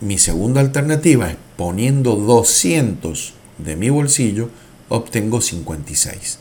Mi 0.00 0.16
segunda 0.16 0.60
alternativa 0.60 1.28
es 1.28 1.36
poniendo 1.56 2.14
200 2.14 3.34
de 3.58 3.74
mi 3.74 3.90
bolsillo, 3.90 4.48
obtengo 4.88 5.40
56. 5.40 6.38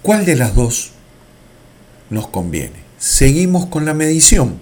¿Cuál 0.00 0.24
de 0.24 0.36
las 0.36 0.54
dos 0.54 0.92
nos 2.08 2.28
conviene? 2.28 2.76
Seguimos 2.96 3.66
con 3.66 3.84
la 3.84 3.92
medición. 3.92 4.58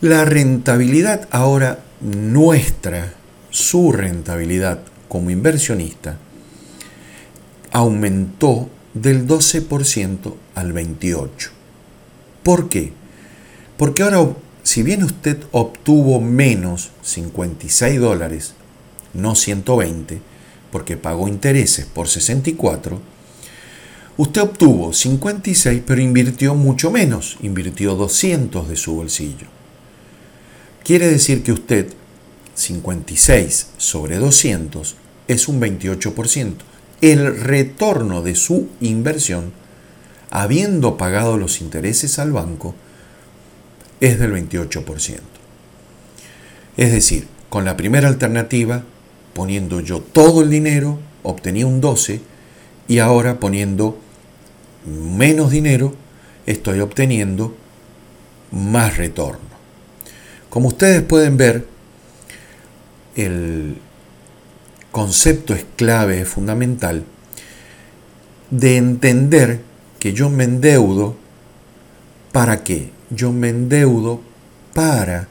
La 0.00 0.24
rentabilidad 0.24 1.28
ahora 1.30 1.80
nuestra, 2.00 3.12
su 3.50 3.92
rentabilidad 3.92 4.80
como 5.10 5.30
inversionista, 5.30 6.16
aumentó 7.72 8.70
del 8.94 9.26
12% 9.26 10.34
al 10.54 10.72
28%. 10.72 11.50
¿Por 12.44 12.68
qué? 12.68 12.92
Porque 13.76 14.04
ahora 14.04 14.34
si 14.62 14.84
bien 14.84 15.02
usted 15.02 15.38
obtuvo 15.50 16.20
menos 16.20 16.92
56 17.02 17.98
dólares, 17.98 18.54
no 19.14 19.34
120, 19.34 20.20
porque 20.70 20.96
pagó 20.96 21.26
intereses 21.26 21.86
por 21.86 22.06
64, 22.06 23.00
usted 24.16 24.42
obtuvo 24.42 24.92
56 24.92 25.82
pero 25.84 26.00
invirtió 26.00 26.54
mucho 26.54 26.92
menos, 26.92 27.36
invirtió 27.42 27.96
200 27.96 28.68
de 28.68 28.76
su 28.76 28.94
bolsillo. 28.94 29.48
Quiere 30.84 31.08
decir 31.08 31.42
que 31.42 31.50
usted 31.50 31.92
56 32.60 33.70
sobre 33.76 34.18
200 34.18 34.96
es 35.28 35.48
un 35.48 35.60
28%. 35.60 36.54
El 37.00 37.40
retorno 37.40 38.22
de 38.22 38.34
su 38.34 38.68
inversión, 38.80 39.52
habiendo 40.30 40.96
pagado 40.96 41.38
los 41.38 41.60
intereses 41.60 42.18
al 42.18 42.32
banco, 42.32 42.74
es 44.00 44.18
del 44.18 44.32
28%. 44.32 45.18
Es 46.76 46.92
decir, 46.92 47.26
con 47.48 47.64
la 47.64 47.76
primera 47.76 48.08
alternativa, 48.08 48.84
poniendo 49.34 49.80
yo 49.80 50.00
todo 50.00 50.42
el 50.42 50.50
dinero, 50.50 50.98
obtenía 51.22 51.66
un 51.66 51.80
12 51.80 52.20
y 52.88 52.98
ahora 52.98 53.40
poniendo 53.40 53.98
menos 54.86 55.50
dinero, 55.50 55.94
estoy 56.46 56.80
obteniendo 56.80 57.54
más 58.50 58.96
retorno. 58.96 59.50
Como 60.48 60.68
ustedes 60.68 61.02
pueden 61.02 61.36
ver, 61.36 61.66
el 63.16 63.76
concepto 64.92 65.54
es 65.54 65.64
clave, 65.76 66.20
es 66.22 66.28
fundamental, 66.28 67.04
de 68.50 68.76
entender 68.76 69.60
que 69.98 70.12
yo 70.12 70.30
me 70.30 70.44
endeudo 70.44 71.16
para 72.32 72.64
qué? 72.64 72.90
yo 73.10 73.32
me 73.32 73.48
endeudo 73.48 74.20
para 74.72 75.28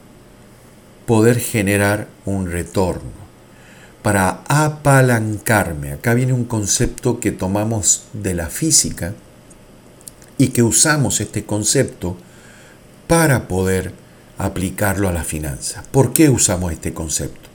poder 1.05 1.39
generar 1.39 2.07
un 2.25 2.51
retorno, 2.51 3.09
para 4.03 4.43
apalancarme. 4.47 5.93
Acá 5.93 6.13
viene 6.13 6.34
un 6.34 6.45
concepto 6.45 7.19
que 7.19 7.32
tomamos 7.32 8.03
de 8.13 8.34
la 8.34 8.47
física 8.47 9.13
y 10.38 10.49
que 10.49 10.61
usamos 10.61 11.19
este 11.21 11.45
concepto 11.45 12.17
para 13.07 13.47
poder 13.47 13.93
aplicarlo 14.38 15.09
a 15.09 15.13
la 15.13 15.23
finanza. 15.23 15.84
¿Por 15.91 16.13
qué 16.13 16.30
usamos 16.30 16.71
este 16.71 16.93
concepto? 16.93 17.48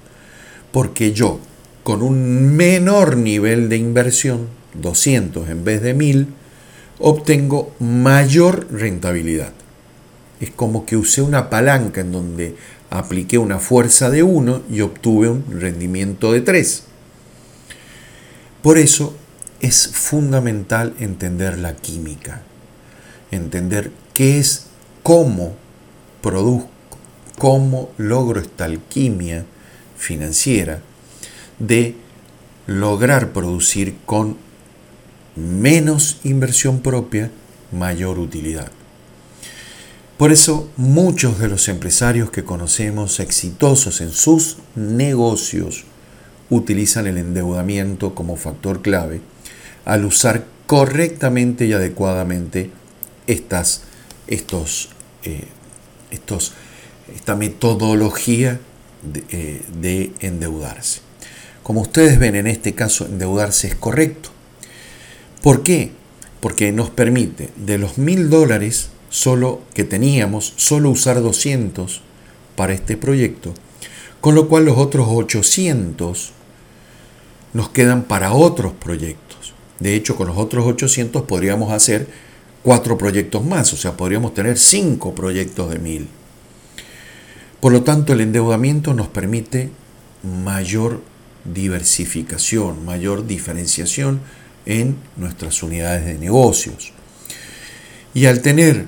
Porque 0.75 1.15
yo, 1.15 1.41
con 1.85 2.03
un 2.03 2.55
menor 2.55 3.17
nivel 3.17 3.71
de 3.71 3.79
inversión, 3.79 4.49
200 4.75 5.49
en 5.49 5.65
vez 5.65 5.81
de 5.81 5.95
1000, 5.95 6.27
obtengo 6.99 7.73
mayor 7.79 8.67
rentabilidad 8.71 9.55
es 10.45 10.51
como 10.51 10.85
que 10.85 10.97
usé 10.97 11.23
una 11.23 11.51
palanca 11.51 12.01
en 12.01 12.13
donde 12.13 12.57
apliqué 12.91 13.39
una 13.39 13.59
fuerza 13.59 14.11
de 14.11 14.23
1 14.23 14.63
y 14.71 14.81
obtuve 14.83 15.29
un 15.29 15.45
rendimiento 15.61 16.33
de 16.33 16.41
3. 16.41 16.85
Por 18.63 18.79
eso 18.79 19.17
es 19.61 19.89
fundamental 19.89 20.95
entender 20.99 21.59
la 21.59 21.77
química, 21.77 22.43
entender 23.31 23.91
qué 24.13 24.39
es, 24.39 24.67
cómo 25.03 25.55
produzco, 26.21 26.69
cómo 27.39 27.91
logro 27.97 28.41
esta 28.41 28.65
alquimia 28.67 29.47
financiera 30.05 30.81
de 31.59 31.97
lograr 32.67 33.33
producir 33.33 33.97
con 34.07 34.37
menos 35.37 36.21
inversión 36.23 36.81
propia 36.81 37.31
mayor 37.73 38.19
utilidad. 38.19 38.71
Por 40.17 40.31
eso 40.31 40.71
muchos 40.77 41.41
de 41.41 41.49
los 41.49 41.69
empresarios 41.69 42.31
que 42.31 42.45
conocemos 42.45 43.19
exitosos 43.19 44.01
en 44.01 44.13
sus 44.13 44.59
negocios 44.77 45.85
utilizan 46.51 47.07
el 47.07 47.19
endeudamiento 47.19 48.15
como 48.15 48.37
factor 48.37 48.81
clave 48.81 49.21
al 49.85 50.05
usar 50.05 50.47
correctamente 50.67 51.67
y 51.67 51.73
adecuadamente 51.73 52.71
estas, 53.27 53.83
estos, 54.29 54.91
eh, 55.25 55.45
estos, 56.11 56.53
esta 57.15 57.35
metodología 57.35 58.61
de, 59.13 59.25
eh, 59.31 59.63
de 59.81 60.13
endeudarse. 60.21 61.01
Como 61.63 61.81
ustedes 61.81 62.19
ven 62.19 62.37
en 62.37 62.47
este 62.47 62.75
caso, 62.75 63.07
endeudarse 63.07 63.69
es 63.69 63.75
correcto. 63.75 64.31
¿Por 65.43 65.63
qué? 65.63 65.93
Porque 66.41 66.73
nos 66.73 66.91
permite 66.91 67.51
de 67.57 67.79
los 67.79 67.99
mil 67.99 68.31
dólares 68.31 68.91
solo 69.09 69.63
que 69.75 69.85
teníamos, 69.85 70.55
solo 70.57 70.91
usar 70.91 71.23
200 71.23 72.03
para 72.57 72.73
este 72.73 72.97
proyecto, 72.97 73.55
con 74.21 74.35
lo 74.35 74.49
cual 74.49 74.65
los 74.65 74.77
otros 74.77 75.07
800 75.09 76.33
nos 77.53 77.69
quedan 77.69 78.03
para 78.03 78.33
otros 78.33 78.73
proyectos. 78.73 79.55
De 79.79 79.95
hecho, 79.95 80.17
con 80.17 80.29
los 80.29 80.37
otros 80.37 80.67
800 80.67 81.23
podríamos 81.23 81.73
hacer 81.73 82.09
cuatro 82.63 82.99
proyectos 82.99 83.45
más, 83.45 83.73
o 83.73 83.77
sea, 83.77 83.97
podríamos 83.97 84.35
tener 84.35 84.59
cinco 84.59 85.15
proyectos 85.15 85.71
de 85.71 85.79
mil. 85.79 86.09
Por 87.65 87.73
lo 87.73 87.83
tanto, 87.83 88.13
el 88.13 88.21
endeudamiento 88.21 88.93
nos 88.93 89.09
permite 89.09 89.71
mayor 90.23 91.01
diversificación, 91.47 92.85
mayor 92.85 93.27
diferenciación 93.27 94.21
en 94.67 94.99
nuestras 95.17 95.63
unidades 95.63 96.05
de 96.05 96.19
negocios. 96.19 96.93
Y 98.13 98.27
al 98.27 98.43
tener 98.43 98.85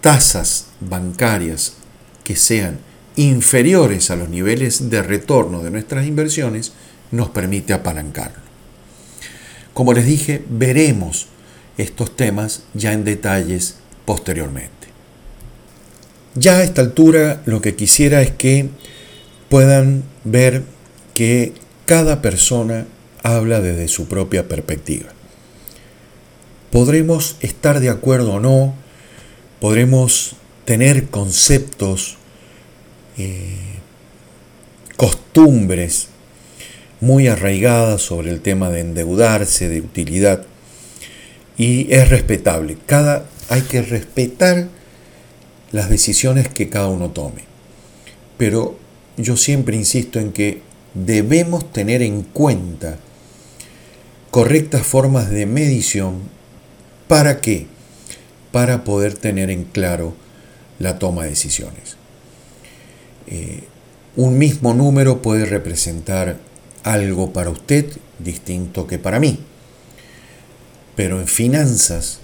tasas 0.00 0.68
bancarias 0.80 1.74
que 2.24 2.36
sean 2.36 2.78
inferiores 3.16 4.10
a 4.10 4.16
los 4.16 4.30
niveles 4.30 4.88
de 4.88 5.02
retorno 5.02 5.62
de 5.62 5.70
nuestras 5.70 6.06
inversiones 6.06 6.72
nos 7.10 7.28
permite 7.28 7.74
apalancarlo. 7.74 8.40
Como 9.74 9.92
les 9.92 10.06
dije, 10.06 10.42
veremos 10.48 11.26
estos 11.76 12.16
temas 12.16 12.62
ya 12.72 12.94
en 12.94 13.04
detalles 13.04 13.76
posteriormente. 14.06 14.79
Ya 16.34 16.58
a 16.58 16.62
esta 16.62 16.82
altura 16.82 17.42
lo 17.46 17.60
que 17.60 17.74
quisiera 17.74 18.22
es 18.22 18.30
que 18.30 18.68
puedan 19.48 20.04
ver 20.24 20.62
que 21.14 21.52
cada 21.86 22.22
persona 22.22 22.86
habla 23.22 23.60
desde 23.60 23.88
su 23.88 24.06
propia 24.06 24.48
perspectiva. 24.48 25.10
Podremos 26.70 27.36
estar 27.40 27.80
de 27.80 27.90
acuerdo 27.90 28.34
o 28.34 28.40
no 28.40 28.74
podremos 29.60 30.36
tener 30.64 31.08
conceptos, 31.08 32.16
eh, 33.18 33.56
costumbres 34.96 36.08
muy 37.00 37.28
arraigadas 37.28 38.02
sobre 38.02 38.30
el 38.30 38.40
tema 38.40 38.70
de 38.70 38.80
endeudarse, 38.80 39.68
de 39.68 39.80
utilidad. 39.80 40.46
y 41.58 41.92
es 41.92 42.08
respetable. 42.08 42.78
Cada, 42.86 43.26
hay 43.50 43.60
que 43.60 43.82
respetar 43.82 44.68
las 45.72 45.88
decisiones 45.88 46.48
que 46.48 46.68
cada 46.68 46.88
uno 46.88 47.10
tome. 47.10 47.44
Pero 48.38 48.78
yo 49.16 49.36
siempre 49.36 49.76
insisto 49.76 50.18
en 50.18 50.32
que 50.32 50.62
debemos 50.94 51.72
tener 51.72 52.02
en 52.02 52.22
cuenta 52.22 52.98
correctas 54.30 54.86
formas 54.86 55.30
de 55.30 55.46
medición. 55.46 56.20
¿Para 57.08 57.40
qué? 57.40 57.66
Para 58.52 58.84
poder 58.84 59.14
tener 59.14 59.50
en 59.50 59.64
claro 59.64 60.14
la 60.78 60.98
toma 60.98 61.24
de 61.24 61.30
decisiones. 61.30 61.96
Eh, 63.26 63.64
un 64.16 64.38
mismo 64.38 64.74
número 64.74 65.22
puede 65.22 65.44
representar 65.44 66.38
algo 66.82 67.32
para 67.32 67.50
usted 67.50 67.86
distinto 68.18 68.86
que 68.86 68.98
para 68.98 69.20
mí. 69.20 69.40
Pero 70.96 71.20
en 71.20 71.26
finanzas 71.26 72.20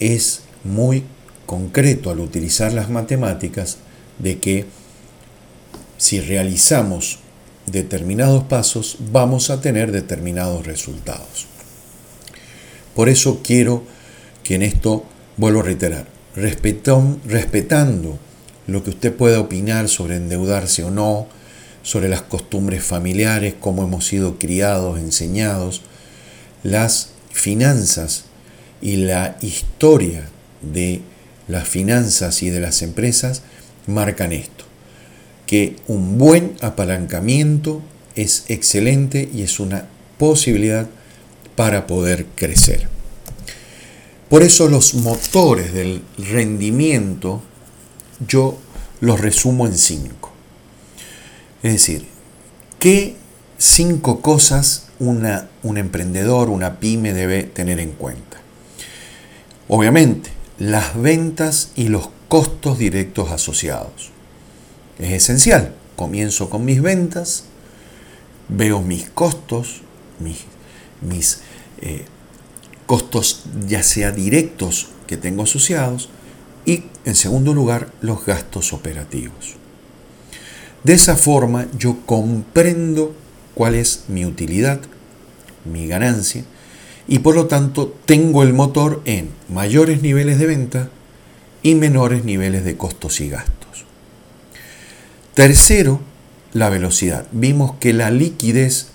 es 0.00 0.42
muy 0.64 1.04
concreto 1.46 2.10
al 2.10 2.20
utilizar 2.20 2.72
las 2.72 2.90
matemáticas 2.90 3.78
de 4.18 4.38
que 4.38 4.66
si 5.96 6.20
realizamos 6.20 7.20
determinados 7.66 8.44
pasos 8.44 8.98
vamos 9.10 9.50
a 9.50 9.60
tener 9.60 9.92
determinados 9.92 10.66
resultados. 10.66 11.46
Por 12.94 13.08
eso 13.08 13.40
quiero 13.42 13.84
que 14.42 14.54
en 14.54 14.62
esto, 14.62 15.04
vuelvo 15.36 15.60
a 15.60 15.64
reiterar, 15.64 16.06
respetando 16.34 18.18
lo 18.66 18.82
que 18.82 18.90
usted 18.90 19.14
pueda 19.14 19.40
opinar 19.40 19.88
sobre 19.88 20.16
endeudarse 20.16 20.84
o 20.84 20.90
no, 20.90 21.26
sobre 21.82 22.08
las 22.08 22.22
costumbres 22.22 22.82
familiares, 22.82 23.54
cómo 23.60 23.84
hemos 23.84 24.06
sido 24.06 24.38
criados, 24.38 24.98
enseñados, 24.98 25.82
las 26.62 27.10
finanzas 27.30 28.24
y 28.80 28.96
la 28.96 29.36
historia 29.40 30.28
de 30.62 31.02
las 31.48 31.68
finanzas 31.68 32.42
y 32.42 32.50
de 32.50 32.60
las 32.60 32.82
empresas 32.82 33.42
marcan 33.86 34.32
esto, 34.32 34.64
que 35.46 35.76
un 35.86 36.18
buen 36.18 36.56
apalancamiento 36.60 37.82
es 38.14 38.44
excelente 38.48 39.28
y 39.32 39.42
es 39.42 39.60
una 39.60 39.86
posibilidad 40.18 40.88
para 41.54 41.86
poder 41.86 42.26
crecer. 42.34 42.88
Por 44.28 44.42
eso 44.42 44.68
los 44.68 44.94
motores 44.94 45.72
del 45.72 46.02
rendimiento 46.18 47.42
yo 48.26 48.58
los 49.00 49.20
resumo 49.20 49.66
en 49.66 49.76
cinco. 49.78 50.32
Es 51.62 51.72
decir, 51.72 52.06
¿qué 52.78 53.14
cinco 53.58 54.20
cosas 54.20 54.88
una, 54.98 55.48
un 55.62 55.78
emprendedor, 55.78 56.48
una 56.48 56.80
pyme 56.80 57.12
debe 57.12 57.44
tener 57.44 57.78
en 57.78 57.92
cuenta? 57.92 58.38
Obviamente, 59.68 60.30
las 60.58 61.00
ventas 61.00 61.72
y 61.76 61.88
los 61.88 62.08
costos 62.28 62.78
directos 62.78 63.30
asociados. 63.30 64.10
Es 64.98 65.12
esencial. 65.12 65.74
Comienzo 65.96 66.50
con 66.50 66.64
mis 66.64 66.82
ventas, 66.82 67.44
veo 68.48 68.82
mis 68.82 69.08
costos, 69.10 69.80
mis, 70.20 70.44
mis 71.00 71.40
eh, 71.80 72.04
costos 72.86 73.44
ya 73.66 73.82
sea 73.82 74.12
directos 74.12 74.88
que 75.06 75.16
tengo 75.16 75.44
asociados 75.44 76.10
y 76.66 76.84
en 77.04 77.14
segundo 77.14 77.54
lugar 77.54 77.90
los 78.02 78.26
gastos 78.26 78.72
operativos. 78.72 79.54
De 80.84 80.94
esa 80.94 81.16
forma 81.16 81.66
yo 81.78 81.98
comprendo 82.04 83.14
cuál 83.54 83.74
es 83.74 84.04
mi 84.08 84.26
utilidad, 84.26 84.80
mi 85.64 85.88
ganancia 85.88 86.44
y 87.08 87.20
por 87.20 87.34
lo 87.34 87.46
tanto 87.46 87.94
tengo 88.04 88.42
el 88.42 88.52
motor 88.52 89.02
en 89.04 89.30
mayores 89.48 90.02
niveles 90.02 90.38
de 90.38 90.46
venta 90.46 90.90
y 91.62 91.74
menores 91.74 92.24
niveles 92.24 92.64
de 92.64 92.76
costos 92.76 93.20
y 93.20 93.28
gastos. 93.28 93.84
Tercero, 95.34 96.00
la 96.52 96.68
velocidad. 96.70 97.26
Vimos 97.32 97.74
que 97.78 97.92
la 97.92 98.10
liquidez 98.10 98.88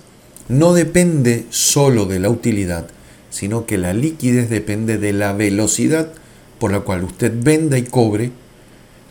no 0.48 0.74
depende 0.74 1.46
solo 1.50 2.06
de 2.06 2.18
la 2.18 2.28
utilidad, 2.28 2.88
sino 3.30 3.66
que 3.66 3.78
la 3.78 3.94
liquidez 3.94 4.50
depende 4.50 4.98
de 4.98 5.12
la 5.12 5.32
velocidad 5.32 6.12
por 6.58 6.72
la 6.72 6.80
cual 6.80 7.04
usted 7.04 7.32
venda 7.34 7.78
y 7.78 7.82
cobre 7.82 8.32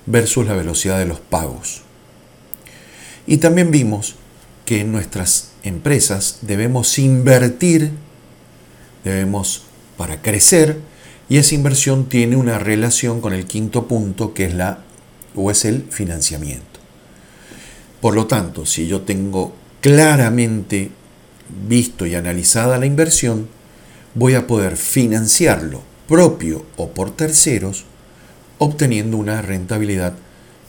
versus 0.06 0.46
la 0.46 0.54
velocidad 0.54 1.00
de 1.00 1.06
los 1.06 1.20
pagos. 1.20 1.82
Y 3.26 3.38
también 3.38 3.72
vimos 3.72 4.16
que 4.66 4.82
en 4.82 4.92
nuestras 4.92 5.52
empresas 5.64 6.40
debemos 6.42 6.98
invertir 7.00 7.92
debemos 9.04 9.64
para 9.98 10.22
crecer 10.22 10.80
y 11.30 11.38
esa 11.38 11.56
inversión 11.56 12.10
tiene 12.10 12.36
una 12.36 12.60
relación 12.60 13.22
con 13.22 13.34
el 13.34 13.46
quinto 13.46 13.88
punto 13.88 14.34
que 14.34 14.46
es 14.46 14.54
la 14.54 14.80
o 15.36 15.50
es 15.50 15.66
el 15.66 15.84
financiamiento. 15.90 16.80
Por 18.02 18.16
lo 18.16 18.28
tanto, 18.28 18.66
si 18.66 18.88
yo 18.88 19.02
tengo 19.02 19.54
claramente 19.80 20.92
visto 21.68 22.06
y 22.06 22.16
analizada 22.16 22.78
la 22.78 22.86
inversión, 22.86 23.48
voy 24.16 24.36
a 24.36 24.48
poder 24.48 24.78
financiarlo 24.78 25.82
propio 26.08 26.66
o 26.76 26.90
por 26.90 27.12
terceros, 27.12 27.86
obteniendo 28.58 29.18
una 29.18 29.42
rentabilidad 29.42 30.14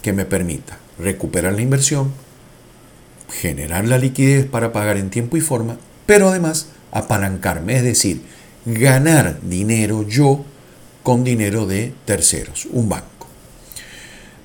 que 0.01 0.13
me 0.13 0.25
permita 0.25 0.79
recuperar 0.99 1.55
la 1.55 1.63
inversión, 1.63 2.13
generar 3.29 3.87
la 3.87 3.99
liquidez 3.99 4.47
para 4.47 4.73
pagar 4.73 4.97
en 4.97 5.11
tiempo 5.11 5.37
y 5.37 5.41
forma, 5.41 5.79
pero 6.07 6.29
además 6.29 6.69
apalancarme, 6.93 7.77
es 7.77 7.83
decir, 7.83 8.23
ganar 8.65 9.41
dinero 9.43 10.07
yo 10.07 10.45
con 11.03 11.25
dinero 11.25 11.67
de 11.67 11.93
terceros, 12.05 12.67
un 12.71 12.89
banco. 12.89 13.27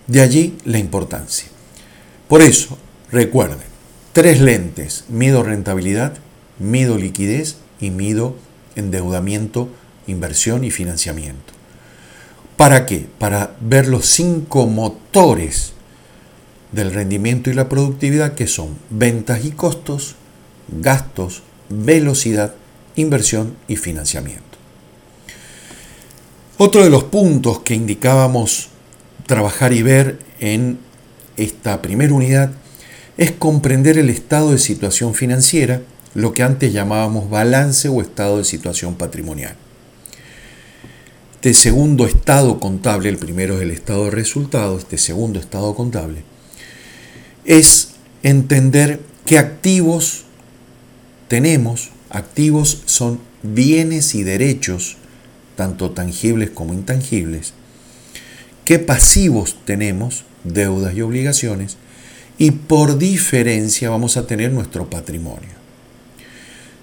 De 0.07 0.21
allí 0.21 0.57
la 0.65 0.79
importancia. 0.79 1.49
Por 2.27 2.41
eso, 2.41 2.77
recuerden, 3.11 3.67
tres 4.13 4.41
lentes, 4.41 5.05
mido 5.09 5.43
rentabilidad, 5.43 6.13
mido 6.57 6.97
liquidez 6.97 7.57
y 7.79 7.91
mido 7.91 8.35
endeudamiento, 8.75 9.69
inversión 10.07 10.63
y 10.63 10.71
financiamiento. 10.71 11.53
¿Para 12.55 12.85
qué? 12.85 13.07
Para 13.19 13.55
ver 13.59 13.87
los 13.87 14.07
cinco 14.07 14.65
motores 14.65 15.73
del 16.71 16.93
rendimiento 16.93 17.49
y 17.49 17.53
la 17.53 17.69
productividad 17.69 18.33
que 18.33 18.47
son 18.47 18.77
ventas 18.89 19.45
y 19.45 19.51
costos, 19.51 20.15
gastos, 20.67 21.43
velocidad, 21.69 22.55
inversión 22.95 23.55
y 23.67 23.75
financiamiento. 23.75 24.43
Otro 26.57 26.83
de 26.83 26.89
los 26.89 27.03
puntos 27.03 27.59
que 27.59 27.75
indicábamos 27.75 28.69
trabajar 29.27 29.73
y 29.73 29.83
ver 29.83 30.19
en 30.39 30.79
esta 31.35 31.81
primera 31.81 32.13
unidad 32.13 32.51
es 33.17 33.31
comprender 33.31 33.97
el 33.97 34.09
estado 34.09 34.51
de 34.51 34.57
situación 34.57 35.13
financiera, 35.13 35.81
lo 36.13 36.33
que 36.33 36.43
antes 36.43 36.73
llamábamos 36.73 37.29
balance 37.29 37.89
o 37.89 38.01
estado 38.01 38.39
de 38.39 38.43
situación 38.43 38.95
patrimonial. 38.95 39.55
Este 41.35 41.53
segundo 41.53 42.05
estado 42.07 42.59
contable, 42.59 43.09
el 43.09 43.17
primero 43.17 43.57
es 43.57 43.61
el 43.61 43.71
estado 43.71 44.05
de 44.05 44.11
resultados, 44.11 44.79
este 44.79 44.97
segundo 44.97 45.39
estado 45.39 45.75
contable, 45.75 46.23
es 47.45 47.89
entender 48.23 48.99
qué 49.25 49.37
activos 49.37 50.25
tenemos 51.27 51.91
activos 52.09 52.83
son 52.85 53.19
bienes 53.43 54.15
y 54.15 54.23
derechos, 54.23 54.97
tanto 55.55 55.91
tangibles 55.91 56.49
como 56.49 56.73
intangibles. 56.73 57.53
¿Qué 58.65 58.79
pasivos 58.79 59.57
tenemos? 59.65 60.23
Deudas 60.43 60.95
y 60.95 61.01
obligaciones. 61.01 61.77
Y 62.37 62.51
por 62.51 62.97
diferencia 62.97 63.89
vamos 63.89 64.17
a 64.17 64.27
tener 64.27 64.51
nuestro 64.51 64.89
patrimonio. 64.89 65.49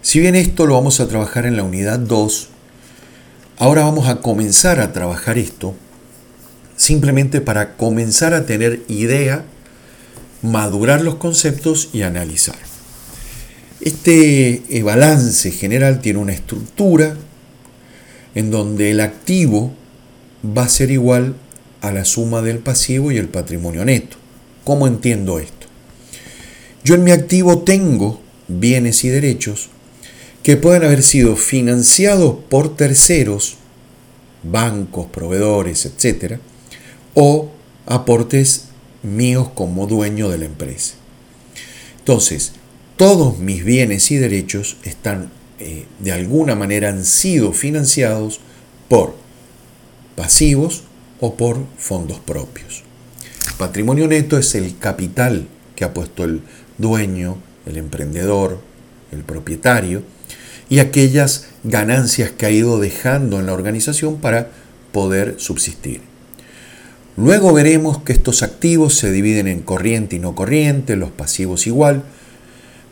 Si 0.02 0.20
bien 0.20 0.34
esto 0.34 0.66
lo 0.66 0.74
vamos 0.74 1.00
a 1.00 1.08
trabajar 1.08 1.46
en 1.46 1.56
la 1.56 1.62
unidad 1.62 1.98
2, 1.98 2.48
ahora 3.58 3.84
vamos 3.84 4.08
a 4.08 4.16
comenzar 4.16 4.80
a 4.80 4.92
trabajar 4.92 5.38
esto 5.38 5.74
simplemente 6.76 7.40
para 7.40 7.76
comenzar 7.76 8.34
a 8.34 8.46
tener 8.46 8.82
idea, 8.88 9.44
madurar 10.42 11.02
los 11.02 11.14
conceptos 11.16 11.90
y 11.92 12.02
analizar. 12.02 12.73
Este 13.84 14.62
eh, 14.70 14.82
balance 14.82 15.50
general 15.50 16.00
tiene 16.00 16.18
una 16.18 16.32
estructura 16.32 17.18
en 18.34 18.50
donde 18.50 18.90
el 18.90 19.00
activo 19.00 19.74
va 20.42 20.62
a 20.62 20.70
ser 20.70 20.90
igual 20.90 21.36
a 21.82 21.92
la 21.92 22.06
suma 22.06 22.40
del 22.40 22.60
pasivo 22.60 23.12
y 23.12 23.18
el 23.18 23.28
patrimonio 23.28 23.84
neto. 23.84 24.16
¿Cómo 24.64 24.86
entiendo 24.86 25.38
esto? 25.38 25.66
Yo 26.82 26.94
en 26.94 27.04
mi 27.04 27.10
activo 27.10 27.58
tengo 27.58 28.22
bienes 28.48 29.04
y 29.04 29.10
derechos 29.10 29.68
que 30.42 30.56
pueden 30.56 30.84
haber 30.84 31.02
sido 31.02 31.36
financiados 31.36 32.36
por 32.48 32.74
terceros, 32.76 33.56
bancos, 34.42 35.08
proveedores, 35.08 35.84
etc., 35.84 36.38
o 37.12 37.50
aportes 37.84 38.64
míos 39.02 39.50
como 39.54 39.86
dueño 39.86 40.30
de 40.30 40.38
la 40.38 40.46
empresa. 40.46 40.94
Entonces, 41.98 42.52
todos 42.96 43.38
mis 43.38 43.64
bienes 43.64 44.10
y 44.10 44.16
derechos 44.16 44.76
están 44.84 45.30
eh, 45.58 45.86
de 46.00 46.12
alguna 46.12 46.54
manera 46.54 46.88
han 46.88 47.04
sido 47.04 47.52
financiados 47.52 48.40
por 48.88 49.14
pasivos 50.16 50.82
o 51.20 51.36
por 51.36 51.58
fondos 51.78 52.18
propios. 52.18 52.82
Patrimonio 53.56 54.08
neto 54.08 54.36
es 54.36 54.54
el 54.54 54.76
capital 54.78 55.46
que 55.76 55.84
ha 55.84 55.94
puesto 55.94 56.24
el 56.24 56.42
dueño, 56.78 57.38
el 57.66 57.76
emprendedor, 57.76 58.60
el 59.12 59.22
propietario, 59.22 60.02
y 60.68 60.80
aquellas 60.80 61.46
ganancias 61.62 62.30
que 62.30 62.46
ha 62.46 62.50
ido 62.50 62.80
dejando 62.80 63.38
en 63.38 63.46
la 63.46 63.52
organización 63.52 64.16
para 64.16 64.50
poder 64.92 65.36
subsistir. 65.38 66.00
Luego 67.16 67.52
veremos 67.52 67.98
que 67.98 68.12
estos 68.12 68.42
activos 68.42 68.94
se 68.94 69.12
dividen 69.12 69.46
en 69.46 69.60
corriente 69.60 70.16
y 70.16 70.18
no 70.18 70.34
corriente, 70.34 70.96
los 70.96 71.10
pasivos 71.10 71.66
igual, 71.66 72.02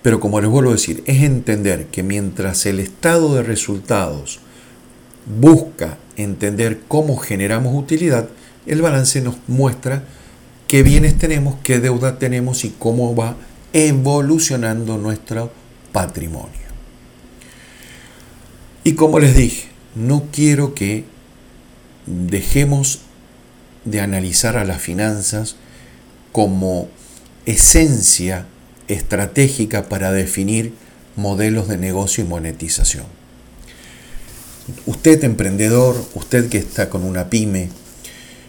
pero 0.03 0.19
como 0.19 0.41
les 0.41 0.51
vuelvo 0.51 0.71
a 0.71 0.75
decir, 0.75 1.03
es 1.07 1.23
entender 1.23 1.87
que 1.87 2.03
mientras 2.03 2.67
el 2.67 2.81
estado 2.81 3.35
de 3.35 3.43
resultados 3.43 4.41
busca 5.41 5.99
entender 6.17 6.81
cómo 6.89 7.17
generamos 7.17 7.75
utilidad, 7.75 8.29
el 8.67 8.83
balance 8.83 9.21
nos 9.21 9.37
muestra 9.47 10.05
qué 10.67 10.83
bienes 10.83 11.19
tenemos, 11.19 11.57
qué 11.63 11.79
deuda 11.79 12.19
tenemos 12.19 12.65
y 12.65 12.71
cómo 12.71 13.15
va 13.15 13.37
evolucionando 13.73 14.99
nuestro 14.99 15.53
patrimonio. 15.93 16.51
Y 18.85 18.95
como 18.95 19.21
les 19.21 19.37
dije, 19.37 19.69
no 19.95 20.25
quiero 20.33 20.75
que 20.75 21.05
dejemos 22.07 23.01
de 23.85 24.01
analizar 24.01 24.57
a 24.57 24.65
las 24.65 24.81
finanzas 24.81 25.57
como 26.33 26.89
esencia 27.47 28.47
estratégica 28.93 29.89
para 29.89 30.13
definir 30.13 30.75
modelos 31.17 31.69
de 31.69 31.77
negocio 31.77 32.25
y 32.25 32.27
monetización. 32.27 33.07
Usted 34.87 35.25
emprendedor, 35.25 36.03
usted 36.15 36.49
que 36.49 36.59
está 36.59 36.89
con 36.89 37.05
una 37.05 37.29
pyme, 37.29 37.69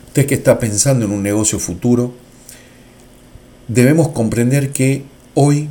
usted 0.08 0.26
que 0.26 0.36
está 0.36 0.60
pensando 0.60 1.06
en 1.06 1.12
un 1.12 1.24
negocio 1.24 1.60
futuro, 1.60 2.14
debemos 3.68 4.10
comprender 4.10 4.72
que 4.72 5.04
hoy, 5.34 5.70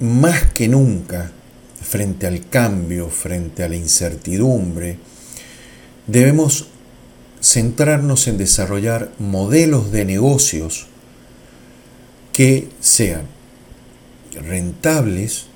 más 0.00 0.52
que 0.52 0.68
nunca, 0.68 1.32
frente 1.80 2.26
al 2.26 2.46
cambio, 2.48 3.08
frente 3.08 3.62
a 3.62 3.68
la 3.68 3.76
incertidumbre, 3.76 4.98
debemos 6.06 6.68
centrarnos 7.40 8.26
en 8.26 8.36
desarrollar 8.36 9.12
modelos 9.18 9.90
de 9.92 10.04
negocios 10.04 10.88
que 12.38 12.68
sean 12.78 13.22
rentables 14.32 15.46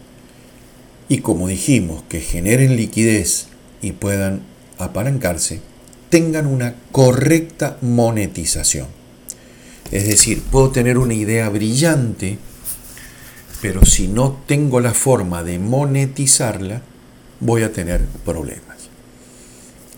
y 1.08 1.18
como 1.18 1.46
dijimos, 1.46 2.02
que 2.08 2.18
generen 2.18 2.74
liquidez 2.74 3.46
y 3.82 3.92
puedan 3.92 4.40
apalancarse, 4.78 5.60
tengan 6.10 6.48
una 6.48 6.74
correcta 6.90 7.78
monetización. 7.82 8.88
Es 9.92 10.08
decir, 10.08 10.42
puedo 10.42 10.70
tener 10.70 10.98
una 10.98 11.14
idea 11.14 11.48
brillante, 11.50 12.38
pero 13.60 13.86
si 13.86 14.08
no 14.08 14.40
tengo 14.48 14.80
la 14.80 14.92
forma 14.92 15.44
de 15.44 15.60
monetizarla, 15.60 16.82
voy 17.38 17.62
a 17.62 17.72
tener 17.72 18.04
problemas. 18.24 18.88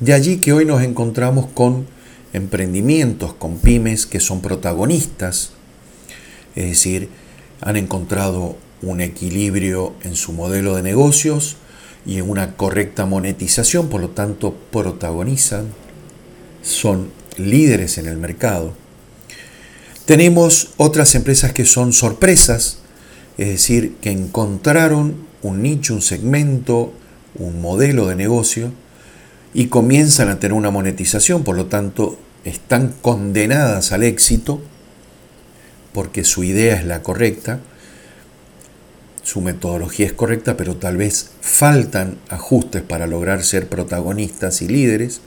De 0.01 0.12
allí 0.12 0.37
que 0.37 0.53
hoy 0.53 0.66
nos 0.66 0.82
encontramos 0.82 1.47
con 1.47 1.87
emprendimientos, 2.35 3.32
con 3.32 3.57
pymes 3.57 4.05
que 4.05 4.20
son 4.20 4.43
protagonistas, 4.43 5.54
es 6.55 6.67
decir, 6.67 7.09
han 7.61 7.77
encontrado 7.77 8.57
un 8.83 9.01
equilibrio 9.01 9.95
en 10.03 10.15
su 10.15 10.33
modelo 10.33 10.77
de 10.77 10.83
negocios 10.83 11.57
y 12.07 12.19
en 12.19 12.29
una 12.29 12.57
correcta 12.57 13.07
monetización, 13.07 13.89
por 13.89 14.01
lo 14.01 14.11
tanto 14.11 14.55
protagonizan, 14.71 15.69
son 16.63 17.11
líderes 17.37 17.99
en 17.99 18.07
el 18.07 18.17
mercado. 18.17 18.75
Tenemos 20.05 20.73
otras 20.77 21.15
empresas 21.15 21.53
que 21.53 21.65
son 21.65 21.93
sorpresas, 21.93 22.79
es 23.39 23.49
decir, 23.49 23.95
que 24.01 24.11
encontraron 24.11 25.25
un 25.43 25.63
nicho, 25.63 25.95
un 25.95 26.03
segmento, 26.03 26.93
un 27.37 27.61
modelo 27.61 28.07
de 28.07 28.17
negocio 28.17 28.71
y 29.55 29.67
comienzan 29.69 30.29
a 30.29 30.39
tener 30.39 30.53
una 30.53 30.71
monetización, 30.71 31.43
por 31.43 31.57
lo 31.57 31.67
tanto 31.67 32.19
están 32.45 32.95
condenadas 33.01 33.93
al 33.93 34.03
éxito 34.03 34.61
porque 35.95 36.25
su 36.25 36.45
idea 36.45 36.77
es 36.77 36.85
la 36.85 37.03
correcta, 37.03 37.61
su 39.23 39.41
metodología 39.41 40.05
es 40.05 40.13
correcta, 40.13 40.57
pero 40.57 40.77
tal 40.77 40.99
vez 40.99 41.31
faltan 41.41 42.19
ajustes 42.29 42.83
para 42.83 43.07
lograr 43.07 43.43
ser 43.43 43.69
protagonistas 43.69 44.61
y 44.61 44.69
líderes. 44.69 45.23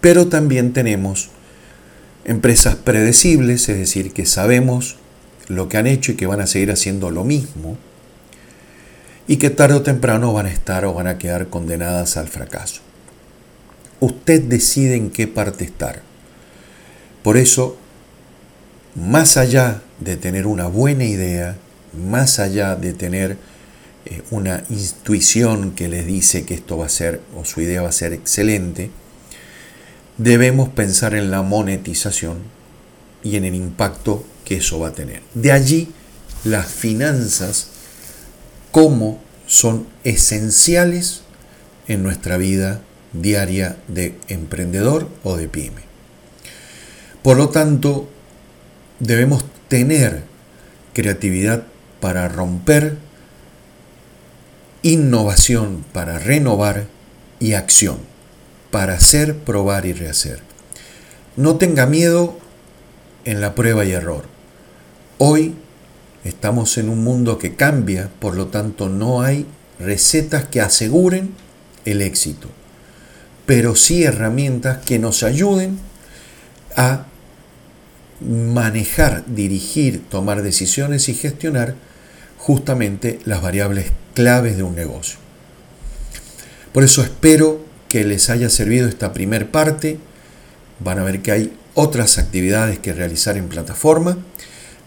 Pero 0.00 0.28
también 0.28 0.72
tenemos 0.72 1.30
empresas 2.24 2.76
predecibles, 2.76 3.68
es 3.68 3.78
decir, 3.78 4.12
que 4.12 4.26
sabemos 4.26 4.96
lo 5.48 5.68
que 5.68 5.78
han 5.78 5.86
hecho 5.86 6.12
y 6.12 6.16
que 6.16 6.26
van 6.26 6.40
a 6.40 6.46
seguir 6.46 6.70
haciendo 6.70 7.10
lo 7.10 7.24
mismo 7.24 7.76
y 9.26 9.38
que 9.38 9.50
tarde 9.50 9.74
o 9.74 9.82
temprano 9.82 10.32
van 10.32 10.46
a 10.46 10.52
estar 10.52 10.84
o 10.84 10.94
van 10.94 11.08
a 11.08 11.18
quedar 11.18 11.48
condenadas 11.48 12.16
al 12.16 12.28
fracaso. 12.28 12.82
Usted 13.98 14.42
decide 14.42 14.94
en 14.94 15.10
qué 15.10 15.26
parte 15.26 15.64
estar. 15.64 16.02
Por 17.22 17.36
eso, 17.36 17.78
más 18.96 19.36
allá 19.36 19.82
de 20.00 20.16
tener 20.16 20.46
una 20.46 20.66
buena 20.66 21.04
idea, 21.04 21.56
más 21.92 22.38
allá 22.38 22.76
de 22.76 22.92
tener 22.94 23.36
eh, 24.06 24.22
una 24.30 24.64
intuición 24.70 25.72
que 25.72 25.88
les 25.88 26.06
dice 26.06 26.44
que 26.44 26.54
esto 26.54 26.78
va 26.78 26.86
a 26.86 26.90
ser 26.90 27.20
o 27.36 27.44
su 27.44 27.60
idea 27.60 27.82
va 27.82 27.90
a 27.90 27.92
ser 27.92 28.12
excelente, 28.12 28.90
debemos 30.16 30.70
pensar 30.70 31.14
en 31.14 31.30
la 31.30 31.42
monetización 31.42 32.38
y 33.22 33.36
en 33.36 33.44
el 33.44 33.54
impacto 33.54 34.24
que 34.44 34.56
eso 34.56 34.78
va 34.78 34.88
a 34.88 34.92
tener. 34.92 35.22
De 35.34 35.52
allí 35.52 35.88
las 36.44 36.66
finanzas 36.66 37.68
como 38.70 39.20
son 39.46 39.86
esenciales 40.04 41.22
en 41.88 42.02
nuestra 42.02 42.36
vida 42.36 42.82
diaria 43.12 43.76
de 43.88 44.14
emprendedor 44.28 45.08
o 45.22 45.36
de 45.36 45.48
pyme. 45.48 45.82
Por 47.22 47.36
lo 47.36 47.48
tanto, 47.48 48.08
debemos 49.00 49.44
tener 49.68 50.22
creatividad 50.92 51.64
para 52.00 52.28
romper, 52.28 52.96
innovación 54.82 55.84
para 55.92 56.18
renovar 56.18 56.86
y 57.40 57.52
acción 57.54 57.98
para 58.70 58.94
hacer, 58.94 59.36
probar 59.38 59.86
y 59.86 59.92
rehacer. 59.92 60.40
No 61.36 61.56
tenga 61.56 61.86
miedo 61.86 62.38
en 63.24 63.40
la 63.40 63.54
prueba 63.54 63.84
y 63.84 63.92
error. 63.92 64.24
Hoy 65.18 65.54
estamos 66.24 66.76
en 66.78 66.88
un 66.88 67.02
mundo 67.02 67.38
que 67.38 67.54
cambia, 67.54 68.10
por 68.20 68.36
lo 68.36 68.48
tanto 68.48 68.88
no 68.88 69.22
hay 69.22 69.46
recetas 69.78 70.44
que 70.44 70.60
aseguren 70.60 71.34
el 71.84 72.02
éxito 72.02 72.48
pero 73.46 73.76
sí 73.76 74.02
herramientas 74.02 74.78
que 74.84 74.98
nos 74.98 75.22
ayuden 75.22 75.78
a 76.76 77.06
manejar, 78.20 79.24
dirigir, 79.26 80.02
tomar 80.08 80.42
decisiones 80.42 81.08
y 81.08 81.14
gestionar 81.14 81.74
justamente 82.38 83.18
las 83.24 83.42
variables 83.42 83.92
claves 84.14 84.56
de 84.56 84.62
un 84.62 84.74
negocio. 84.74 85.18
Por 86.72 86.84
eso 86.84 87.02
espero 87.02 87.64
que 87.88 88.04
les 88.04 88.30
haya 88.30 88.50
servido 88.50 88.88
esta 88.88 89.12
primer 89.12 89.50
parte. 89.50 89.98
Van 90.80 90.98
a 90.98 91.04
ver 91.04 91.22
que 91.22 91.32
hay 91.32 91.52
otras 91.74 92.18
actividades 92.18 92.78
que 92.78 92.92
realizar 92.92 93.36
en 93.36 93.48
plataforma. 93.48 94.18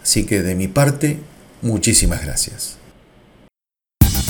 Así 0.02 0.24
que 0.24 0.42
de 0.42 0.54
mi 0.54 0.68
parte, 0.68 1.18
muchísimas 1.62 2.22
gracias. 2.22 2.76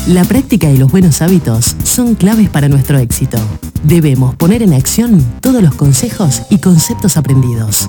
La 0.07 0.25
práctica 0.25 0.71
y 0.71 0.77
los 0.77 0.91
buenos 0.91 1.23
hábitos 1.23 1.77
son 1.85 2.15
claves 2.15 2.49
para 2.49 2.69
nuestro 2.69 2.99
éxito. 2.99 3.39
Debemos 3.85 4.35
poner 4.37 4.63
en 4.63 4.73
acción 4.73 5.23
todos 5.41 5.63
los 5.63 5.75
consejos 5.75 6.43
y 6.51 6.59
conceptos 6.59 7.17
aprendidos. 7.17 7.89